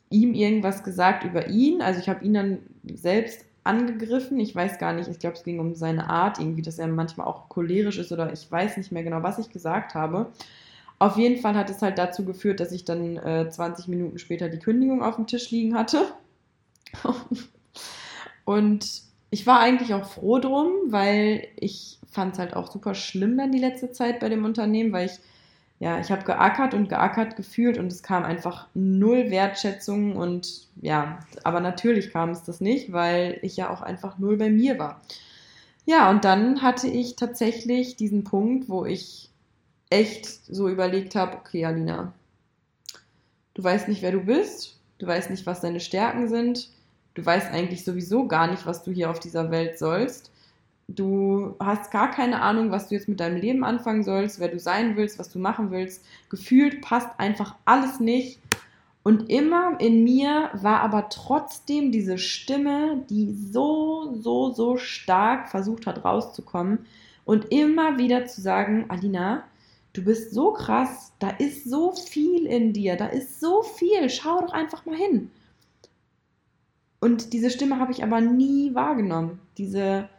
ihm 0.09 0.33
irgendwas 0.33 0.83
gesagt 0.83 1.23
über 1.23 1.47
ihn. 1.47 1.81
Also 1.81 2.01
ich 2.01 2.09
habe 2.09 2.25
ihn 2.25 2.33
dann 2.33 2.57
selbst 2.83 3.45
angegriffen. 3.63 4.39
Ich 4.39 4.55
weiß 4.55 4.79
gar 4.79 4.93
nicht, 4.93 5.09
ich 5.09 5.19
glaube, 5.19 5.35
es 5.35 5.43
ging 5.43 5.59
um 5.59 5.75
seine 5.75 6.09
Art, 6.09 6.39
irgendwie, 6.39 6.61
dass 6.61 6.79
er 6.79 6.87
manchmal 6.87 7.27
auch 7.27 7.49
cholerisch 7.49 7.97
ist 7.97 8.11
oder 8.11 8.31
ich 8.33 8.51
weiß 8.51 8.77
nicht 8.77 8.91
mehr 8.91 9.03
genau, 9.03 9.23
was 9.23 9.39
ich 9.39 9.49
gesagt 9.49 9.95
habe. 9.95 10.31
Auf 10.99 11.17
jeden 11.17 11.41
Fall 11.41 11.55
hat 11.55 11.69
es 11.69 11.81
halt 11.81 11.97
dazu 11.97 12.25
geführt, 12.25 12.59
dass 12.59 12.71
ich 12.71 12.83
dann 12.83 13.17
äh, 13.17 13.49
20 13.49 13.87
Minuten 13.87 14.19
später 14.19 14.49
die 14.49 14.59
Kündigung 14.59 15.01
auf 15.01 15.15
dem 15.15 15.27
Tisch 15.27 15.49
liegen 15.51 15.75
hatte. 15.75 16.01
Und 18.45 19.03
ich 19.29 19.45
war 19.45 19.59
eigentlich 19.59 19.93
auch 19.93 20.05
froh 20.05 20.39
drum, 20.39 20.71
weil 20.87 21.47
ich 21.55 21.99
fand 22.11 22.33
es 22.33 22.39
halt 22.39 22.55
auch 22.55 22.71
super 22.71 22.95
schlimm 22.95 23.37
dann 23.37 23.51
die 23.51 23.59
letzte 23.59 23.91
Zeit 23.91 24.19
bei 24.19 24.27
dem 24.27 24.43
Unternehmen, 24.43 24.91
weil 24.91 25.05
ich 25.05 25.19
ja, 25.79 25.99
ich 25.99 26.11
habe 26.11 26.25
geackert 26.25 26.73
und 26.73 26.89
geackert 26.89 27.37
gefühlt 27.37 27.77
und 27.77 27.91
es 27.91 28.03
kam 28.03 28.25
einfach 28.25 28.67
null 28.73 29.31
Wertschätzung 29.31 30.17
und 30.17 30.67
ja, 30.81 31.19
aber 31.45 31.61
natürlich 31.61 32.11
kam 32.11 32.31
es 32.31 32.43
das 32.43 32.59
nicht, 32.59 32.91
weil 32.91 33.39
ich 33.43 33.55
ja 33.55 33.69
auch 33.69 33.81
einfach 33.81 34.19
null 34.19 34.35
bei 34.35 34.49
mir 34.49 34.77
war. 34.77 35.01
Ja, 35.85 36.09
und 36.09 36.25
dann 36.25 36.61
hatte 36.61 36.87
ich 36.87 37.15
tatsächlich 37.15 37.95
diesen 37.95 38.25
Punkt, 38.25 38.67
wo 38.67 38.85
ich 38.85 39.29
echt 39.89 40.25
so 40.25 40.67
überlegt 40.67 41.15
habe, 41.15 41.37
okay, 41.37 41.65
Alina, 41.65 42.13
du 43.53 43.63
weißt 43.63 43.87
nicht, 43.87 44.01
wer 44.01 44.11
du 44.11 44.19
bist, 44.19 44.77
du 44.97 45.07
weißt 45.07 45.29
nicht, 45.29 45.45
was 45.45 45.61
deine 45.61 45.79
Stärken 45.79 46.27
sind, 46.27 46.69
du 47.13 47.25
weißt 47.25 47.51
eigentlich 47.51 47.85
sowieso 47.85 48.27
gar 48.27 48.51
nicht, 48.51 48.65
was 48.65 48.83
du 48.83 48.91
hier 48.91 49.09
auf 49.09 49.19
dieser 49.21 49.49
Welt 49.49 49.79
sollst 49.79 50.29
du 50.95 51.55
hast 51.59 51.91
gar 51.91 52.11
keine 52.11 52.41
Ahnung, 52.41 52.71
was 52.71 52.89
du 52.89 52.95
jetzt 52.95 53.07
mit 53.07 53.19
deinem 53.19 53.37
Leben 53.37 53.63
anfangen 53.63 54.03
sollst, 54.03 54.39
wer 54.39 54.47
du 54.47 54.59
sein 54.59 54.95
willst, 54.95 55.19
was 55.19 55.29
du 55.29 55.39
machen 55.39 55.71
willst. 55.71 56.03
Gefühlt 56.29 56.81
passt 56.81 57.09
einfach 57.17 57.55
alles 57.65 57.99
nicht. 57.99 58.39
Und 59.03 59.29
immer 59.29 59.79
in 59.79 60.03
mir 60.03 60.49
war 60.53 60.81
aber 60.81 61.09
trotzdem 61.09 61.91
diese 61.91 62.17
Stimme, 62.17 63.03
die 63.09 63.33
so, 63.33 64.15
so, 64.19 64.51
so 64.51 64.77
stark 64.77 65.49
versucht 65.49 65.87
hat 65.87 66.03
rauszukommen 66.03 66.79
und 67.25 67.45
immer 67.51 67.97
wieder 67.97 68.25
zu 68.25 68.41
sagen, 68.41 68.85
Alina, 68.89 69.43
du 69.93 70.03
bist 70.03 70.33
so 70.33 70.51
krass, 70.51 71.13
da 71.19 71.29
ist 71.29 71.69
so 71.69 71.93
viel 71.93 72.45
in 72.45 72.73
dir, 72.73 72.97
da 72.97 73.07
ist 73.07 73.39
so 73.39 73.63
viel, 73.63 74.09
schau 74.09 74.41
doch 74.41 74.53
einfach 74.53 74.85
mal 74.85 74.95
hin. 74.95 75.31
Und 76.99 77.31
diese 77.33 77.49
Stimme 77.49 77.79
habe 77.79 77.93
ich 77.93 78.03
aber 78.03 78.19
nie 78.19 78.75
wahrgenommen. 78.75 79.39
Diese, 79.57 80.09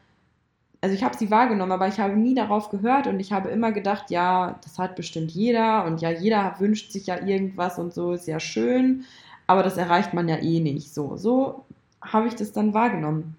also 0.81 0.95
ich 0.95 1.03
habe 1.05 1.17
sie 1.17 1.31
wahrgenommen, 1.31 1.73
aber 1.73 1.89
ich 1.89 2.01
habe 2.01 2.17
nie 2.17 2.35
darauf 2.35 2.71
gehört 2.71 3.07
und 3.07 3.21
ich 3.21 3.33
habe 3.33 3.51
immer 3.51 3.73
gedacht, 3.73 4.11
ja, 4.11 4.59
das 4.65 4.79
hat 4.79 4.97
bestimmt 4.97 5.31
jeder 5.31 5.85
und 5.85 6.01
ja, 6.01 6.11
jeder 6.11 6.57
wünscht 6.59 6.93
sich 6.93 7.07
ja 7.07 7.21
irgendwas 7.21 7.79
und 7.79 7.93
so 7.93 8.13
ist 8.13 8.27
ja 8.27 8.41
schön, 8.41 9.05
aber 9.47 9.63
das 9.63 9.77
erreicht 9.77 10.15
man 10.15 10.29
ja 10.29 10.37
eh 10.37 10.61
nicht. 10.61 10.95
So, 10.95 11.17
so 11.17 11.65
habe 12.01 12.29
ich 12.29 12.35
das 12.35 12.53
dann 12.53 12.73
wahrgenommen. 12.73 13.37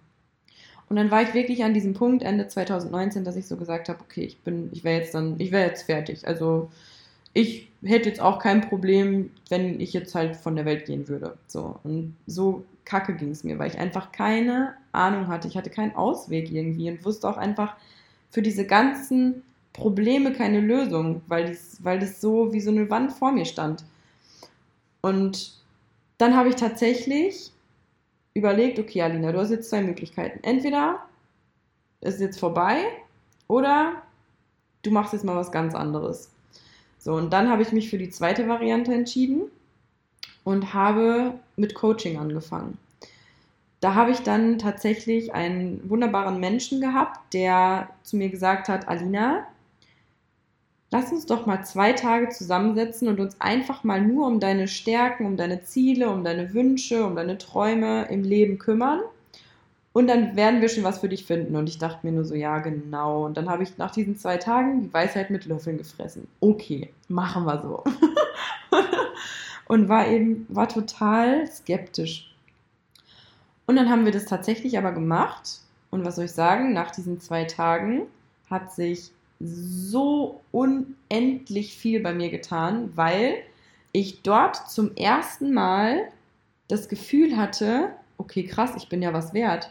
Und 0.90 0.98
dann 0.98 1.10
war 1.10 1.22
ich 1.22 1.34
wirklich 1.34 1.64
an 1.64 1.74
diesem 1.74 1.94
Punkt 1.94 2.22
Ende 2.22 2.48
2019, 2.48 3.24
dass 3.24 3.38
ich 3.38 3.48
so 3.48 3.56
gesagt 3.56 3.90
habe, 3.90 4.00
okay, 4.02 4.24
ich 4.24 4.42
bin, 4.42 4.70
ich 4.74 4.84
wäre 4.84 5.00
jetzt 5.00 5.16
dann, 5.16 5.40
ich 5.40 5.52
wäre 5.52 5.68
jetzt 5.68 5.84
fertig. 5.84 6.28
Also 6.28 6.70
ich 7.34 7.71
hätte 7.84 8.10
jetzt 8.10 8.22
auch 8.22 8.40
kein 8.40 8.62
Problem, 8.62 9.32
wenn 9.50 9.80
ich 9.80 9.94
jetzt 9.94 10.14
halt 10.14 10.36
von 10.36 10.56
der 10.56 10.66
Welt 10.66 10.86
gehen 10.86 11.08
würde. 11.08 11.38
So 11.48 11.80
und 11.84 12.16
so 12.28 12.64
kacke 12.86 13.16
ging 13.16 13.32
es 13.32 13.44
mir, 13.44 13.58
weil 13.60 13.70
ich 13.70 13.80
einfach 13.80 14.12
keine 14.12 14.76
Ahnung 14.92 15.28
hatte. 15.28 15.48
Ich 15.48 15.58
hatte 15.58 15.70
keinen 15.70 15.96
Ausweg 15.96 16.52
irgendwie 16.52 16.90
und 16.90 17.04
wusste 17.06 17.30
auch 17.30 17.38
einfach 17.38 17.76
für 18.30 18.42
diese 18.42 18.66
ganzen 18.66 19.44
Probleme 19.74 20.34
keine 20.34 20.60
Lösung, 20.60 21.22
weil, 21.28 21.46
dies, 21.46 21.78
weil 21.82 22.00
das 22.00 22.22
so 22.22 22.54
wie 22.54 22.62
so 22.62 22.72
eine 22.72 22.90
Wand 22.90 23.14
vor 23.14 23.32
mir 23.32 23.46
stand. 23.46 23.84
Und 25.02 25.54
dann 26.18 26.36
habe 26.36 26.50
ich 26.50 26.56
tatsächlich 26.56 27.52
überlegt, 28.34 28.80
okay, 28.80 29.02
Alina, 29.02 29.32
du 29.32 29.40
hast 29.40 29.52
jetzt 29.52 29.70
zwei 29.70 29.82
Möglichkeiten. 29.82 30.40
Entweder 30.44 31.00
ist 32.02 32.16
es 32.16 32.22
jetzt 32.22 32.40
vorbei 32.40 32.84
oder 33.48 34.02
du 34.84 34.92
machst 34.92 35.14
jetzt 35.14 35.26
mal 35.26 35.36
was 35.36 35.52
ganz 35.52 35.74
anderes. 35.76 36.30
So, 37.04 37.16
und 37.16 37.34
dann 37.34 37.50
habe 37.50 37.64
ich 37.64 37.72
mich 37.72 37.90
für 37.90 37.98
die 37.98 38.12
zweite 38.12 38.48
Variante 38.48 38.94
entschieden 38.94 39.50
und 40.44 40.76
habe 40.76 41.34
mit 41.56 41.74
Coaching 41.74 42.20
angefangen. 42.20 42.78
da 43.80 43.96
habe 43.96 44.12
ich 44.12 44.20
dann 44.20 44.60
tatsächlich 44.60 45.34
einen 45.34 45.90
wunderbaren 45.90 46.40
Menschen 46.40 46.80
gehabt, 46.82 47.34
der 47.34 47.90
zu 48.04 48.16
mir 48.18 48.30
gesagt 48.30 48.70
hat, 48.70 48.88
Alina, 48.88 49.48
lass 50.92 51.12
uns 51.12 51.26
doch 51.26 51.48
mal 51.48 51.64
zwei 51.66 51.94
Tage 51.94 52.30
zusammensetzen 52.30 53.08
und 53.08 53.20
uns 53.20 53.42
einfach 53.42 53.84
mal 53.84 54.00
nur 54.00 54.28
um 54.28 54.40
deine 54.40 54.68
Stärken, 54.68 55.26
um 55.26 55.38
deine 55.38 55.64
Ziele, 55.64 56.12
um 56.12 56.24
deine 56.24 56.54
Wünsche, 56.54 57.04
um 57.04 57.16
deine 57.16 57.40
Träume 57.40 58.06
im 58.10 58.24
Leben 58.24 58.60
kümmern. 58.60 59.02
Und 59.94 60.08
dann 60.08 60.38
werden 60.38 60.62
wir 60.62 60.70
schon 60.70 60.84
was 60.84 61.00
für 61.00 61.10
dich 61.10 61.26
finden. 61.26 61.56
Und 61.56 61.68
ich 61.68 61.78
dachte 61.78 62.06
mir 62.06 62.14
nur 62.14 62.24
so, 62.24 62.34
ja, 62.34 62.60
genau. 62.60 63.26
Und 63.26 63.36
dann 63.36 63.50
habe 63.50 63.64
ich 63.64 63.78
nach 63.78 63.92
diesen 63.92 64.16
zwei 64.16 64.38
Tagen 64.38 64.82
die 64.82 64.94
Weisheit 64.94 65.30
mit 65.30 65.46
Löffeln 65.46 65.78
gefressen. 65.78 66.28
Okay, 66.40 66.94
machen 67.10 67.44
wir 67.46 67.62
so. 67.62 67.84
und 69.68 69.90
war 69.90 70.08
eben, 70.08 70.46
war 70.50 70.70
total 70.70 71.46
skeptisch. 71.48 72.34
Und 73.66 73.76
dann 73.76 73.90
haben 73.90 74.06
wir 74.06 74.14
das 74.14 74.26
tatsächlich 74.26 74.78
aber 74.78 74.94
gemacht. 74.94 75.60
Und 75.90 76.06
was 76.06 76.16
soll 76.16 76.26
ich 76.26 76.32
sagen? 76.32 76.72
Nach 76.72 76.92
diesen 76.92 77.20
zwei 77.20 77.44
Tagen 77.44 78.04
hat 78.50 78.74
sich 78.74 79.12
so 79.42 80.40
unendlich 80.52 81.76
viel 81.76 82.00
bei 82.00 82.14
mir 82.14 82.30
getan, 82.30 82.92
weil 82.96 83.36
ich 83.92 84.22
dort 84.22 84.70
zum 84.70 84.96
ersten 84.96 85.52
Mal 85.54 86.08
das 86.70 86.88
Gefühl 86.88 87.36
hatte, 87.36 87.90
okay, 88.18 88.44
krass, 88.44 88.72
ich 88.78 88.88
bin 88.88 89.02
ja 89.02 89.12
was 89.12 89.34
wert 89.34 89.70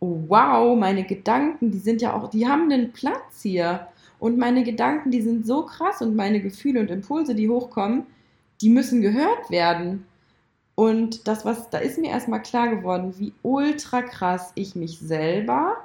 oh, 0.00 0.24
wow, 0.28 0.78
meine 0.78 1.04
Gedanken, 1.04 1.70
die 1.70 1.78
sind 1.78 2.02
ja 2.02 2.14
auch, 2.14 2.28
die 2.28 2.46
haben 2.46 2.70
einen 2.70 2.92
Platz 2.92 3.42
hier. 3.42 3.88
Und 4.18 4.38
meine 4.38 4.64
Gedanken, 4.64 5.10
die 5.10 5.22
sind 5.22 5.46
so 5.46 5.64
krass 5.64 6.02
und 6.02 6.16
meine 6.16 6.40
Gefühle 6.40 6.80
und 6.80 6.90
Impulse, 6.90 7.34
die 7.34 7.48
hochkommen, 7.48 8.06
die 8.60 8.70
müssen 8.70 9.00
gehört 9.00 9.50
werden. 9.50 10.06
Und 10.74 11.26
das, 11.26 11.44
was, 11.44 11.70
da 11.70 11.78
ist 11.78 11.98
mir 11.98 12.10
erstmal 12.10 12.42
klar 12.42 12.68
geworden, 12.68 13.14
wie 13.18 13.32
ultra 13.42 14.02
krass 14.02 14.52
ich 14.54 14.76
mich 14.76 14.98
selber 14.98 15.76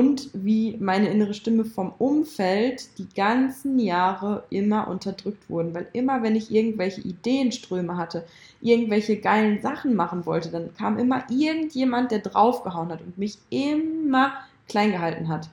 und 0.00 0.30
wie 0.32 0.78
meine 0.80 1.10
innere 1.10 1.34
Stimme 1.34 1.66
vom 1.66 1.92
Umfeld 1.98 2.96
die 2.96 3.06
ganzen 3.14 3.78
Jahre 3.78 4.44
immer 4.48 4.88
unterdrückt 4.88 5.50
wurden. 5.50 5.74
Weil 5.74 5.88
immer, 5.92 6.22
wenn 6.22 6.36
ich 6.36 6.50
irgendwelche 6.50 7.02
Ideenströme 7.02 7.98
hatte, 7.98 8.24
irgendwelche 8.62 9.18
geilen 9.18 9.60
Sachen 9.60 9.94
machen 9.94 10.24
wollte, 10.24 10.48
dann 10.48 10.74
kam 10.74 10.98
immer 10.98 11.24
irgendjemand, 11.28 12.12
der 12.12 12.20
draufgehauen 12.20 12.88
hat 12.88 13.02
und 13.02 13.18
mich 13.18 13.36
immer 13.50 14.32
klein 14.68 14.92
gehalten 14.92 15.28
hat. 15.28 15.50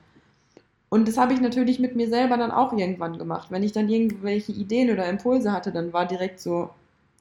Und 0.87 1.09
das 1.09 1.17
habe 1.17 1.33
ich 1.33 1.41
natürlich 1.41 1.79
mit 1.79 1.97
mir 1.97 2.07
selber 2.07 2.37
dann 2.37 2.51
auch 2.51 2.71
irgendwann 2.71 3.17
gemacht. 3.17 3.51
Wenn 3.51 3.63
ich 3.63 3.73
dann 3.73 3.89
irgendwelche 3.89 4.53
Ideen 4.53 4.93
oder 4.93 5.09
Impulse 5.09 5.51
hatte, 5.51 5.73
dann 5.73 5.91
war 5.91 6.05
direkt 6.05 6.39
so, 6.39 6.69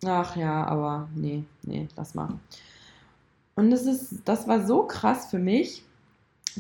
ach 0.05 0.37
ja, 0.37 0.65
aber 0.65 1.09
nee, 1.17 1.43
nee, 1.65 1.89
lass 1.97 2.15
mal. 2.15 2.29
Und 3.57 3.73
das 3.73 3.85
ist, 3.85 4.21
das 4.25 4.47
war 4.47 4.65
so 4.65 4.85
krass 4.85 5.27
für 5.27 5.41
mich, 5.41 5.83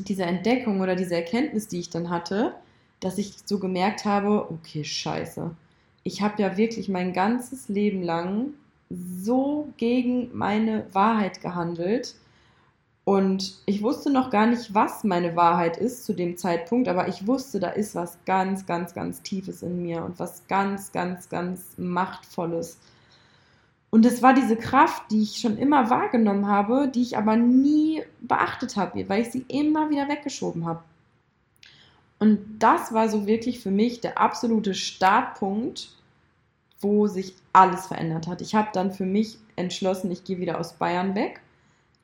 diese 0.05 0.25
Entdeckung 0.25 0.81
oder 0.81 0.97
diese 0.97 1.15
Erkenntnis, 1.15 1.69
die 1.69 1.81
ich 1.81 1.91
dann 1.91 2.11
hatte, 2.11 2.55
dass 3.01 3.19
ich 3.19 3.35
so 3.45 3.59
gemerkt 3.59 4.05
habe, 4.05 4.51
okay, 4.51 4.85
scheiße. 4.85 5.51
Ich 6.03 6.23
habe 6.23 6.41
ja 6.43 6.57
wirklich 6.57 6.89
mein 6.89 7.13
ganzes 7.13 7.69
Leben 7.69 8.03
lang 8.03 8.55
so 8.91 9.69
gegen 9.77 10.31
meine 10.37 10.87
Wahrheit 10.93 11.41
gehandelt. 11.41 12.15
Und 13.05 13.59
ich 13.67 13.83
wusste 13.83 14.11
noch 14.11 14.31
gar 14.31 14.47
nicht, 14.47 14.75
was 14.75 15.05
meine 15.05 15.37
Wahrheit 15.37 15.77
ist 15.77 16.05
zu 16.05 16.13
dem 16.13 16.37
Zeitpunkt, 16.37 16.89
aber 16.89 17.07
ich 17.07 17.27
wusste, 17.27 17.61
da 17.61 17.69
ist 17.69 17.95
was 17.95 18.19
ganz, 18.25 18.67
ganz, 18.67 18.95
ganz 18.95 19.23
Tiefes 19.23 19.63
in 19.63 19.83
mir 19.83 20.05
und 20.05 20.19
was 20.19 20.47
ganz, 20.49 20.91
ganz, 20.91 21.29
ganz 21.29 21.75
Machtvolles. 21.77 22.79
Und 23.97 24.05
es 24.05 24.23
war 24.23 24.35
diese 24.35 24.57
Kraft, 24.57 25.11
die 25.11 25.23
ich 25.23 25.39
schon 25.39 25.57
immer 25.57 25.89
wahrgenommen 25.89 26.47
habe, 26.47 26.87
die 26.87 27.01
ich 27.01 27.17
aber 27.17 27.35
nie 27.35 28.03
beachtet 28.21 28.77
habe, 28.77 29.09
weil 29.09 29.23
ich 29.23 29.31
sie 29.31 29.47
immer 29.49 29.89
wieder 29.89 30.07
weggeschoben 30.07 30.67
habe. 30.67 30.83
Und 32.19 32.59
das 32.59 32.93
war 32.93 33.09
so 33.09 33.27
wirklich 33.27 33.61
für 33.61 33.71
mich 33.71 34.03
der 34.03 34.19
absolute 34.21 34.75
Startpunkt, 34.75 35.97
wo 36.79 37.07
sich 37.07 37.37
alles 37.55 37.87
verändert 37.87 38.27
hat. 38.27 38.43
Ich 38.43 38.55
habe 38.55 38.69
dann 38.75 38.93
für 38.93 39.07
mich 39.07 39.39
entschlossen, 39.57 40.11
ich 40.11 40.25
gehe 40.25 40.41
wieder 40.41 40.61
aus 40.61 40.75
Bayern 40.75 41.15
weg. 41.15 41.41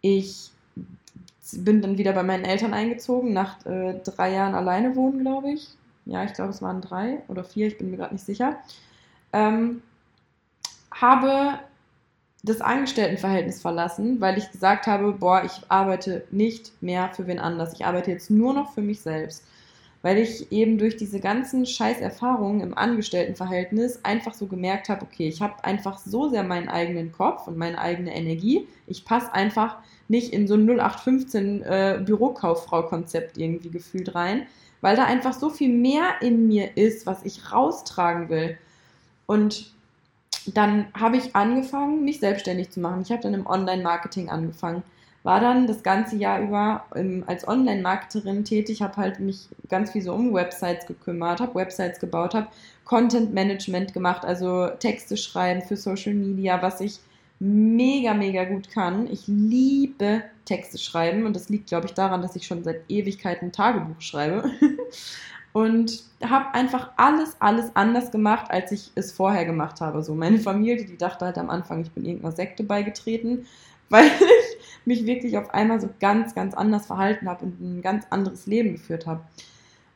Ich 0.00 0.50
bin 1.52 1.82
dann 1.82 1.98
wieder 1.98 2.14
bei 2.14 2.22
meinen 2.22 2.46
Eltern 2.46 2.72
eingezogen, 2.72 3.34
nach 3.34 3.66
äh, 3.66 4.00
drei 4.02 4.32
Jahren 4.32 4.54
alleine 4.54 4.96
wohnen, 4.96 5.20
glaube 5.20 5.50
ich. 5.50 5.68
Ja, 6.06 6.24
ich 6.24 6.32
glaube, 6.32 6.52
es 6.52 6.62
waren 6.62 6.80
drei 6.80 7.22
oder 7.28 7.44
vier, 7.44 7.66
ich 7.66 7.76
bin 7.76 7.90
mir 7.90 7.98
gerade 7.98 8.14
nicht 8.14 8.24
sicher. 8.24 8.56
Ähm, 9.34 9.82
habe 10.90 11.58
das 12.42 12.60
Angestelltenverhältnis 12.60 13.60
verlassen, 13.60 14.20
weil 14.20 14.36
ich 14.36 14.50
gesagt 14.50 14.86
habe, 14.86 15.12
boah, 15.12 15.44
ich 15.44 15.52
arbeite 15.68 16.24
nicht 16.30 16.72
mehr 16.82 17.10
für 17.14 17.26
wen 17.26 17.38
anders. 17.38 17.72
Ich 17.72 17.84
arbeite 17.84 18.10
jetzt 18.10 18.30
nur 18.30 18.52
noch 18.52 18.72
für 18.74 18.82
mich 18.82 19.00
selbst. 19.00 19.44
Weil 20.04 20.18
ich 20.18 20.50
eben 20.50 20.78
durch 20.78 20.96
diese 20.96 21.20
ganzen 21.20 21.64
Scheißerfahrungen 21.64 22.60
im 22.60 22.76
Angestelltenverhältnis 22.76 24.04
einfach 24.04 24.34
so 24.34 24.46
gemerkt 24.46 24.88
habe, 24.88 25.02
okay, 25.02 25.28
ich 25.28 25.40
habe 25.40 25.62
einfach 25.62 25.98
so 25.98 26.28
sehr 26.28 26.42
meinen 26.42 26.68
eigenen 26.68 27.12
Kopf 27.12 27.46
und 27.46 27.56
meine 27.56 27.78
eigene 27.78 28.12
Energie. 28.12 28.66
Ich 28.88 29.04
passe 29.04 29.32
einfach 29.32 29.78
nicht 30.08 30.32
in 30.32 30.48
so 30.48 30.54
ein 30.54 30.68
0815 30.68 31.62
äh, 31.62 32.02
Bürokauffrau-Konzept 32.04 33.38
irgendwie 33.38 33.70
gefühlt 33.70 34.16
rein, 34.16 34.48
weil 34.80 34.96
da 34.96 35.04
einfach 35.04 35.34
so 35.34 35.48
viel 35.48 35.72
mehr 35.72 36.20
in 36.20 36.48
mir 36.48 36.76
ist, 36.76 37.06
was 37.06 37.24
ich 37.24 37.52
raustragen 37.52 38.28
will. 38.28 38.58
Und 39.26 39.72
dann 40.46 40.86
habe 40.98 41.16
ich 41.16 41.34
angefangen, 41.36 42.04
mich 42.04 42.20
selbstständig 42.20 42.70
zu 42.70 42.80
machen. 42.80 43.02
Ich 43.02 43.10
habe 43.10 43.22
dann 43.22 43.34
im 43.34 43.46
Online-Marketing 43.46 44.28
angefangen. 44.28 44.82
War 45.22 45.40
dann 45.40 45.68
das 45.68 45.84
ganze 45.84 46.16
Jahr 46.16 46.40
über 46.40 46.84
ähm, 46.96 47.22
als 47.26 47.46
Online-Marketerin 47.46 48.44
tätig, 48.44 48.82
habe 48.82 48.96
halt 48.96 49.20
mich 49.20 49.48
ganz 49.68 49.92
viel 49.92 50.02
so 50.02 50.12
um 50.12 50.34
Websites 50.34 50.86
gekümmert, 50.86 51.40
habe 51.40 51.54
Websites 51.54 52.00
gebaut, 52.00 52.34
habe 52.34 52.48
Content-Management 52.84 53.94
gemacht, 53.94 54.24
also 54.24 54.68
Texte 54.80 55.16
schreiben 55.16 55.62
für 55.62 55.76
Social 55.76 56.14
Media, 56.14 56.60
was 56.60 56.80
ich 56.80 56.98
mega, 57.38 58.14
mega 58.14 58.44
gut 58.44 58.70
kann. 58.70 59.10
Ich 59.10 59.26
liebe 59.26 60.22
Texte 60.44 60.78
schreiben 60.78 61.26
und 61.26 61.34
das 61.34 61.48
liegt, 61.48 61.68
glaube 61.68 61.86
ich, 61.86 61.94
daran, 61.94 62.22
dass 62.22 62.36
ich 62.36 62.46
schon 62.46 62.64
seit 62.64 62.82
Ewigkeiten 62.88 63.52
Tagebuch 63.52 64.00
schreibe. 64.00 64.50
und 65.52 66.04
habe 66.24 66.54
einfach 66.54 66.90
alles, 66.96 67.36
alles 67.40 67.70
anders 67.74 68.10
gemacht, 68.10 68.50
als 68.50 68.72
ich 68.72 68.90
es 68.94 69.12
vorher 69.12 69.44
gemacht 69.44 69.80
habe. 69.80 70.02
So 70.02 70.14
meine 70.14 70.38
Familie, 70.38 70.84
die 70.84 70.96
dachte 70.96 71.26
halt 71.26 71.38
am 71.38 71.50
Anfang, 71.50 71.82
ich 71.82 71.90
bin 71.90 72.04
irgendeiner 72.04 72.34
Sekte 72.34 72.64
beigetreten, 72.64 73.46
weil 73.90 74.06
ich 74.06 74.58
mich 74.86 75.04
wirklich 75.04 75.36
auf 75.36 75.52
einmal 75.52 75.80
so 75.80 75.90
ganz, 76.00 76.34
ganz 76.34 76.54
anders 76.54 76.86
verhalten 76.86 77.28
habe 77.28 77.44
und 77.44 77.60
ein 77.60 77.82
ganz 77.82 78.06
anderes 78.08 78.46
Leben 78.46 78.72
geführt 78.72 79.06
habe. 79.06 79.20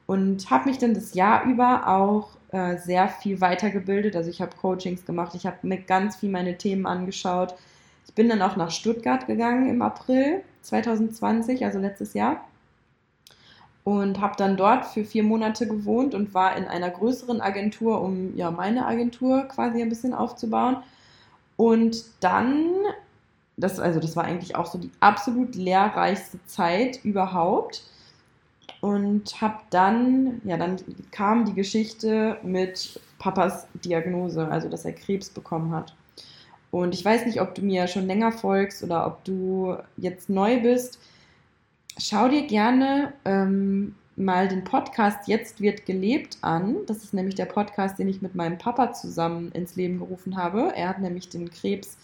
Und 0.06 0.50
habe 0.50 0.68
mich 0.68 0.78
dann 0.78 0.94
das 0.94 1.14
Jahr 1.14 1.44
über 1.44 1.88
auch 1.88 2.28
äh, 2.52 2.76
sehr 2.76 3.08
viel 3.08 3.40
weitergebildet. 3.40 4.14
Also 4.14 4.30
ich 4.30 4.40
habe 4.40 4.54
Coachings 4.56 5.04
gemacht, 5.04 5.34
ich 5.34 5.46
habe 5.46 5.56
mir 5.62 5.78
ganz 5.78 6.16
viel 6.16 6.30
meine 6.30 6.58
Themen 6.58 6.86
angeschaut. 6.86 7.54
Ich 8.06 8.14
bin 8.14 8.28
dann 8.28 8.42
auch 8.42 8.54
nach 8.56 8.70
Stuttgart 8.70 9.26
gegangen 9.26 9.68
im 9.68 9.82
April 9.82 10.42
2020, 10.62 11.64
also 11.64 11.80
letztes 11.80 12.14
Jahr 12.14 12.46
und 13.86 14.20
habe 14.20 14.34
dann 14.36 14.56
dort 14.56 14.84
für 14.84 15.04
vier 15.04 15.22
Monate 15.22 15.68
gewohnt 15.68 16.12
und 16.12 16.34
war 16.34 16.56
in 16.56 16.64
einer 16.64 16.90
größeren 16.90 17.40
Agentur, 17.40 18.00
um 18.02 18.36
ja 18.36 18.50
meine 18.50 18.84
Agentur 18.84 19.44
quasi 19.44 19.80
ein 19.80 19.88
bisschen 19.88 20.12
aufzubauen. 20.12 20.78
Und 21.56 22.04
dann, 22.18 22.72
das, 23.56 23.78
also 23.78 24.00
das 24.00 24.16
war 24.16 24.24
eigentlich 24.24 24.56
auch 24.56 24.66
so 24.66 24.76
die 24.76 24.90
absolut 24.98 25.54
lehrreichste 25.54 26.44
Zeit 26.46 27.04
überhaupt. 27.04 27.84
Und 28.80 29.40
habe 29.40 29.58
dann, 29.70 30.40
ja, 30.42 30.56
dann 30.56 30.78
kam 31.12 31.44
die 31.44 31.54
Geschichte 31.54 32.38
mit 32.42 33.00
Papas 33.20 33.68
Diagnose, 33.84 34.48
also 34.48 34.68
dass 34.68 34.84
er 34.84 34.94
Krebs 34.94 35.30
bekommen 35.30 35.70
hat. 35.70 35.94
Und 36.72 36.92
ich 36.92 37.04
weiß 37.04 37.24
nicht, 37.24 37.40
ob 37.40 37.54
du 37.54 37.62
mir 37.62 37.86
schon 37.86 38.08
länger 38.08 38.32
folgst 38.32 38.82
oder 38.82 39.06
ob 39.06 39.22
du 39.22 39.76
jetzt 39.96 40.28
neu 40.28 40.60
bist 40.60 40.98
schau 41.98 42.28
dir 42.28 42.46
gerne 42.46 43.12
ähm, 43.24 43.94
mal 44.16 44.48
den 44.48 44.64
Podcast 44.64 45.28
Jetzt 45.28 45.60
wird 45.60 45.86
gelebt 45.86 46.38
an. 46.40 46.78
Das 46.86 47.04
ist 47.04 47.14
nämlich 47.14 47.34
der 47.34 47.44
Podcast, 47.46 47.98
den 47.98 48.08
ich 48.08 48.22
mit 48.22 48.34
meinem 48.34 48.58
Papa 48.58 48.92
zusammen 48.92 49.52
ins 49.52 49.76
Leben 49.76 49.98
gerufen 49.98 50.36
habe. 50.36 50.72
Er 50.74 50.88
hat 50.88 51.00
nämlich 51.00 51.28
den 51.28 51.50
Krebs 51.50 51.98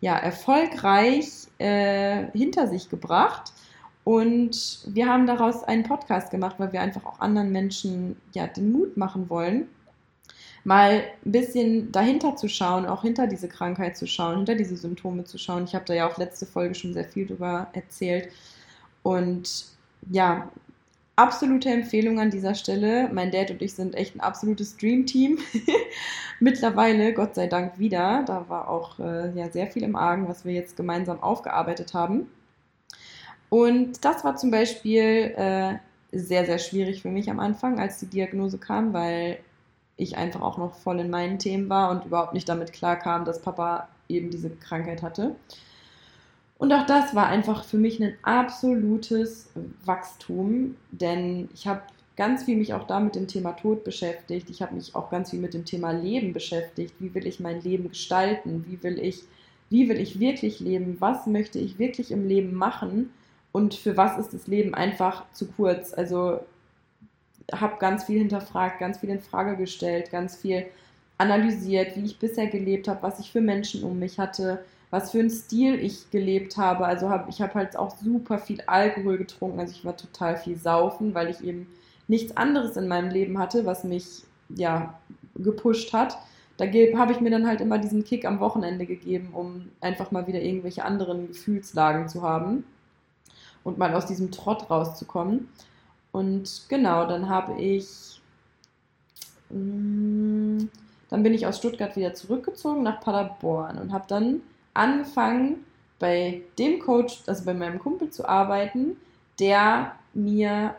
ja 0.00 0.16
erfolgreich 0.16 1.46
äh, 1.58 2.26
hinter 2.32 2.66
sich 2.66 2.88
gebracht. 2.88 3.52
Und 4.04 4.80
wir 4.86 5.06
haben 5.06 5.26
daraus 5.26 5.62
einen 5.62 5.84
Podcast 5.84 6.30
gemacht, 6.32 6.56
weil 6.58 6.72
wir 6.72 6.80
einfach 6.80 7.04
auch 7.04 7.20
anderen 7.20 7.52
Menschen 7.52 8.16
ja 8.32 8.48
den 8.48 8.72
Mut 8.72 8.96
machen 8.96 9.30
wollen, 9.30 9.68
mal 10.64 11.04
ein 11.24 11.32
bisschen 11.32 11.92
dahinter 11.92 12.34
zu 12.34 12.48
schauen, 12.48 12.84
auch 12.84 13.02
hinter 13.02 13.28
diese 13.28 13.48
Krankheit 13.48 13.96
zu 13.96 14.08
schauen, 14.08 14.38
hinter 14.38 14.56
diese 14.56 14.76
Symptome 14.76 15.22
zu 15.22 15.38
schauen. 15.38 15.64
Ich 15.64 15.74
habe 15.76 15.84
da 15.84 15.94
ja 15.94 16.10
auch 16.10 16.18
letzte 16.18 16.46
Folge 16.46 16.74
schon 16.74 16.94
sehr 16.94 17.04
viel 17.04 17.26
drüber 17.26 17.68
erzählt. 17.72 18.28
Und 19.02 19.66
ja, 20.10 20.48
absolute 21.16 21.70
Empfehlung 21.70 22.18
an 22.20 22.30
dieser 22.30 22.54
Stelle. 22.54 23.08
Mein 23.12 23.30
Dad 23.30 23.50
und 23.50 23.62
ich 23.62 23.74
sind 23.74 23.94
echt 23.94 24.16
ein 24.16 24.20
absolutes 24.20 24.76
Dream-Team. 24.76 25.38
Mittlerweile, 26.40 27.12
Gott 27.12 27.34
sei 27.34 27.46
Dank, 27.46 27.78
wieder. 27.78 28.24
Da 28.26 28.48
war 28.48 28.68
auch 28.68 28.98
äh, 28.98 29.30
ja, 29.32 29.50
sehr 29.50 29.66
viel 29.66 29.82
im 29.82 29.96
Argen, 29.96 30.28
was 30.28 30.44
wir 30.44 30.52
jetzt 30.52 30.76
gemeinsam 30.76 31.22
aufgearbeitet 31.22 31.94
haben. 31.94 32.28
Und 33.48 34.04
das 34.04 34.24
war 34.24 34.36
zum 34.36 34.50
Beispiel 34.50 35.34
äh, 35.36 35.74
sehr, 36.10 36.46
sehr 36.46 36.58
schwierig 36.58 37.02
für 37.02 37.10
mich 37.10 37.30
am 37.30 37.38
Anfang, 37.38 37.78
als 37.78 37.98
die 37.98 38.06
Diagnose 38.06 38.58
kam, 38.58 38.92
weil 38.92 39.38
ich 39.96 40.16
einfach 40.16 40.40
auch 40.40 40.58
noch 40.58 40.74
voll 40.74 41.00
in 41.00 41.10
meinen 41.10 41.38
Themen 41.38 41.68
war 41.68 41.90
und 41.90 42.06
überhaupt 42.06 42.34
nicht 42.34 42.48
damit 42.48 42.72
klarkam, 42.72 43.24
dass 43.24 43.42
Papa 43.42 43.88
eben 44.08 44.30
diese 44.30 44.50
Krankheit 44.50 45.02
hatte. 45.02 45.36
Und 46.62 46.72
auch 46.72 46.86
das 46.86 47.12
war 47.16 47.26
einfach 47.26 47.64
für 47.64 47.76
mich 47.76 48.00
ein 48.00 48.14
absolutes 48.22 49.50
Wachstum, 49.84 50.76
denn 50.92 51.48
ich 51.52 51.66
habe 51.66 51.82
ganz 52.14 52.44
viel 52.44 52.56
mich 52.56 52.72
auch 52.72 52.86
da 52.86 53.00
mit 53.00 53.16
dem 53.16 53.26
Thema 53.26 53.50
Tod 53.50 53.82
beschäftigt. 53.82 54.48
Ich 54.48 54.62
habe 54.62 54.76
mich 54.76 54.94
auch 54.94 55.10
ganz 55.10 55.30
viel 55.30 55.40
mit 55.40 55.54
dem 55.54 55.64
Thema 55.64 55.90
Leben 55.90 56.32
beschäftigt. 56.32 56.94
Wie 57.00 57.12
will 57.16 57.26
ich 57.26 57.40
mein 57.40 57.60
Leben 57.62 57.88
gestalten? 57.88 58.64
Wie 58.68 58.80
will 58.84 59.00
ich, 59.00 59.24
wie 59.70 59.88
will 59.88 59.98
ich 59.98 60.20
wirklich 60.20 60.60
leben? 60.60 60.98
Was 61.00 61.26
möchte 61.26 61.58
ich 61.58 61.80
wirklich 61.80 62.12
im 62.12 62.28
Leben 62.28 62.54
machen? 62.54 63.10
Und 63.50 63.74
für 63.74 63.96
was 63.96 64.16
ist 64.16 64.32
das 64.32 64.46
Leben 64.46 64.72
einfach 64.72 65.24
zu 65.32 65.48
kurz? 65.48 65.92
Also 65.92 66.38
habe 67.52 67.78
ganz 67.80 68.04
viel 68.04 68.20
hinterfragt, 68.20 68.78
ganz 68.78 68.98
viel 68.98 69.10
in 69.10 69.20
Frage 69.20 69.56
gestellt, 69.56 70.12
ganz 70.12 70.36
viel 70.36 70.66
analysiert, 71.18 71.96
wie 71.96 72.04
ich 72.04 72.20
bisher 72.20 72.46
gelebt 72.46 72.86
habe, 72.86 73.02
was 73.02 73.18
ich 73.18 73.32
für 73.32 73.40
Menschen 73.40 73.82
um 73.82 73.98
mich 73.98 74.20
hatte, 74.20 74.64
was 74.92 75.10
für 75.10 75.20
einen 75.20 75.30
Stil 75.30 75.82
ich 75.82 76.10
gelebt 76.10 76.58
habe. 76.58 76.84
Also 76.84 77.08
hab, 77.08 77.26
ich 77.30 77.40
habe 77.40 77.54
halt 77.54 77.76
auch 77.76 77.96
super 77.96 78.36
viel 78.36 78.60
Alkohol 78.66 79.16
getrunken. 79.16 79.58
Also 79.58 79.72
ich 79.72 79.86
war 79.86 79.96
total 79.96 80.36
viel 80.36 80.58
saufen, 80.58 81.14
weil 81.14 81.30
ich 81.30 81.42
eben 81.42 81.66
nichts 82.08 82.36
anderes 82.36 82.76
in 82.76 82.88
meinem 82.88 83.10
Leben 83.10 83.38
hatte, 83.38 83.64
was 83.64 83.84
mich 83.84 84.24
ja 84.50 85.00
gepusht 85.34 85.94
hat. 85.94 86.18
Da 86.58 86.66
habe 86.66 87.12
ich 87.12 87.20
mir 87.20 87.30
dann 87.30 87.46
halt 87.46 87.62
immer 87.62 87.78
diesen 87.78 88.04
Kick 88.04 88.26
am 88.26 88.38
Wochenende 88.38 88.84
gegeben, 88.84 89.30
um 89.32 89.70
einfach 89.80 90.10
mal 90.10 90.26
wieder 90.26 90.42
irgendwelche 90.42 90.84
anderen 90.84 91.28
Gefühlslagen 91.28 92.06
zu 92.10 92.20
haben 92.20 92.64
und 93.64 93.78
mal 93.78 93.94
aus 93.94 94.04
diesem 94.04 94.30
Trott 94.30 94.68
rauszukommen. 94.68 95.48
Und 96.12 96.66
genau, 96.68 97.06
dann 97.06 97.30
habe 97.30 97.58
ich, 97.58 98.20
mm, 99.48 100.68
dann 101.08 101.22
bin 101.22 101.32
ich 101.32 101.46
aus 101.46 101.56
Stuttgart 101.56 101.96
wieder 101.96 102.12
zurückgezogen 102.12 102.82
nach 102.82 103.00
Paderborn 103.00 103.78
und 103.78 103.90
habe 103.94 104.04
dann 104.06 104.42
angefangen, 104.74 105.64
bei 105.98 106.42
dem 106.58 106.80
Coach, 106.80 107.22
also 107.26 107.44
bei 107.44 107.54
meinem 107.54 107.78
Kumpel 107.78 108.10
zu 108.10 108.28
arbeiten, 108.28 108.96
der 109.38 109.92
mir 110.14 110.74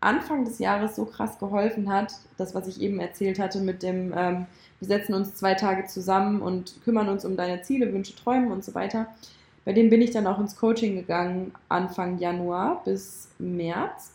Anfang 0.00 0.44
des 0.44 0.58
Jahres 0.58 0.96
so 0.96 1.06
krass 1.06 1.38
geholfen 1.38 1.90
hat, 1.90 2.12
das, 2.36 2.54
was 2.54 2.68
ich 2.68 2.80
eben 2.80 3.00
erzählt 3.00 3.38
hatte 3.38 3.60
mit 3.60 3.82
dem, 3.82 4.12
ähm, 4.14 4.46
wir 4.78 4.88
setzen 4.88 5.14
uns 5.14 5.34
zwei 5.34 5.54
Tage 5.54 5.86
zusammen 5.86 6.42
und 6.42 6.74
kümmern 6.84 7.08
uns 7.08 7.24
um 7.24 7.36
deine 7.36 7.62
Ziele, 7.62 7.92
Wünsche, 7.92 8.14
Träume 8.14 8.52
und 8.52 8.64
so 8.64 8.74
weiter. 8.74 9.06
Bei 9.64 9.72
dem 9.72 9.90
bin 9.90 10.02
ich 10.02 10.10
dann 10.10 10.26
auch 10.26 10.38
ins 10.38 10.56
Coaching 10.56 10.94
gegangen, 10.94 11.52
Anfang 11.68 12.18
Januar 12.18 12.82
bis 12.84 13.28
März. 13.38 14.12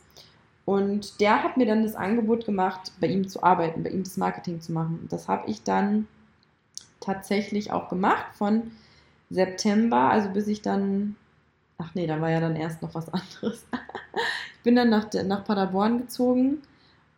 Und 0.64 1.20
der 1.20 1.44
hat 1.44 1.58
mir 1.58 1.66
dann 1.66 1.84
das 1.84 1.96
Angebot 1.96 2.46
gemacht, 2.46 2.92
bei 3.02 3.08
ihm 3.08 3.28
zu 3.28 3.44
arbeiten, 3.44 3.84
bei 3.84 3.90
ihm 3.90 4.04
das 4.04 4.16
Marketing 4.16 4.62
zu 4.62 4.72
machen. 4.72 5.08
Das 5.10 5.28
habe 5.28 5.50
ich 5.50 5.64
dann 5.64 6.08
tatsächlich 7.00 7.74
auch 7.74 7.90
gemacht 7.90 8.28
von 8.36 8.72
September, 9.32 10.12
also 10.12 10.30
bis 10.30 10.48
ich 10.48 10.62
dann, 10.62 11.16
ach 11.78 11.96
nee, 11.96 12.06
da 12.06 12.20
war 12.22 12.30
ja 12.30 12.40
dann 12.40 12.56
erst 12.56 12.82
noch 12.82 12.94
was 12.94 13.10
anderes. 13.14 13.66
ich 14.58 14.64
bin 14.64 14.76
dann 14.76 14.90
nach, 14.90 15.08
nach 15.26 15.46
Paderborn 15.46 16.00
gezogen 16.00 16.62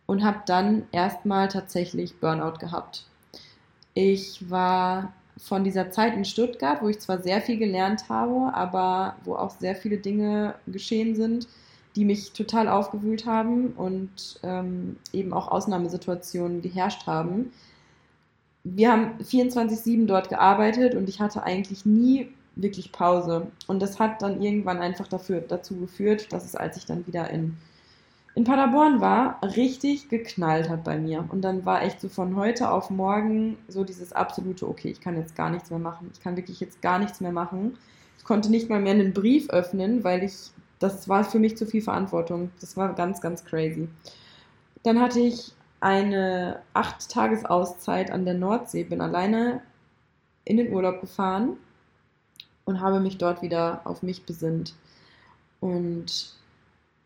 und 0.06 0.24
habe 0.24 0.40
dann 0.46 0.84
erstmal 0.92 1.48
tatsächlich 1.48 2.18
Burnout 2.20 2.58
gehabt. 2.58 3.06
Ich 3.94 4.50
war 4.50 5.12
von 5.36 5.64
dieser 5.64 5.90
Zeit 5.90 6.14
in 6.14 6.24
Stuttgart, 6.24 6.82
wo 6.82 6.88
ich 6.88 7.00
zwar 7.00 7.20
sehr 7.20 7.40
viel 7.40 7.58
gelernt 7.58 8.08
habe, 8.08 8.54
aber 8.54 9.16
wo 9.24 9.34
auch 9.34 9.50
sehr 9.50 9.74
viele 9.74 9.98
Dinge 9.98 10.54
geschehen 10.66 11.16
sind, 11.16 11.48
die 11.96 12.04
mich 12.04 12.32
total 12.32 12.68
aufgewühlt 12.68 13.26
haben 13.26 13.72
und 13.72 14.40
ähm, 14.42 14.96
eben 15.12 15.32
auch 15.32 15.48
Ausnahmesituationen 15.48 16.62
geherrscht 16.62 17.06
haben. 17.06 17.52
Wir 18.64 18.90
haben 18.90 19.18
24-7 19.22 20.06
dort 20.06 20.28
gearbeitet 20.28 20.94
und 20.94 21.08
ich 21.08 21.20
hatte 21.20 21.42
eigentlich 21.42 21.84
nie 21.86 22.28
wirklich 22.56 22.92
Pause. 22.92 23.48
Und 23.66 23.80
das 23.80 23.98
hat 23.98 24.22
dann 24.22 24.42
irgendwann 24.42 24.78
einfach 24.78 25.06
dafür, 25.08 25.40
dazu 25.40 25.76
geführt, 25.76 26.32
dass 26.32 26.44
es, 26.44 26.56
als 26.56 26.76
ich 26.76 26.86
dann 26.86 27.06
wieder 27.06 27.30
in 27.30 27.56
in 28.34 28.42
Paderborn 28.44 29.00
war, 29.00 29.38
richtig 29.56 30.08
geknallt 30.08 30.68
hat 30.68 30.82
bei 30.82 30.98
mir. 30.98 31.24
Und 31.28 31.42
dann 31.42 31.64
war 31.64 31.82
echt 31.82 32.00
so 32.00 32.08
von 32.08 32.34
heute 32.34 32.70
auf 32.70 32.90
morgen 32.90 33.56
so 33.68 33.84
dieses 33.84 34.12
absolute, 34.12 34.68
okay, 34.68 34.90
ich 34.90 35.00
kann 35.00 35.16
jetzt 35.16 35.36
gar 35.36 35.50
nichts 35.50 35.70
mehr 35.70 35.78
machen. 35.78 36.10
Ich 36.12 36.20
kann 36.20 36.36
wirklich 36.36 36.58
jetzt 36.58 36.82
gar 36.82 36.98
nichts 36.98 37.20
mehr 37.20 37.30
machen. 37.30 37.78
Ich 38.18 38.24
konnte 38.24 38.50
nicht 38.50 38.68
mal 38.68 38.80
mehr 38.80 38.94
einen 38.94 39.12
Brief 39.12 39.50
öffnen, 39.50 40.02
weil 40.02 40.24
ich, 40.24 40.50
das 40.80 41.08
war 41.08 41.22
für 41.24 41.38
mich 41.38 41.56
zu 41.56 41.64
viel 41.64 41.82
Verantwortung. 41.82 42.50
Das 42.60 42.76
war 42.76 42.92
ganz, 42.94 43.20
ganz 43.20 43.44
crazy. 43.44 43.88
Dann 44.82 45.00
hatte 45.00 45.20
ich 45.20 45.52
eine 45.84 46.62
acht 46.72 47.10
Tages 47.10 47.44
Auszeit 47.44 48.10
an 48.10 48.24
der 48.24 48.32
Nordsee, 48.32 48.84
bin 48.84 49.02
alleine 49.02 49.60
in 50.46 50.56
den 50.56 50.72
Urlaub 50.72 51.02
gefahren 51.02 51.58
und 52.64 52.80
habe 52.80 53.00
mich 53.00 53.18
dort 53.18 53.42
wieder 53.42 53.82
auf 53.84 54.02
mich 54.02 54.24
besinnt. 54.24 54.74
Und 55.60 56.32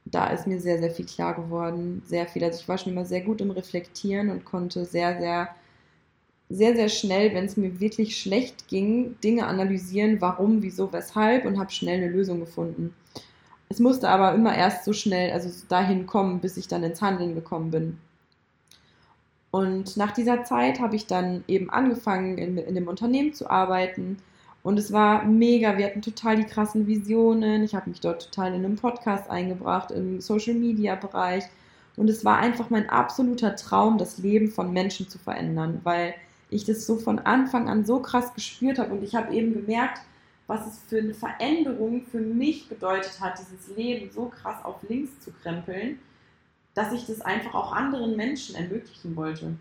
da 0.05 0.29
ist 0.29 0.47
mir 0.47 0.61
sehr, 0.61 0.79
sehr 0.79 0.93
viel 0.93 1.07
klar 1.07 1.35
geworden. 1.35 2.03
Sehr 2.07 2.29
viel. 2.29 2.45
Also 2.45 2.61
ich 2.61 2.69
war 2.69 2.79
schon 2.79 2.93
immer 2.93 3.05
sehr 3.05 3.21
gut 3.21 3.41
im 3.41 3.51
Reflektieren 3.51 4.31
und 4.31 4.45
konnte 4.45 4.85
sehr, 4.85 5.19
sehr, 5.19 5.49
sehr, 6.49 6.77
sehr 6.77 6.89
schnell, 6.89 7.35
wenn 7.35 7.47
es 7.47 7.57
mir 7.57 7.81
wirklich 7.81 8.17
schlecht 8.17 8.69
ging, 8.69 9.21
Dinge 9.23 9.49
analysieren, 9.49 10.21
warum, 10.21 10.63
wieso, 10.63 10.93
weshalb 10.93 11.47
und 11.47 11.59
habe 11.59 11.73
schnell 11.73 11.97
eine 11.97 12.13
Lösung 12.13 12.39
gefunden. 12.39 12.95
Es 13.69 13.81
musste 13.81 14.09
aber 14.09 14.35
immer 14.35 14.57
erst 14.57 14.85
so 14.85 14.93
schnell, 14.93 15.33
also 15.33 15.51
dahin 15.69 16.07
kommen, 16.07 16.39
bis 16.39 16.57
ich 16.57 16.69
dann 16.69 16.85
ins 16.85 17.03
Handeln 17.03 17.35
gekommen 17.35 17.73
bin. 17.73 17.99
Und 19.51 19.97
nach 19.97 20.13
dieser 20.13 20.45
Zeit 20.45 20.81
habe 20.81 20.97
ich 20.97 21.07
dann 21.07 21.45
eben 21.49 21.71
angefangen, 21.71 22.37
in, 22.37 22.59
in 22.59 22.75
dem 22.75 22.89
Unternehmen 22.89 23.33
zu 23.33 23.49
arbeiten 23.49 24.19
und 24.63 24.79
es 24.79 24.93
war 24.93 25.25
mega. 25.25 25.79
Wir 25.79 25.87
hatten 25.87 26.03
total 26.03 26.37
die 26.37 26.45
krassen 26.45 26.87
Visionen. 26.87 27.63
Ich 27.63 27.75
habe 27.75 27.89
mich 27.89 28.01
dort 28.01 28.25
total 28.27 28.49
in 28.49 28.65
einem 28.65 28.77
Podcast 28.77 29.31
eingebracht, 29.31 29.91
im 29.91 30.21
Social 30.21 30.55
Media 30.55 30.95
Bereich. 30.95 31.45
Und 31.97 32.11
es 32.11 32.25
war 32.25 32.39
einfach 32.39 32.71
mein 32.71 32.89
absoluter 32.91 33.57
Traum, 33.57 33.99
das 33.99 34.19
Leben 34.19 34.51
von 34.51 34.73
Menschen 34.73 35.09
zu 35.09 35.19
verändern, 35.19 35.81
weil 35.85 36.15
ich 36.51 36.65
das 36.65 36.87
so 36.87 36.97
von 36.97 37.19
Anfang 37.19 37.69
an 37.69 37.85
so 37.85 38.01
krass 38.01 38.35
gespürt 38.35 38.79
habe. 38.79 38.93
Und 38.93 39.03
ich 39.03 39.15
habe 39.15 39.35
eben 39.35 39.53
gemerkt, 39.55 40.03
was 40.47 40.67
es 40.67 40.79
für 40.87 40.99
eine 40.99 41.15
Veränderung 41.15 42.03
für 42.11 42.21
mich 42.21 42.69
bedeutet 42.69 43.21
hat, 43.21 43.39
dieses 43.39 43.77
Leben 43.77 44.11
so 44.11 44.27
krass 44.27 44.65
auf 44.65 44.77
links 44.89 45.19
zu 45.21 45.31
krempeln, 45.43 45.99
dass 46.79 46.93
ich 46.93 47.07
das 47.07 47.21
einfach 47.23 47.55
auch 47.55 47.73
anderen 47.73 48.15
Menschen 48.15 48.55
ermöglichen 48.55 49.17
wollte. 49.17 49.57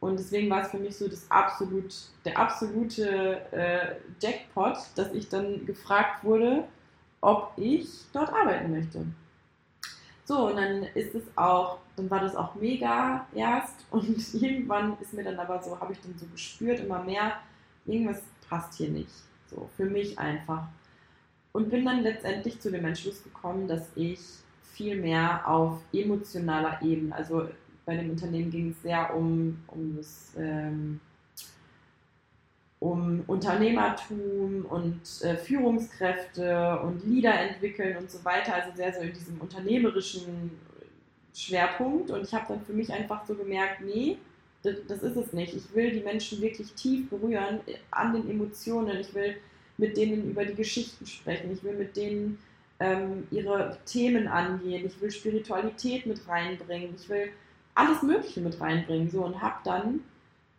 Und 0.00 0.18
deswegen 0.18 0.48
war 0.48 0.62
es 0.62 0.70
für 0.70 0.78
mich 0.78 0.96
so 0.96 1.06
das 1.06 1.30
absolut, 1.30 1.94
der 2.24 2.38
absolute 2.38 3.42
äh, 3.52 3.96
Jackpot, 4.22 4.78
dass 4.94 5.12
ich 5.12 5.28
dann 5.28 5.66
gefragt 5.66 6.24
wurde, 6.24 6.64
ob 7.20 7.52
ich 7.56 8.06
dort 8.14 8.32
arbeiten 8.32 8.70
möchte. 8.70 9.04
So, 10.24 10.46
und 10.46 10.56
dann 10.56 10.84
ist 10.94 11.14
es 11.14 11.24
auch, 11.36 11.76
dann 11.94 12.10
war 12.10 12.20
das 12.20 12.34
auch 12.34 12.54
mega 12.54 13.26
erst 13.34 13.84
und 13.90 14.16
irgendwann 14.32 14.96
ist 15.02 15.12
mir 15.12 15.24
dann 15.24 15.38
aber 15.38 15.62
so, 15.62 15.78
habe 15.78 15.92
ich 15.92 16.00
dann 16.00 16.16
so 16.16 16.24
gespürt, 16.24 16.80
immer 16.80 17.02
mehr, 17.02 17.34
irgendwas 17.84 18.22
passt 18.48 18.78
hier 18.78 18.88
nicht. 18.88 19.12
So, 19.50 19.68
für 19.76 19.84
mich 19.84 20.18
einfach. 20.18 20.68
Und 21.52 21.68
bin 21.68 21.84
dann 21.84 22.00
letztendlich 22.00 22.60
zu 22.60 22.70
dem 22.70 22.86
Entschluss 22.86 23.22
gekommen, 23.22 23.68
dass 23.68 23.90
ich 23.94 24.20
viel 24.76 24.96
mehr 24.96 25.48
auf 25.48 25.80
emotionaler 25.92 26.78
Ebene, 26.82 27.14
also 27.14 27.48
bei 27.86 27.96
dem 27.96 28.10
Unternehmen 28.10 28.50
ging 28.50 28.70
es 28.70 28.82
sehr 28.82 29.16
um, 29.16 29.56
um 29.68 29.96
das 29.96 30.34
ähm, 30.36 31.00
um 32.78 33.24
Unternehmertum 33.26 34.66
und 34.68 35.00
äh, 35.22 35.36
Führungskräfte 35.36 36.78
und 36.80 37.06
Leader 37.06 37.40
entwickeln 37.40 37.96
und 37.96 38.10
so 38.10 38.22
weiter, 38.24 38.54
also 38.54 38.76
sehr 38.76 38.92
so 38.92 39.00
in 39.00 39.14
diesem 39.14 39.40
unternehmerischen 39.40 40.50
Schwerpunkt. 41.34 42.10
Und 42.10 42.22
ich 42.22 42.34
habe 42.34 42.44
dann 42.48 42.64
für 42.64 42.74
mich 42.74 42.92
einfach 42.92 43.24
so 43.26 43.34
gemerkt, 43.34 43.80
nee, 43.82 44.18
das, 44.62 44.76
das, 44.88 45.02
ist 45.02 45.16
es 45.16 45.32
nicht. 45.32 45.54
Ich 45.54 45.74
will 45.74 45.90
die 45.92 46.00
Menschen 46.00 46.42
wirklich 46.42 46.72
tief 46.74 47.08
berühren 47.08 47.60
äh, 47.66 47.76
an 47.90 48.12
den 48.12 48.28
Emotionen. 48.28 49.00
Ich 49.00 49.14
will 49.14 49.36
mit 49.78 49.96
denen 49.96 50.30
über 50.30 50.44
die 50.44 50.54
Geschichten 50.54 51.06
sprechen. 51.06 51.52
Ich 51.52 51.62
will 51.62 51.74
mit 51.74 51.96
denen 51.96 52.38
ähm, 52.80 53.26
ihre 53.30 53.78
Themen 53.86 54.28
angehen. 54.28 54.86
Ich 54.86 55.00
will 55.00 55.10
Spiritualität 55.10 56.06
mit 56.06 56.26
reinbringen. 56.28 56.94
Ich 56.96 57.08
will 57.08 57.30
alles 57.74 58.02
Mögliche 58.02 58.40
mit 58.40 58.60
reinbringen. 58.60 59.10
So 59.10 59.24
und 59.24 59.40
habe 59.40 59.56
dann 59.64 60.00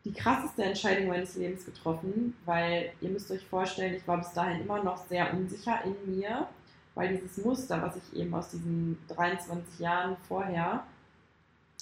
die 0.05 0.13
krasseste 0.13 0.63
Entscheidung 0.63 1.07
meines 1.09 1.35
Lebens 1.35 1.65
getroffen, 1.65 2.33
weil 2.45 2.91
ihr 3.01 3.09
müsst 3.09 3.29
euch 3.29 3.45
vorstellen, 3.45 3.95
ich 3.95 4.07
war 4.07 4.17
bis 4.17 4.31
dahin 4.31 4.61
immer 4.61 4.81
noch 4.81 5.05
sehr 5.07 5.33
unsicher 5.33 5.79
in 5.83 6.15
mir, 6.15 6.47
weil 6.95 7.17
dieses 7.17 7.43
Muster, 7.43 7.81
was 7.81 7.97
ich 7.97 8.19
eben 8.19 8.33
aus 8.33 8.49
diesen 8.49 8.97
23 9.09 9.79
Jahren 9.79 10.15
vorher 10.27 10.83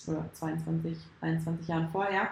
oder 0.08 0.26
22, 0.34 0.98
23 1.20 1.68
Jahren 1.68 1.90
vorher 1.90 2.30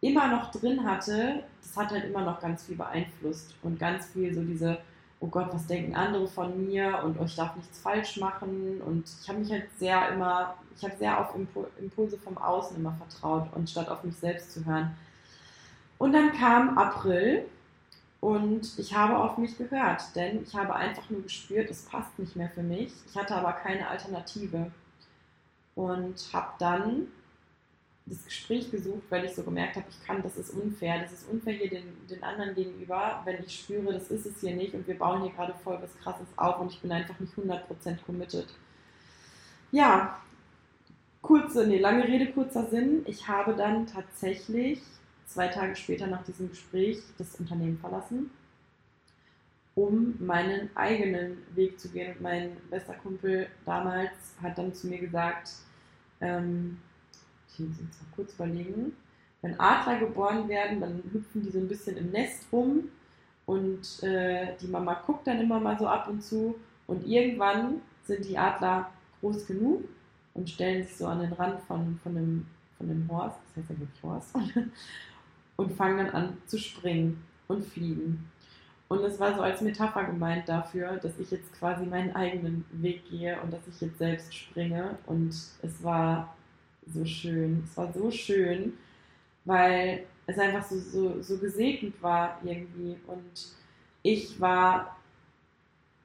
immer 0.00 0.28
noch 0.28 0.50
drin 0.50 0.84
hatte, 0.84 1.44
das 1.62 1.76
hat 1.76 1.90
halt 1.90 2.04
immer 2.04 2.22
noch 2.22 2.40
ganz 2.40 2.64
viel 2.64 2.76
beeinflusst 2.76 3.54
und 3.62 3.78
ganz 3.78 4.06
viel 4.06 4.32
so 4.34 4.42
diese 4.42 4.78
oh 5.20 5.26
Gott, 5.26 5.48
was 5.52 5.66
denken 5.66 5.94
andere 5.96 6.28
von 6.28 6.66
mir 6.66 7.02
und 7.04 7.18
oh, 7.18 7.24
ich 7.24 7.34
darf 7.34 7.56
nichts 7.56 7.80
falsch 7.80 8.18
machen. 8.18 8.80
Und 8.80 9.04
ich 9.20 9.28
habe 9.28 9.40
mich 9.40 9.50
halt 9.50 9.66
sehr 9.78 10.10
immer, 10.10 10.54
ich 10.76 10.84
habe 10.84 10.96
sehr 10.96 11.20
auf 11.20 11.34
Impulse 11.80 12.18
vom 12.18 12.38
Außen 12.38 12.76
immer 12.76 12.92
vertraut 12.92 13.48
und 13.54 13.68
statt 13.68 13.88
auf 13.88 14.04
mich 14.04 14.16
selbst 14.16 14.52
zu 14.52 14.64
hören. 14.64 14.96
Und 15.98 16.12
dann 16.12 16.32
kam 16.32 16.78
April 16.78 17.44
und 18.20 18.78
ich 18.78 18.94
habe 18.94 19.18
auf 19.18 19.38
mich 19.38 19.58
gehört, 19.58 20.14
denn 20.14 20.42
ich 20.42 20.54
habe 20.54 20.74
einfach 20.74 21.08
nur 21.10 21.22
gespürt, 21.22 21.70
es 21.70 21.82
passt 21.82 22.18
nicht 22.18 22.36
mehr 22.36 22.50
für 22.50 22.62
mich. 22.62 22.92
Ich 23.08 23.16
hatte 23.16 23.34
aber 23.34 23.52
keine 23.52 23.88
Alternative 23.88 24.70
und 25.74 26.28
habe 26.32 26.52
dann 26.58 27.08
das 28.08 28.24
Gespräch 28.24 28.70
gesucht, 28.70 29.02
weil 29.10 29.24
ich 29.24 29.34
so 29.34 29.42
gemerkt 29.42 29.76
habe, 29.76 29.86
ich 29.88 30.06
kann, 30.06 30.22
das 30.22 30.36
ist 30.36 30.50
unfair. 30.50 31.00
Das 31.00 31.12
ist 31.12 31.28
unfair 31.28 31.54
hier 31.54 31.70
den, 31.70 32.06
den 32.08 32.22
anderen 32.22 32.54
gegenüber, 32.54 33.22
wenn 33.24 33.42
ich 33.44 33.60
spüre, 33.60 33.92
das 33.92 34.10
ist 34.10 34.26
es 34.26 34.40
hier 34.40 34.54
nicht 34.54 34.74
und 34.74 34.86
wir 34.86 34.98
bauen 34.98 35.22
hier 35.22 35.32
gerade 35.32 35.54
voll 35.62 35.78
was 35.80 35.96
Krasses 35.98 36.26
auf 36.36 36.60
und 36.60 36.72
ich 36.72 36.80
bin 36.80 36.92
einfach 36.92 37.18
nicht 37.20 37.34
100% 37.34 38.02
committed. 38.04 38.46
Ja, 39.70 40.20
kurze, 41.22 41.66
nee, 41.66 41.78
lange 41.78 42.04
Rede, 42.04 42.32
kurzer 42.32 42.66
Sinn. 42.66 43.02
Ich 43.06 43.28
habe 43.28 43.54
dann 43.54 43.86
tatsächlich 43.86 44.80
zwei 45.26 45.48
Tage 45.48 45.76
später 45.76 46.06
nach 46.06 46.24
diesem 46.24 46.48
Gespräch 46.48 46.98
das 47.18 47.36
Unternehmen 47.36 47.78
verlassen, 47.78 48.30
um 49.74 50.14
meinen 50.18 50.70
eigenen 50.74 51.38
Weg 51.54 51.78
zu 51.78 51.90
gehen. 51.90 52.16
Mein 52.20 52.56
bester 52.70 52.94
Kumpel 52.94 53.48
damals 53.64 54.12
hat 54.42 54.56
dann 54.56 54.74
zu 54.74 54.86
mir 54.86 54.98
gesagt, 54.98 55.50
ähm, 56.20 56.78
muss 57.62 57.78
jetzt 57.80 58.02
mal 58.02 58.08
kurz 58.14 58.34
überlegen, 58.34 58.92
wenn 59.42 59.58
Adler 59.60 60.00
geboren 60.00 60.48
werden, 60.48 60.80
dann 60.80 61.02
hüpfen 61.12 61.42
die 61.42 61.50
so 61.50 61.58
ein 61.58 61.68
bisschen 61.68 61.96
im 61.96 62.10
Nest 62.10 62.46
rum 62.52 62.84
und 63.46 64.02
äh, 64.02 64.56
die 64.60 64.66
Mama 64.66 65.02
guckt 65.06 65.26
dann 65.26 65.40
immer 65.40 65.60
mal 65.60 65.78
so 65.78 65.86
ab 65.86 66.08
und 66.08 66.22
zu 66.22 66.56
und 66.86 67.06
irgendwann 67.06 67.80
sind 68.04 68.24
die 68.24 68.36
Adler 68.36 68.90
groß 69.20 69.46
genug 69.46 69.84
und 70.34 70.48
stellen 70.50 70.82
sich 70.84 70.96
so 70.96 71.06
an 71.06 71.20
den 71.20 71.32
Rand 71.32 71.60
von, 71.62 71.98
von, 72.02 72.16
einem, 72.16 72.46
von 72.76 72.90
einem 72.90 73.08
Horst, 73.10 73.38
das 73.54 73.62
heißt 73.62 73.70
ja 73.70 73.80
wirklich 73.80 74.02
Horst, 74.02 74.34
und 75.56 75.72
fangen 75.72 75.98
dann 75.98 76.10
an 76.10 76.38
zu 76.46 76.58
springen 76.58 77.22
und 77.46 77.64
fliegen. 77.64 78.30
Und 78.88 79.04
es 79.04 79.20
war 79.20 79.34
so 79.34 79.42
als 79.42 79.60
Metapher 79.60 80.04
gemeint 80.04 80.48
dafür, 80.48 80.96
dass 80.96 81.18
ich 81.18 81.30
jetzt 81.30 81.52
quasi 81.58 81.84
meinen 81.84 82.16
eigenen 82.16 82.64
Weg 82.72 83.08
gehe 83.10 83.38
und 83.42 83.52
dass 83.52 83.66
ich 83.68 83.80
jetzt 83.82 83.98
selbst 83.98 84.34
springe. 84.34 84.96
Und 85.04 85.28
es 85.28 85.82
war 85.82 86.34
so 86.92 87.04
schön. 87.04 87.64
Es 87.64 87.76
war 87.76 87.92
so 87.92 88.10
schön, 88.10 88.74
weil 89.44 90.04
es 90.26 90.38
einfach 90.38 90.64
so, 90.64 90.78
so, 90.78 91.22
so 91.22 91.38
gesegnet 91.38 91.94
war 92.02 92.38
irgendwie. 92.44 92.96
Und 93.06 93.54
ich 94.02 94.40
war, 94.40 94.96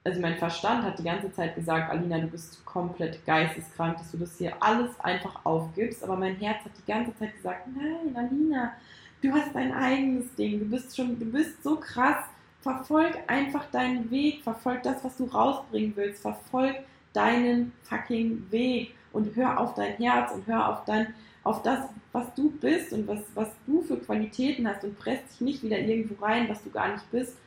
also 0.03 0.19
mein 0.21 0.37
Verstand 0.37 0.83
hat 0.83 0.99
die 0.99 1.03
ganze 1.03 1.31
Zeit 1.31 1.55
gesagt, 1.55 1.91
Alina, 1.91 2.19
du 2.19 2.27
bist 2.27 2.63
komplett 2.65 3.25
geisteskrank, 3.25 3.97
dass 3.97 4.11
du 4.11 4.17
das 4.17 4.37
hier 4.37 4.53
alles 4.61 4.97
einfach 4.99 5.45
aufgibst. 5.45 6.03
Aber 6.03 6.15
mein 6.15 6.37
Herz 6.37 6.63
hat 6.63 6.71
die 6.77 6.91
ganze 6.91 7.15
Zeit 7.17 7.35
gesagt, 7.35 7.67
nein, 7.75 8.15
Alina, 8.15 8.73
du 9.21 9.31
hast 9.31 9.53
dein 9.53 9.73
eigenes 9.73 10.33
Ding, 10.35 10.59
du 10.59 10.65
bist 10.65 10.95
schon, 10.95 11.19
du 11.19 11.25
bist 11.25 11.61
so 11.63 11.75
krass. 11.77 12.25
Verfolg 12.61 13.17
einfach 13.27 13.65
deinen 13.71 14.09
Weg, 14.09 14.41
verfolg 14.41 14.83
das, 14.83 15.03
was 15.03 15.17
du 15.17 15.25
rausbringen 15.25 15.91
willst, 15.97 16.21
verfolg 16.21 16.77
deinen 17.11 17.73
fucking 17.83 18.49
Weg 18.51 18.95
und 19.13 19.35
hör 19.35 19.59
auf 19.59 19.75
dein 19.75 19.93
Herz 19.93 20.33
und 20.33 20.45
hör 20.47 20.69
auf 20.69 20.85
dein, 20.85 21.13
auf 21.43 21.61
das, 21.61 21.87
was 22.11 22.33
du 22.35 22.51
bist 22.51 22.91
und 22.91 23.07
was, 23.07 23.19
was 23.35 23.49
du 23.65 23.81
für 23.81 23.97
Qualitäten 23.97 24.67
hast 24.67 24.83
und 24.83 24.97
presst 24.99 25.23
dich 25.31 25.41
nicht 25.41 25.63
wieder 25.63 25.79
irgendwo 25.79 26.23
rein, 26.23 26.49
was 26.49 26.63
du 26.63 26.69
gar 26.69 26.91
nicht 26.91 27.09
bist. 27.11 27.37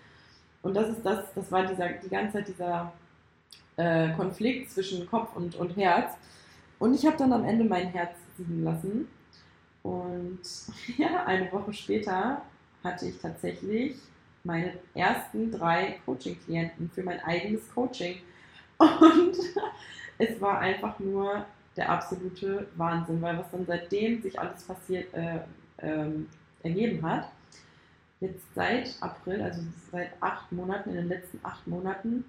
Und 0.62 0.74
das 0.74 0.88
ist 0.88 1.04
das, 1.04 1.32
das 1.34 1.52
war 1.52 1.66
dieser, 1.66 1.88
die 1.88 2.08
ganze 2.08 2.34
Zeit 2.34 2.48
dieser 2.48 2.92
äh, 3.76 4.12
Konflikt 4.14 4.70
zwischen 4.70 5.06
Kopf 5.08 5.36
und, 5.36 5.54
und 5.56 5.76
Herz. 5.76 6.14
Und 6.78 6.94
ich 6.94 7.06
habe 7.06 7.16
dann 7.16 7.32
am 7.32 7.44
Ende 7.44 7.64
mein 7.64 7.88
Herz 7.88 8.16
siegen 8.36 8.64
lassen. 8.64 9.08
Und 9.82 10.40
ja, 10.98 11.24
eine 11.24 11.50
Woche 11.52 11.72
später 11.72 12.42
hatte 12.82 13.06
ich 13.06 13.18
tatsächlich 13.18 13.96
meine 14.44 14.74
ersten 14.94 15.50
drei 15.50 16.00
Coaching-Klienten 16.04 16.90
für 16.90 17.02
mein 17.02 17.20
eigenes 17.20 17.68
Coaching. 17.74 18.16
Und 18.78 19.36
es 20.18 20.40
war 20.40 20.58
einfach 20.60 20.98
nur 20.98 21.44
der 21.76 21.90
absolute 21.90 22.66
Wahnsinn, 22.76 23.20
weil 23.22 23.38
was 23.38 23.50
dann 23.50 23.66
seitdem 23.66 24.22
sich 24.22 24.38
alles 24.38 24.64
passiert, 24.64 25.12
äh, 25.14 25.40
ähm, 25.78 26.28
ergeben 26.62 27.02
hat, 27.02 27.30
jetzt 28.20 28.44
seit 28.54 28.96
April, 29.00 29.42
also 29.42 29.60
seit 29.92 30.10
acht 30.20 30.50
Monaten, 30.52 30.90
in 30.90 30.96
den 30.96 31.08
letzten 31.08 31.38
acht 31.42 31.66
Monaten, 31.66 32.24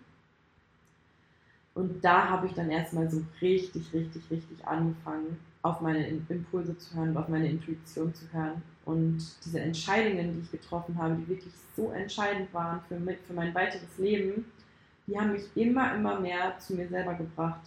und 1.78 2.04
da 2.04 2.28
habe 2.28 2.48
ich 2.48 2.54
dann 2.54 2.72
erstmal 2.72 3.08
so 3.08 3.22
richtig, 3.39 3.93
richtig, 3.93 4.24
richtig 4.32 4.66
angefangen, 4.66 5.38
auf 5.62 5.80
meine 5.80 6.08
Impulse 6.08 6.76
zu 6.76 6.95
hören 6.95 7.16
auf 7.16 7.28
meine 7.28 7.48
Intuition 7.48 8.12
zu 8.16 8.26
hören. 8.34 8.64
Und 8.84 9.20
diese 9.45 9.60
Entscheidungen, 9.60 10.34
die 10.34 10.39
ich 10.39 10.52
getroffen 10.52 10.98
habe, 10.98 11.14
die 11.14 11.28
wirklich 11.28 11.54
so 11.76 11.91
entscheidend 11.91 12.52
waren 12.52 12.82
für, 12.88 13.00
für 13.28 13.34
mein 13.34 13.54
weiteres 13.54 13.95
Leben, 14.00 14.45
die 15.06 15.20
haben 15.20 15.34
mich 15.34 15.43
immer, 15.54 15.93
immer 15.93 16.20
mehr 16.20 16.58
zu 16.58 16.74
mir 16.74 16.88
selber 16.88 17.14
gebracht. 17.14 17.62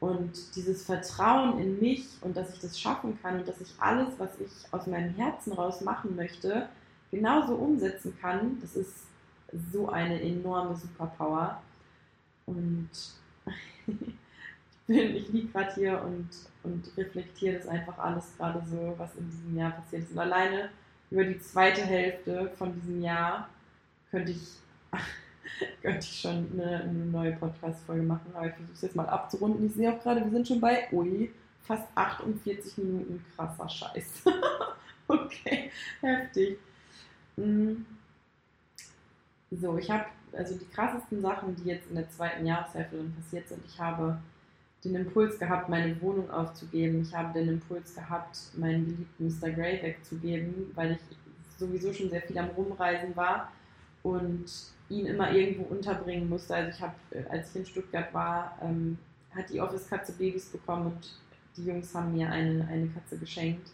Und 0.00 0.54
dieses 0.54 0.84
Vertrauen 0.84 1.58
in 1.58 1.80
mich 1.80 2.06
und 2.20 2.36
dass 2.36 2.54
ich 2.54 2.60
das 2.60 2.78
schaffen 2.78 3.18
kann 3.20 3.40
und 3.40 3.48
dass 3.48 3.60
ich 3.60 3.74
alles, 3.78 4.14
was 4.18 4.30
ich 4.38 4.72
aus 4.72 4.86
meinem 4.86 5.14
Herzen 5.14 5.52
raus 5.52 5.80
machen 5.80 6.14
möchte, 6.14 6.68
genauso 7.10 7.54
umsetzen 7.54 8.16
kann, 8.20 8.58
das 8.60 8.76
ist 8.76 9.06
so 9.72 9.88
eine 9.88 10.20
enorme 10.20 10.76
Superpower. 10.76 11.60
Und 12.46 12.90
ich, 14.86 14.96
ich 14.96 15.28
liege 15.30 15.48
gerade 15.48 15.74
hier 15.74 16.02
und, 16.02 16.28
und 16.62 16.96
reflektiere 16.96 17.56
das 17.56 17.66
einfach 17.66 17.98
alles 17.98 18.36
gerade 18.36 18.62
so, 18.66 18.94
was 18.98 19.16
in 19.16 19.28
diesem 19.30 19.56
Jahr 19.56 19.72
passiert 19.72 20.04
ist. 20.04 20.12
Und 20.12 20.18
alleine 20.18 20.70
über 21.10 21.24
die 21.24 21.40
zweite 21.40 21.82
Hälfte 21.82 22.52
von 22.56 22.72
diesem 22.74 23.02
Jahr 23.02 23.48
könnte 24.10 24.32
ich 24.32 24.58
könnte 25.82 25.98
ich 26.00 26.20
schon 26.20 26.48
eine, 26.52 26.82
eine 26.82 27.06
neue 27.06 27.32
Podcast-Folge 27.32 28.02
machen, 28.02 28.30
aber 28.34 28.46
ich 28.46 28.54
versuche 28.54 28.74
es 28.74 28.82
jetzt 28.82 28.96
mal 28.96 29.06
abzurunden. 29.06 29.66
Ich 29.66 29.74
sehe 29.74 29.92
auch 29.92 30.02
gerade, 30.02 30.24
wir 30.24 30.30
sind 30.30 30.48
schon 30.48 30.60
bei, 30.60 30.88
ui, 30.92 31.30
fast 31.62 31.86
48 31.94 32.78
Minuten. 32.78 33.24
Krasser 33.36 33.68
Scheiß. 33.68 34.22
okay, 35.08 35.70
heftig. 36.00 36.58
Mm. 37.36 37.84
So, 39.50 39.78
ich 39.78 39.90
habe 39.90 40.04
also 40.32 40.54
die 40.56 40.66
krassesten 40.66 41.20
Sachen, 41.20 41.56
die 41.56 41.68
jetzt 41.68 41.88
in 41.88 41.96
der 41.96 42.08
zweiten 42.10 42.44
Jahreshälfte 42.46 43.02
passiert 43.16 43.48
sind. 43.48 43.62
Ich 43.66 43.78
habe 43.80 44.18
den 44.84 44.94
Impuls 44.94 45.38
gehabt, 45.38 45.68
meine 45.68 46.00
Wohnung 46.00 46.30
aufzugeben. 46.30 47.02
Ich 47.02 47.14
habe 47.14 47.38
den 47.38 47.48
Impuls 47.48 47.94
gehabt, 47.94 48.38
meinen 48.56 48.86
geliebten 48.86 49.26
Mr. 49.26 49.50
Grey 49.50 49.82
wegzugeben, 49.82 50.70
weil 50.74 50.92
ich 50.92 50.98
sowieso 51.58 51.92
schon 51.92 52.10
sehr 52.10 52.22
viel 52.22 52.38
am 52.38 52.50
Rumreisen 52.50 53.16
war 53.16 53.50
und 54.02 54.44
ihn 54.88 55.06
immer 55.06 55.32
irgendwo 55.32 55.64
unterbringen 55.74 56.28
musste. 56.28 56.54
Also 56.54 56.70
ich 56.70 56.80
habe, 56.80 56.94
äh, 57.10 57.24
als 57.28 57.50
ich 57.50 57.56
in 57.56 57.66
Stuttgart 57.66 58.12
war, 58.12 58.58
ähm, 58.62 58.98
hat 59.34 59.50
die 59.50 59.60
Office-Katze 59.60 60.12
Babys 60.12 60.46
bekommen 60.46 60.86
und 60.86 61.12
die 61.56 61.64
Jungs 61.64 61.94
haben 61.94 62.14
mir 62.14 62.30
eine, 62.30 62.66
eine 62.66 62.88
Katze 62.88 63.18
geschenkt. 63.18 63.68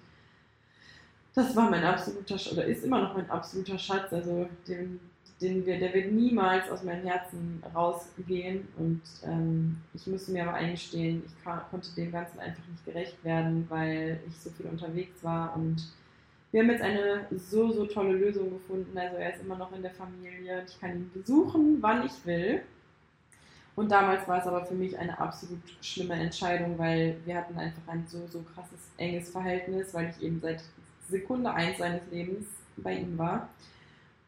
Das 1.34 1.54
war 1.56 1.68
mein 1.68 1.84
absoluter, 1.84 2.36
oder 2.52 2.64
ist 2.64 2.84
immer 2.84 3.00
noch 3.00 3.14
mein 3.14 3.28
absoluter 3.28 3.78
Schatz. 3.78 4.12
Also 4.12 4.48
den, 4.68 5.00
den 5.40 5.66
wir, 5.66 5.78
der 5.78 5.92
wird 5.92 6.12
niemals 6.12 6.70
aus 6.70 6.82
meinem 6.82 7.04
Herzen 7.04 7.62
rausgehen. 7.74 8.68
Und 8.78 9.02
ähm, 9.24 9.78
ich 9.94 10.06
musste 10.06 10.32
mir 10.32 10.44
aber 10.44 10.54
eingestehen, 10.54 11.22
ich 11.26 11.44
konnte 11.70 11.94
dem 11.96 12.12
Ganzen 12.12 12.38
einfach 12.38 12.66
nicht 12.68 12.84
gerecht 12.84 13.24
werden, 13.24 13.66
weil 13.68 14.20
ich 14.28 14.36
so 14.38 14.50
viel 14.50 14.66
unterwegs 14.66 15.22
war 15.22 15.54
und 15.56 15.82
wir 16.54 16.62
haben 16.62 16.70
jetzt 16.70 16.82
eine 16.82 17.26
so, 17.32 17.72
so 17.72 17.84
tolle 17.84 18.12
Lösung 18.12 18.48
gefunden. 18.48 18.96
Also 18.96 19.16
er 19.16 19.34
ist 19.34 19.42
immer 19.42 19.56
noch 19.56 19.72
in 19.72 19.82
der 19.82 19.90
Familie. 19.90 20.64
Ich 20.64 20.80
kann 20.80 20.92
ihn 20.92 21.10
besuchen, 21.12 21.78
wann 21.80 22.06
ich 22.06 22.24
will. 22.24 22.62
Und 23.74 23.90
damals 23.90 24.28
war 24.28 24.38
es 24.38 24.46
aber 24.46 24.64
für 24.64 24.74
mich 24.74 24.96
eine 24.96 25.18
absolut 25.18 25.58
schlimme 25.80 26.14
Entscheidung, 26.14 26.78
weil 26.78 27.16
wir 27.24 27.34
hatten 27.34 27.58
einfach 27.58 27.82
ein 27.88 28.06
so, 28.06 28.24
so 28.28 28.44
krasses, 28.54 28.78
enges 28.98 29.30
Verhältnis, 29.30 29.92
weil 29.94 30.14
ich 30.16 30.24
eben 30.24 30.40
seit 30.40 30.62
Sekunde 31.08 31.50
eins 31.50 31.78
seines 31.78 32.02
Lebens 32.12 32.46
bei 32.76 32.98
ihm 32.98 33.18
war. 33.18 33.48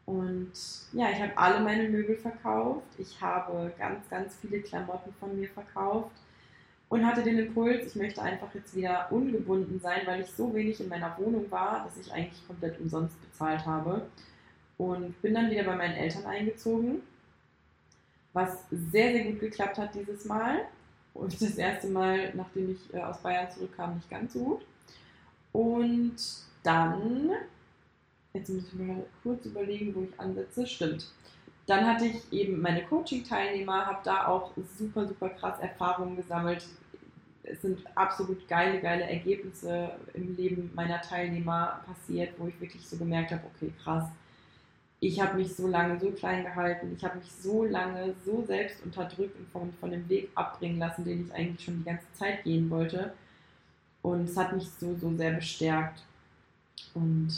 Und 0.04 0.50
ja, 0.94 1.10
ich 1.10 1.22
habe 1.22 1.38
alle 1.38 1.60
meine 1.60 1.88
Möbel 1.88 2.16
verkauft. 2.16 2.88
Ich 2.98 3.20
habe 3.20 3.72
ganz, 3.78 4.00
ganz 4.10 4.34
viele 4.40 4.62
Klamotten 4.62 5.14
von 5.20 5.38
mir 5.38 5.48
verkauft 5.50 6.10
und 6.88 7.04
hatte 7.04 7.22
den 7.22 7.38
Impuls, 7.38 7.86
ich 7.86 7.96
möchte 7.96 8.22
einfach 8.22 8.54
jetzt 8.54 8.74
wieder 8.74 9.10
ungebunden 9.10 9.80
sein, 9.80 10.02
weil 10.06 10.20
ich 10.20 10.30
so 10.30 10.54
wenig 10.54 10.80
in 10.80 10.88
meiner 10.88 11.16
Wohnung 11.18 11.50
war, 11.50 11.84
dass 11.84 11.96
ich 11.96 12.12
eigentlich 12.12 12.46
komplett 12.46 12.78
umsonst 12.80 13.20
bezahlt 13.20 13.66
habe. 13.66 14.06
Und 14.78 15.20
bin 15.22 15.34
dann 15.34 15.50
wieder 15.50 15.64
bei 15.64 15.74
meinen 15.74 15.94
Eltern 15.94 16.26
eingezogen, 16.26 17.00
was 18.34 18.58
sehr, 18.70 19.12
sehr 19.12 19.24
gut 19.24 19.40
geklappt 19.40 19.78
hat 19.78 19.94
dieses 19.94 20.26
Mal. 20.26 20.66
Und 21.14 21.40
das 21.40 21.56
erste 21.56 21.88
Mal, 21.88 22.34
nachdem 22.34 22.72
ich 22.72 22.94
äh, 22.94 22.98
aus 22.98 23.22
Bayern 23.22 23.50
zurückkam, 23.50 23.94
nicht 23.94 24.10
ganz 24.10 24.34
so 24.34 24.40
gut. 24.40 24.66
Und 25.52 26.16
dann, 26.62 27.30
jetzt 28.34 28.50
muss 28.50 28.64
ich 28.68 28.74
mir 28.74 28.92
mal 28.92 29.06
kurz 29.22 29.46
überlegen, 29.46 29.94
wo 29.94 30.02
ich 30.02 30.20
ansetze. 30.20 30.66
Stimmt. 30.66 31.10
Dann 31.66 31.86
hatte 31.86 32.06
ich 32.06 32.32
eben 32.32 32.60
meine 32.60 32.84
Coaching-Teilnehmer, 32.84 33.86
habe 33.86 33.98
da 34.04 34.26
auch 34.28 34.52
super, 34.78 35.06
super 35.06 35.30
krass 35.30 35.58
Erfahrungen 35.60 36.16
gesammelt. 36.16 36.64
Es 37.42 37.62
sind 37.62 37.80
absolut 37.96 38.46
geile, 38.48 38.80
geile 38.80 39.04
Ergebnisse 39.04 39.90
im 40.14 40.36
Leben 40.36 40.70
meiner 40.74 41.00
Teilnehmer 41.00 41.80
passiert, 41.86 42.34
wo 42.38 42.46
ich 42.46 42.60
wirklich 42.60 42.86
so 42.86 42.96
gemerkt 42.96 43.32
habe, 43.32 43.42
okay, 43.54 43.72
krass, 43.82 44.08
ich 45.00 45.20
habe 45.20 45.36
mich 45.36 45.54
so 45.54 45.66
lange 45.66 46.00
so 46.00 46.10
klein 46.10 46.44
gehalten, 46.44 46.94
ich 46.96 47.04
habe 47.04 47.18
mich 47.18 47.30
so 47.30 47.64
lange 47.64 48.14
so 48.24 48.44
selbst 48.46 48.82
unterdrückt 48.82 49.38
und 49.38 49.48
von, 49.50 49.72
von 49.74 49.90
dem 49.90 50.08
Weg 50.08 50.30
abbringen 50.34 50.78
lassen, 50.78 51.04
den 51.04 51.26
ich 51.26 51.34
eigentlich 51.34 51.64
schon 51.64 51.78
die 51.78 51.84
ganze 51.84 52.10
Zeit 52.14 52.44
gehen 52.44 52.70
wollte. 52.70 53.12
Und 54.02 54.28
es 54.28 54.36
hat 54.36 54.52
mich 54.52 54.68
so, 54.78 54.96
so 54.96 55.14
sehr 55.16 55.32
bestärkt. 55.32 56.02
Und 56.94 57.28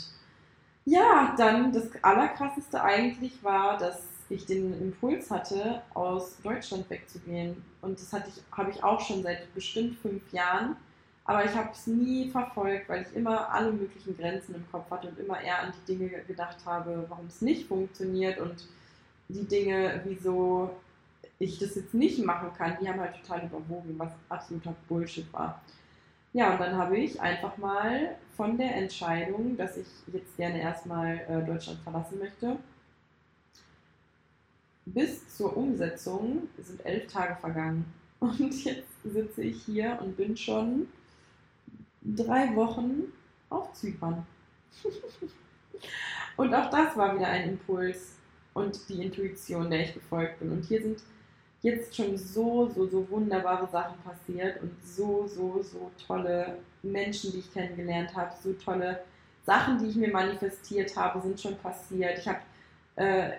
ja, 0.85 1.35
dann 1.37 1.73
das 1.73 1.89
Allerkrasseste 2.01 2.81
eigentlich 2.81 3.43
war, 3.43 3.77
dass 3.77 4.08
ich 4.29 4.45
den 4.45 4.79
Impuls 4.79 5.31
hatte, 5.31 5.81
aus 5.93 6.37
Deutschland 6.43 6.89
wegzugehen. 6.89 7.63
Und 7.81 7.99
das 7.99 8.13
ich, 8.27 8.43
habe 8.51 8.71
ich 8.71 8.83
auch 8.83 8.99
schon 8.99 9.23
seit 9.23 9.53
bestimmt 9.53 9.97
fünf 9.99 10.31
Jahren. 10.31 10.75
Aber 11.25 11.45
ich 11.45 11.53
habe 11.53 11.69
es 11.71 11.85
nie 11.85 12.29
verfolgt, 12.29 12.89
weil 12.89 13.03
ich 13.03 13.15
immer 13.15 13.51
alle 13.53 13.71
möglichen 13.71 14.17
Grenzen 14.17 14.55
im 14.55 14.71
Kopf 14.71 14.89
hatte 14.89 15.09
und 15.09 15.19
immer 15.19 15.39
eher 15.39 15.61
an 15.61 15.73
die 15.73 15.95
Dinge 15.95 16.09
gedacht 16.27 16.57
habe, 16.65 17.05
warum 17.07 17.27
es 17.27 17.41
nicht 17.41 17.67
funktioniert 17.67 18.39
und 18.39 18.67
die 19.27 19.45
Dinge, 19.45 20.01
wieso 20.05 20.71
ich 21.37 21.59
das 21.59 21.75
jetzt 21.75 21.93
nicht 21.93 22.25
machen 22.25 22.49
kann, 22.57 22.77
die 22.81 22.89
haben 22.89 22.99
halt 22.99 23.15
total 23.21 23.45
überwogen, 23.45 23.93
was 23.97 24.11
absoluter 24.27 24.75
Bullshit 24.87 25.31
war. 25.31 25.61
Ja, 26.33 26.53
und 26.53 26.59
dann 26.59 26.77
habe 26.77 26.97
ich 26.97 27.19
einfach 27.21 27.57
mal 27.57 28.15
von 28.35 28.57
der 28.57 28.75
Entscheidung, 28.75 29.57
dass 29.57 29.77
ich 29.77 29.87
jetzt 30.13 30.35
gerne 30.37 30.61
erstmal 30.61 31.17
äh, 31.29 31.45
Deutschland 31.45 31.79
verlassen 31.81 32.19
möchte, 32.19 32.57
bis 34.93 35.35
zur 35.35 35.55
Umsetzung 35.55 36.47
sind 36.57 36.85
elf 36.85 37.11
Tage 37.11 37.35
vergangen. 37.35 37.85
Und 38.19 38.63
jetzt 38.63 38.87
sitze 39.03 39.43
ich 39.43 39.63
hier 39.63 39.97
und 40.01 40.17
bin 40.17 40.35
schon 40.35 40.89
drei 42.01 42.53
Wochen 42.53 43.03
auf 43.49 43.71
Zypern. 43.71 44.25
und 46.37 46.53
auch 46.53 46.69
das 46.69 46.97
war 46.97 47.15
wieder 47.15 47.27
ein 47.27 47.51
Impuls 47.51 48.17
und 48.53 48.77
die 48.89 49.01
Intuition, 49.03 49.69
der 49.69 49.85
ich 49.85 49.93
gefolgt 49.93 50.39
bin. 50.39 50.51
Und 50.51 50.65
hier 50.65 50.81
sind 50.81 51.01
jetzt 51.61 51.95
schon 51.95 52.17
so, 52.17 52.67
so, 52.67 52.87
so 52.87 53.09
wunderbare 53.09 53.69
Sachen 53.71 53.97
passiert 53.99 54.61
und 54.61 54.71
so, 54.83 55.25
so, 55.25 55.61
so 55.61 55.89
tolle 56.05 56.57
Menschen, 56.83 57.31
die 57.31 57.39
ich 57.39 57.53
kennengelernt 57.53 58.15
habe, 58.15 58.33
so 58.41 58.51
tolle 58.53 59.01
Sachen, 59.45 59.79
die 59.79 59.87
ich 59.87 59.95
mir 59.95 60.11
manifestiert 60.11 60.95
habe, 60.95 61.21
sind 61.21 61.39
schon 61.39 61.57
passiert. 61.57 62.19
Ich 62.19 62.27
habe 62.27 62.39
äh, 62.95 63.31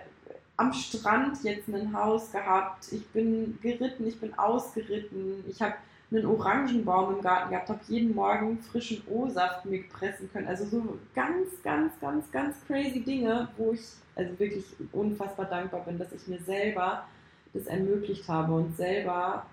am 0.61 0.73
Strand 0.73 1.43
jetzt 1.43 1.67
ein 1.67 1.91
Haus 1.91 2.31
gehabt, 2.31 2.91
ich 2.91 3.05
bin 3.07 3.57
geritten, 3.61 4.07
ich 4.07 4.19
bin 4.19 4.37
ausgeritten, 4.37 5.43
ich 5.47 5.59
habe 5.59 5.73
einen 6.11 6.25
Orangenbaum 6.25 7.15
im 7.15 7.21
Garten 7.21 7.49
gehabt, 7.49 7.69
habe 7.69 7.79
jeden 7.87 8.13
Morgen 8.13 8.59
frischen 8.59 9.01
O-Saft 9.09 9.65
mir 9.65 9.83
pressen 9.87 10.29
können. 10.31 10.47
Also 10.47 10.65
so 10.65 10.99
ganz, 11.15 11.49
ganz, 11.63 11.99
ganz, 11.99 12.31
ganz 12.31 12.57
crazy 12.67 13.01
Dinge, 13.01 13.47
wo 13.57 13.71
ich 13.71 13.81
also 14.15 14.37
wirklich 14.37 14.65
unfassbar 14.91 15.45
dankbar 15.45 15.81
bin, 15.81 15.97
dass 15.97 16.11
ich 16.11 16.27
mir 16.27 16.39
selber 16.39 17.05
das 17.53 17.65
ermöglicht 17.65 18.27
habe 18.27 18.53
und 18.53 18.75
selber 18.75 19.45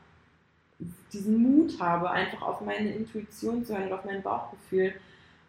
diesen 1.13 1.39
Mut 1.39 1.81
habe, 1.81 2.11
einfach 2.11 2.43
auf 2.43 2.61
meine 2.61 2.93
Intuition 2.93 3.65
zu 3.65 3.75
hören 3.75 3.87
und 3.87 3.93
auf 3.93 4.05
mein 4.05 4.23
Bauchgefühl 4.23 4.93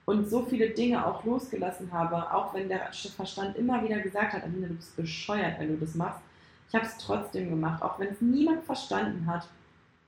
und 0.10 0.28
so 0.28 0.42
viele 0.42 0.72
Dinge 0.72 1.06
auch 1.06 1.24
losgelassen 1.24 1.92
habe, 1.92 2.34
auch 2.34 2.52
wenn 2.56 2.68
der 2.68 2.90
Verstand 3.16 3.56
immer 3.58 3.84
wieder 3.84 4.00
gesagt 4.00 4.34
hat, 4.34 4.42
Alina, 4.42 4.68
du 4.68 4.74
bist 4.74 4.96
bescheuert, 4.96 5.60
wenn 5.60 5.68
du 5.68 5.78
das 5.78 5.94
machst. 5.94 6.20
Ich 6.68 6.74
habe 6.74 6.88
es 6.88 6.98
trotzdem 6.98 7.52
gemacht, 7.52 7.84
auch 7.84 8.00
wenn 8.00 8.08
es 8.08 8.20
niemand 8.20 8.64
verstanden 8.64 9.28
hat. 9.28 9.48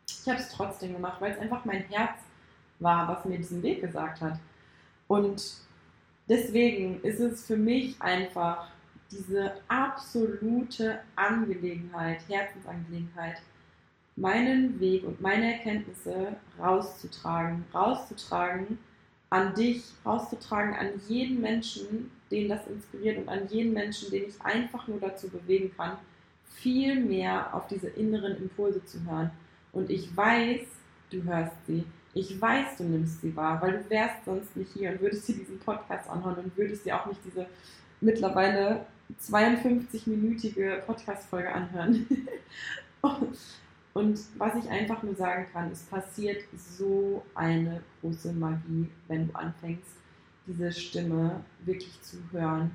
Ich 0.07 0.27
habe 0.27 0.39
es 0.39 0.49
trotzdem 0.49 0.93
gemacht, 0.93 1.21
weil 1.21 1.33
es 1.33 1.37
einfach 1.37 1.65
mein 1.65 1.83
Herz 1.83 2.17
war, 2.79 3.07
was 3.09 3.25
mir 3.25 3.37
diesen 3.37 3.61
Weg 3.61 3.81
gesagt 3.81 4.21
hat. 4.21 4.39
Und 5.07 5.57
deswegen 6.27 6.99
ist 7.03 7.19
es 7.19 7.45
für 7.45 7.57
mich 7.57 8.01
einfach 8.01 8.69
diese 9.11 9.53
absolute 9.67 10.97
Angelegenheit, 11.15 12.27
Herzensangelegenheit, 12.27 13.39
meinen 14.15 14.79
Weg 14.79 15.03
und 15.05 15.21
meine 15.21 15.53
Erkenntnisse 15.53 16.37
rauszutragen, 16.59 17.65
rauszutragen 17.71 18.79
an 19.31 19.55
dich, 19.55 19.81
rauszutragen, 20.05 20.75
an 20.75 20.89
jeden 21.07 21.41
Menschen, 21.41 22.11
den 22.29 22.49
das 22.49 22.67
inspiriert 22.67 23.17
und 23.17 23.29
an 23.29 23.47
jeden 23.47 23.73
Menschen, 23.73 24.11
den 24.11 24.27
ich 24.27 24.41
einfach 24.41 24.87
nur 24.87 24.99
dazu 24.99 25.29
bewegen 25.29 25.71
kann, 25.75 25.97
viel 26.45 26.99
mehr 26.99 27.55
auf 27.55 27.67
diese 27.67 27.87
inneren 27.87 28.35
Impulse 28.37 28.83
zu 28.85 29.03
hören. 29.05 29.31
Und 29.71 29.89
ich 29.89 30.15
weiß, 30.15 30.67
du 31.09 31.23
hörst 31.23 31.55
sie. 31.65 31.85
Ich 32.13 32.39
weiß, 32.41 32.77
du 32.77 32.83
nimmst 32.83 33.21
sie 33.21 33.33
wahr, 33.33 33.61
weil 33.61 33.71
du 33.71 33.89
wärst 33.89 34.25
sonst 34.25 34.55
nicht 34.57 34.73
hier 34.73 34.91
und 34.91 35.01
würdest 35.01 35.27
dir 35.29 35.35
diesen 35.35 35.59
Podcast 35.59 36.09
anhören 36.09 36.43
und 36.43 36.57
würdest 36.57 36.85
dir 36.85 36.99
auch 36.99 37.05
nicht 37.05 37.21
diese 37.23 37.47
mittlerweile 38.01 38.85
52-minütige 39.25 40.79
Podcast-Folge 40.81 41.53
anhören. 41.53 42.05
und 43.93 44.19
was 44.37 44.55
ich 44.55 44.69
einfach 44.69 45.03
nur 45.03 45.15
sagen 45.15 45.47
kann, 45.51 45.71
es 45.71 45.81
passiert 45.83 46.43
so 46.55 47.25
eine 47.35 47.81
große 47.99 48.31
Magie, 48.31 48.89
wenn 49.07 49.27
du 49.27 49.35
anfängst, 49.35 49.95
diese 50.47 50.71
Stimme 50.71 51.43
wirklich 51.65 52.01
zu 52.01 52.17
hören 52.31 52.71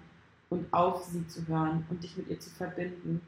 und 0.50 0.72
auf 0.72 1.04
sie 1.04 1.26
zu 1.26 1.46
hören 1.48 1.84
und 1.88 2.02
dich 2.02 2.16
mit 2.16 2.28
ihr 2.28 2.38
zu 2.38 2.50
verbinden 2.50 3.20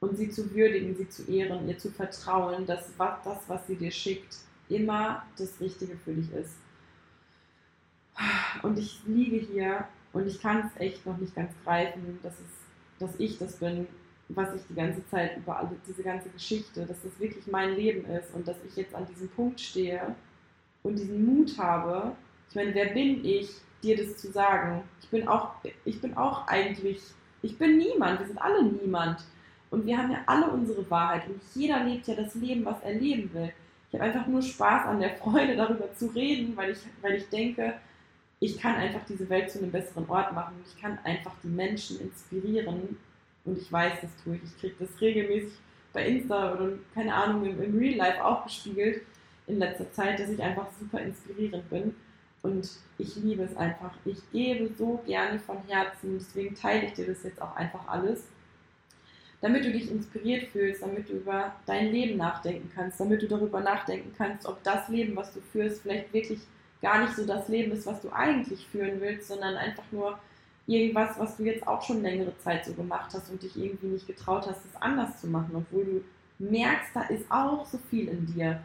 und 0.00 0.16
sie 0.16 0.30
zu 0.30 0.54
würdigen, 0.54 0.94
sie 0.96 1.08
zu 1.08 1.30
ehren, 1.30 1.68
ihr 1.68 1.78
zu 1.78 1.90
vertrauen, 1.90 2.66
dass 2.66 2.90
das, 2.96 3.38
was 3.48 3.66
sie 3.66 3.76
dir 3.76 3.90
schickt, 3.90 4.36
immer 4.68 5.24
das 5.36 5.60
Richtige 5.60 5.96
für 5.96 6.14
dich 6.14 6.30
ist. 6.32 6.56
Und 8.62 8.78
ich 8.78 9.00
liege 9.06 9.38
hier 9.38 9.88
und 10.12 10.28
ich 10.28 10.40
kann 10.40 10.66
es 10.66 10.80
echt 10.80 11.04
noch 11.04 11.18
nicht 11.18 11.34
ganz 11.34 11.52
greifen, 11.64 12.20
dass, 12.22 12.34
es, 12.34 13.00
dass 13.00 13.18
ich 13.18 13.38
das 13.38 13.56
bin, 13.56 13.88
was 14.28 14.54
ich 14.54 14.62
die 14.68 14.74
ganze 14.74 15.06
Zeit 15.08 15.36
über 15.36 15.58
alle, 15.58 15.70
diese 15.86 16.02
ganze 16.02 16.28
Geschichte, 16.30 16.86
dass 16.86 17.02
das 17.02 17.18
wirklich 17.18 17.46
mein 17.46 17.74
Leben 17.74 18.04
ist 18.06 18.34
und 18.34 18.46
dass 18.48 18.56
ich 18.66 18.76
jetzt 18.76 18.94
an 18.94 19.06
diesem 19.06 19.28
Punkt 19.28 19.60
stehe 19.60 20.14
und 20.82 20.98
diesen 20.98 21.24
Mut 21.24 21.58
habe. 21.58 22.12
Ich 22.48 22.54
meine, 22.54 22.74
wer 22.74 22.86
bin 22.86 23.24
ich, 23.24 23.50
dir 23.82 23.96
das 23.96 24.16
zu 24.16 24.32
sagen? 24.32 24.82
Ich 25.02 25.08
bin 25.10 25.28
auch, 25.28 25.50
ich 25.84 26.00
bin 26.00 26.16
auch 26.16 26.46
eigentlich, 26.46 27.00
ich 27.42 27.58
bin 27.58 27.76
niemand, 27.76 28.20
wir 28.20 28.26
sind 28.26 28.38
alle 28.38 28.64
niemand. 28.64 29.24
Und 29.70 29.86
wir 29.86 29.98
haben 29.98 30.12
ja 30.12 30.18
alle 30.26 30.48
unsere 30.50 30.88
Wahrheit 30.88 31.26
und 31.26 31.40
jeder 31.54 31.82
lebt 31.82 32.06
ja 32.06 32.14
das 32.14 32.34
Leben, 32.36 32.64
was 32.64 32.80
er 32.82 32.94
leben 32.94 33.32
will. 33.34 33.52
Ich 33.88 33.94
habe 33.94 34.04
einfach 34.04 34.26
nur 34.26 34.40
Spaß 34.40 34.86
an 34.86 35.00
der 35.00 35.16
Freude, 35.16 35.56
darüber 35.56 35.92
zu 35.94 36.06
reden, 36.06 36.56
weil 36.56 36.70
ich, 36.70 36.78
weil 37.02 37.14
ich 37.14 37.28
denke, 37.28 37.74
ich 38.40 38.58
kann 38.58 38.76
einfach 38.76 39.04
diese 39.08 39.28
Welt 39.28 39.50
zu 39.50 39.58
einem 39.58 39.72
besseren 39.72 40.08
Ort 40.08 40.32
machen. 40.32 40.54
Ich 40.66 40.80
kann 40.80 40.98
einfach 41.02 41.32
die 41.42 41.48
Menschen 41.48 42.00
inspirieren. 42.00 42.96
Und 43.44 43.58
ich 43.58 43.70
weiß, 43.70 44.00
das 44.02 44.10
tue 44.22 44.36
ich. 44.36 44.42
Ich 44.44 44.58
kriege 44.58 44.74
das 44.78 45.00
regelmäßig 45.00 45.52
bei 45.92 46.06
Insta 46.06 46.54
oder 46.54 46.70
keine 46.94 47.14
Ahnung 47.14 47.44
im, 47.44 47.62
im 47.62 47.78
Real 47.78 47.96
Life 47.96 48.24
auch 48.24 48.44
gespiegelt 48.44 49.02
in 49.46 49.58
letzter 49.58 49.92
Zeit, 49.92 50.18
dass 50.18 50.30
ich 50.30 50.42
einfach 50.42 50.68
super 50.78 51.00
inspirierend 51.00 51.68
bin. 51.68 51.94
Und 52.42 52.68
ich 52.98 53.16
liebe 53.16 53.44
es 53.44 53.56
einfach. 53.56 53.92
Ich 54.04 54.18
gebe 54.32 54.70
so 54.74 55.02
gerne 55.06 55.38
von 55.38 55.58
Herzen. 55.66 56.18
Deswegen 56.18 56.54
teile 56.54 56.86
ich 56.86 56.92
dir 56.92 57.06
das 57.06 57.22
jetzt 57.22 57.40
auch 57.40 57.54
einfach 57.56 57.86
alles 57.88 58.24
damit 59.44 59.62
du 59.62 59.72
dich 59.72 59.90
inspiriert 59.90 60.44
fühlst, 60.52 60.80
damit 60.80 61.06
du 61.06 61.12
über 61.12 61.54
dein 61.66 61.92
Leben 61.92 62.16
nachdenken 62.16 62.72
kannst, 62.74 62.98
damit 62.98 63.20
du 63.20 63.28
darüber 63.28 63.60
nachdenken 63.60 64.10
kannst, 64.16 64.46
ob 64.46 64.62
das 64.62 64.88
Leben, 64.88 65.14
was 65.16 65.34
du 65.34 65.40
führst, 65.52 65.82
vielleicht 65.82 66.14
wirklich 66.14 66.40
gar 66.80 67.02
nicht 67.02 67.14
so 67.14 67.26
das 67.26 67.46
Leben 67.48 67.70
ist, 67.72 67.84
was 67.84 68.00
du 68.00 68.10
eigentlich 68.10 68.66
führen 68.68 69.02
willst, 69.02 69.28
sondern 69.28 69.56
einfach 69.56 69.84
nur 69.92 70.18
irgendwas, 70.66 71.18
was 71.18 71.36
du 71.36 71.44
jetzt 71.44 71.66
auch 71.66 71.82
schon 71.82 72.02
längere 72.02 72.36
Zeit 72.38 72.64
so 72.64 72.72
gemacht 72.72 73.12
hast 73.14 73.30
und 73.30 73.42
dich 73.42 73.56
irgendwie 73.56 73.88
nicht 73.88 74.06
getraut 74.06 74.46
hast, 74.46 74.64
es 74.64 74.80
anders 74.80 75.20
zu 75.20 75.26
machen, 75.26 75.54
obwohl 75.54 75.84
du 75.84 76.04
merkst, 76.38 76.90
da 76.94 77.02
ist 77.02 77.30
auch 77.30 77.66
so 77.66 77.78
viel 77.90 78.08
in 78.08 78.26
dir. 78.26 78.62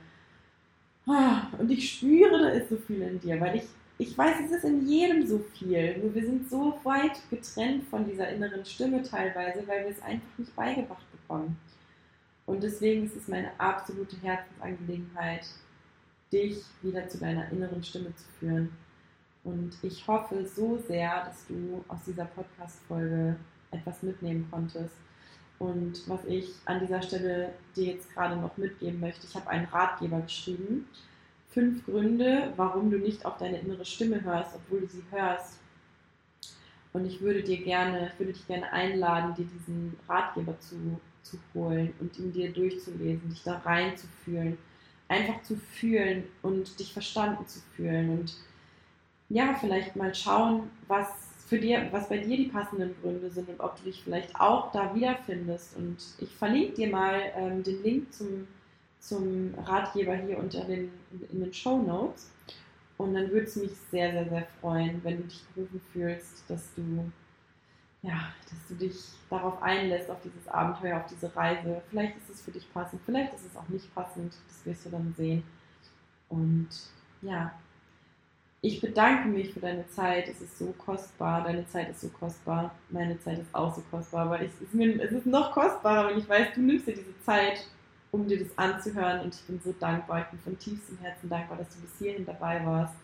Ah, 1.08 1.48
und 1.58 1.70
ich 1.72 1.92
spüre, 1.92 2.40
da 2.40 2.50
ist 2.50 2.70
so 2.70 2.78
viel 2.78 3.02
in 3.02 3.20
dir, 3.20 3.40
weil 3.40 3.58
ich 3.58 3.64
ich 4.02 4.18
weiß, 4.18 4.38
es 4.46 4.52
ist 4.52 4.64
in 4.64 4.88
jedem 4.88 5.28
so 5.28 5.40
viel. 5.40 5.98
Nur 5.98 6.16
wir 6.16 6.24
sind 6.24 6.50
so 6.50 6.80
weit 6.84 7.20
getrennt 7.30 7.84
von 7.90 8.06
dieser 8.06 8.30
inneren 8.30 8.64
Stimme 8.64 9.04
teilweise, 9.04 9.68
weil 9.68 9.84
wir 9.84 9.92
es 9.92 10.02
einfach 10.02 10.38
nicht 10.38 10.56
beigebracht 10.56 11.06
bekommen. 11.12 11.58
Und 12.46 12.64
deswegen 12.64 13.06
ist 13.06 13.18
es 13.18 13.28
meine 13.28 13.52
absolute 13.60 14.16
Herzensangelegenheit, 14.22 15.46
dich 16.32 16.64
wieder 16.82 17.10
zu 17.10 17.18
deiner 17.18 17.52
inneren 17.52 17.84
Stimme 17.84 18.16
zu 18.16 18.24
führen. 18.40 18.70
Und 19.44 19.72
ich 19.84 20.08
hoffe 20.08 20.46
so 20.46 20.78
sehr, 20.78 21.26
dass 21.26 21.48
du 21.48 21.84
aus 21.88 22.00
dieser 22.06 22.26
Podcast-Folge 22.26 23.36
etwas 23.72 24.04
mitnehmen 24.04 24.48
konntest. 24.52 24.96
Und 25.58 26.08
was 26.08 26.24
ich 26.26 26.54
an 26.66 26.80
dieser 26.80 27.02
Stelle 27.02 27.54
dir 27.76 27.94
jetzt 27.94 28.14
gerade 28.14 28.36
noch 28.36 28.56
mitgeben 28.58 29.00
möchte, 29.00 29.28
ich 29.28 29.36
habe 29.36 29.50
einen 29.50 29.66
Ratgeber 29.66 30.22
geschrieben 30.22 30.86
fünf 31.50 31.86
Gründe, 31.86 32.54
warum 32.56 32.92
du 32.92 32.98
nicht 32.98 33.26
auf 33.26 33.38
deine 33.38 33.60
innere 33.60 33.86
Stimme 33.86 34.24
hörst, 34.24 34.56
obwohl 34.56 34.82
du 34.82 34.88
sie 34.88 35.04
hörst. 35.12 35.60
Und 36.94 37.06
ich 37.06 37.22
würde 37.22 37.44
dir 37.44 37.58
gerne, 37.64 38.12
ich 38.12 38.20
würde 38.20 38.34
dich 38.34 38.48
gerne 38.48 38.72
einladen, 38.72 39.36
dir 39.36 39.46
diesen 39.46 39.98
Ratgeber 40.08 40.60
zu, 40.60 41.00
zu 41.22 41.38
holen 41.54 41.94
und 42.00 42.18
ihn 42.18 42.32
dir 42.32 42.52
durchzulesen, 42.52 43.30
dich 43.30 43.44
da 43.44 43.58
reinzufühlen, 43.60 44.58
einfach 45.08 45.42
zu 45.44 45.56
fühlen 45.56 46.24
und 46.42 46.80
dich 46.80 46.94
verstanden 46.94 47.46
zu 47.48 47.60
fühlen 47.76 48.20
und 48.20 48.36
ja, 49.30 49.54
vielleicht 49.60 49.96
mal 49.96 50.14
schauen, 50.14 50.70
was 50.88 51.08
für 51.48 51.60
dir, 51.60 51.88
was 51.92 52.10
bei 52.10 52.18
dir 52.18 52.38
die 52.38 52.48
passenden 52.48 52.96
Gründe 53.02 53.30
sind 53.30 53.50
und 53.50 53.60
ob 53.60 53.76
du 53.78 53.84
dich 53.84 54.04
vielleicht 54.04 54.40
auch 54.40 54.72
da 54.72 54.94
wiederfindest. 54.94 55.78
Und 55.78 55.98
ich 56.20 56.36
verlinke 56.36 56.74
dir 56.74 56.90
mal 56.90 57.22
ähm, 57.36 57.64
den 57.64 57.82
Link 57.82 58.14
zum, 58.14 58.48
zum 59.00 59.54
Ratgeber 59.66 60.16
hier 60.16 60.38
unter 60.38 60.64
den, 60.66 60.92
in 61.32 61.40
den 61.40 61.54
Show 61.54 61.82
Notes. 61.82 62.32
Und 62.98 63.14
dann 63.14 63.30
würde 63.32 63.46
es 63.46 63.56
mich 63.56 63.72
sehr, 63.90 64.12
sehr, 64.12 64.30
sehr 64.30 64.48
freuen, 64.60 65.00
wenn 65.04 65.18
du 65.18 65.24
dich 65.24 65.44
berufen 65.56 65.82
fühlst, 65.94 66.44
dass 66.50 66.74
du, 66.76 67.10
ja, 68.02 68.34
dass 68.50 68.68
du 68.68 68.76
dich 68.76 68.96
darauf 69.30 69.62
einlässt, 69.64 70.10
auf 70.12 70.22
dieses 70.22 70.48
Abenteuer, 70.48 70.98
auf 70.98 71.08
diese 71.08 71.34
Reise. 71.36 71.82
Vielleicht 71.90 72.18
ist 72.18 72.30
es 72.30 72.42
für 72.42 72.52
dich 72.52 72.72
passend, 72.74 73.02
vielleicht 73.06 73.34
ist 73.34 73.46
es 73.46 73.56
auch 73.56 73.70
nicht 73.70 73.94
passend, 73.96 74.34
das 74.48 74.66
wirst 74.66 74.86
du 74.86 74.90
dann 74.90 75.14
sehen. 75.18 75.44
Und 76.28 76.68
ja, 77.22 77.54
ich 78.62 78.82
bedanke 78.82 79.30
mich 79.30 79.54
für 79.54 79.62
deine 79.62 79.88
Zeit. 79.90 80.28
Es 80.28 80.42
ist 80.42 80.58
so 80.58 80.74
kostbar. 80.78 81.44
Deine 81.44 81.68
Zeit 81.68 81.90
ist 81.90 82.02
so 82.02 82.10
kostbar. 82.10 82.76
Meine 82.90 83.20
Zeit 83.22 83.40
ist 83.40 83.54
auch 83.54 83.74
so 83.74 83.82
kostbar. 83.90 84.26
Aber 84.26 84.42
es 84.42 84.52
ist, 84.62 84.74
mir, 84.74 85.02
es 85.02 85.12
ist 85.12 85.26
noch 85.26 85.52
kostbarer, 85.54 86.10
wenn 86.10 86.20
ich 86.20 86.28
weiß, 86.28 86.50
du 86.56 86.62
nimmst 86.62 86.88
dir 86.88 86.96
diese 86.96 87.18
Zeit 87.24 87.66
um 88.12 88.28
dir 88.28 88.40
das 88.44 88.58
anzuhören. 88.58 89.22
Und 89.22 89.36
ich 89.36 89.42
bin 89.44 89.62
so 89.64 89.74
dankbar, 89.80 90.22
ich 90.22 90.28
bin 90.28 90.40
von 90.40 90.60
tiefstem 90.60 90.98
Herzen 90.98 91.30
dankbar, 91.30 91.58
dass 91.58 91.70
du 91.70 91.82
bis 91.82 91.98
hierhin 92.00 92.26
dabei 92.26 92.66
warst. 92.66 92.96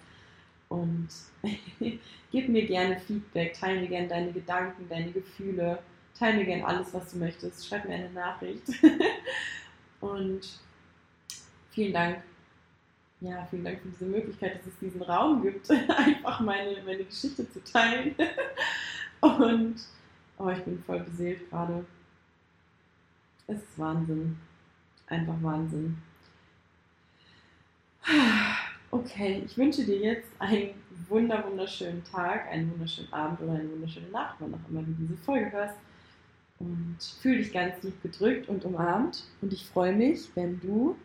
Und 0.68 1.08
gib 2.32 2.50
mir 2.50 2.66
gerne 2.66 3.00
Feedback, 3.00 3.54
teile 3.54 3.82
mir 3.82 3.88
gerne 3.88 4.08
deine 4.08 4.32
Gedanken, 4.34 4.90
deine 4.90 5.12
Gefühle, 5.12 5.80
teile 6.18 6.38
mir 6.38 6.46
gerne 6.46 6.66
alles, 6.66 6.94
was 6.94 7.12
du 7.12 7.20
möchtest. 7.20 7.66
Schreib 7.66 7.86
mir 7.86 7.96
eine 7.96 8.10
Nachricht. 8.10 8.64
Und 10.02 10.60
vielen 11.72 11.94
Dank. 11.94 12.18
Ja, 13.26 13.44
vielen 13.50 13.64
Dank 13.64 13.82
für 13.82 13.88
diese 13.88 14.06
Möglichkeit, 14.06 14.60
dass 14.60 14.68
es 14.68 14.80
diesen 14.80 15.02
Raum 15.02 15.42
gibt, 15.42 15.68
einfach 15.98 16.40
meine, 16.42 16.80
meine 16.86 17.04
Geschichte 17.06 17.50
zu 17.50 17.64
teilen. 17.64 18.14
Und 19.20 19.78
oh, 20.38 20.50
ich 20.50 20.60
bin 20.60 20.78
voll 20.84 21.00
beseelt 21.00 21.50
gerade. 21.50 21.84
Es 23.48 23.58
ist 23.58 23.80
Wahnsinn 23.80 24.38
einfach 25.08 25.36
Wahnsinn. 25.42 25.98
Okay, 28.92 29.44
ich 29.46 29.58
wünsche 29.58 29.84
dir 29.84 29.98
jetzt 29.98 30.30
einen 30.40 30.70
wunder 31.10 31.44
wunderschönen 31.46 32.02
Tag, 32.06 32.48
einen 32.48 32.72
wunderschönen 32.72 33.12
Abend 33.12 33.42
oder 33.42 33.54
eine 33.54 33.70
wunderschöne 33.70 34.08
Nacht, 34.08 34.36
wann 34.40 34.54
auch 34.54 34.70
immer 34.70 34.84
du 34.84 34.92
diese 34.94 35.18
Folge 35.18 35.52
hörst. 35.52 35.76
Und 36.60 36.98
fühle 37.22 37.40
dich 37.40 37.52
ganz 37.52 37.84
lieb 37.84 38.02
gedrückt 38.02 38.48
und 38.48 38.64
umarmt. 38.64 39.26
Und 39.42 39.52
ich 39.52 39.66
freue 39.66 39.92
mich, 39.92 40.30
wenn 40.36 40.62
du 40.62 40.96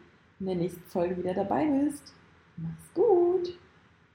in 0.40 0.46
der 0.46 0.56
nächsten 0.56 0.82
Folge 0.84 1.16
wieder 1.16 1.34
dabei 1.34 1.66
bist. 1.66 2.14
Mach's 2.56 2.92
gut! 2.94 3.58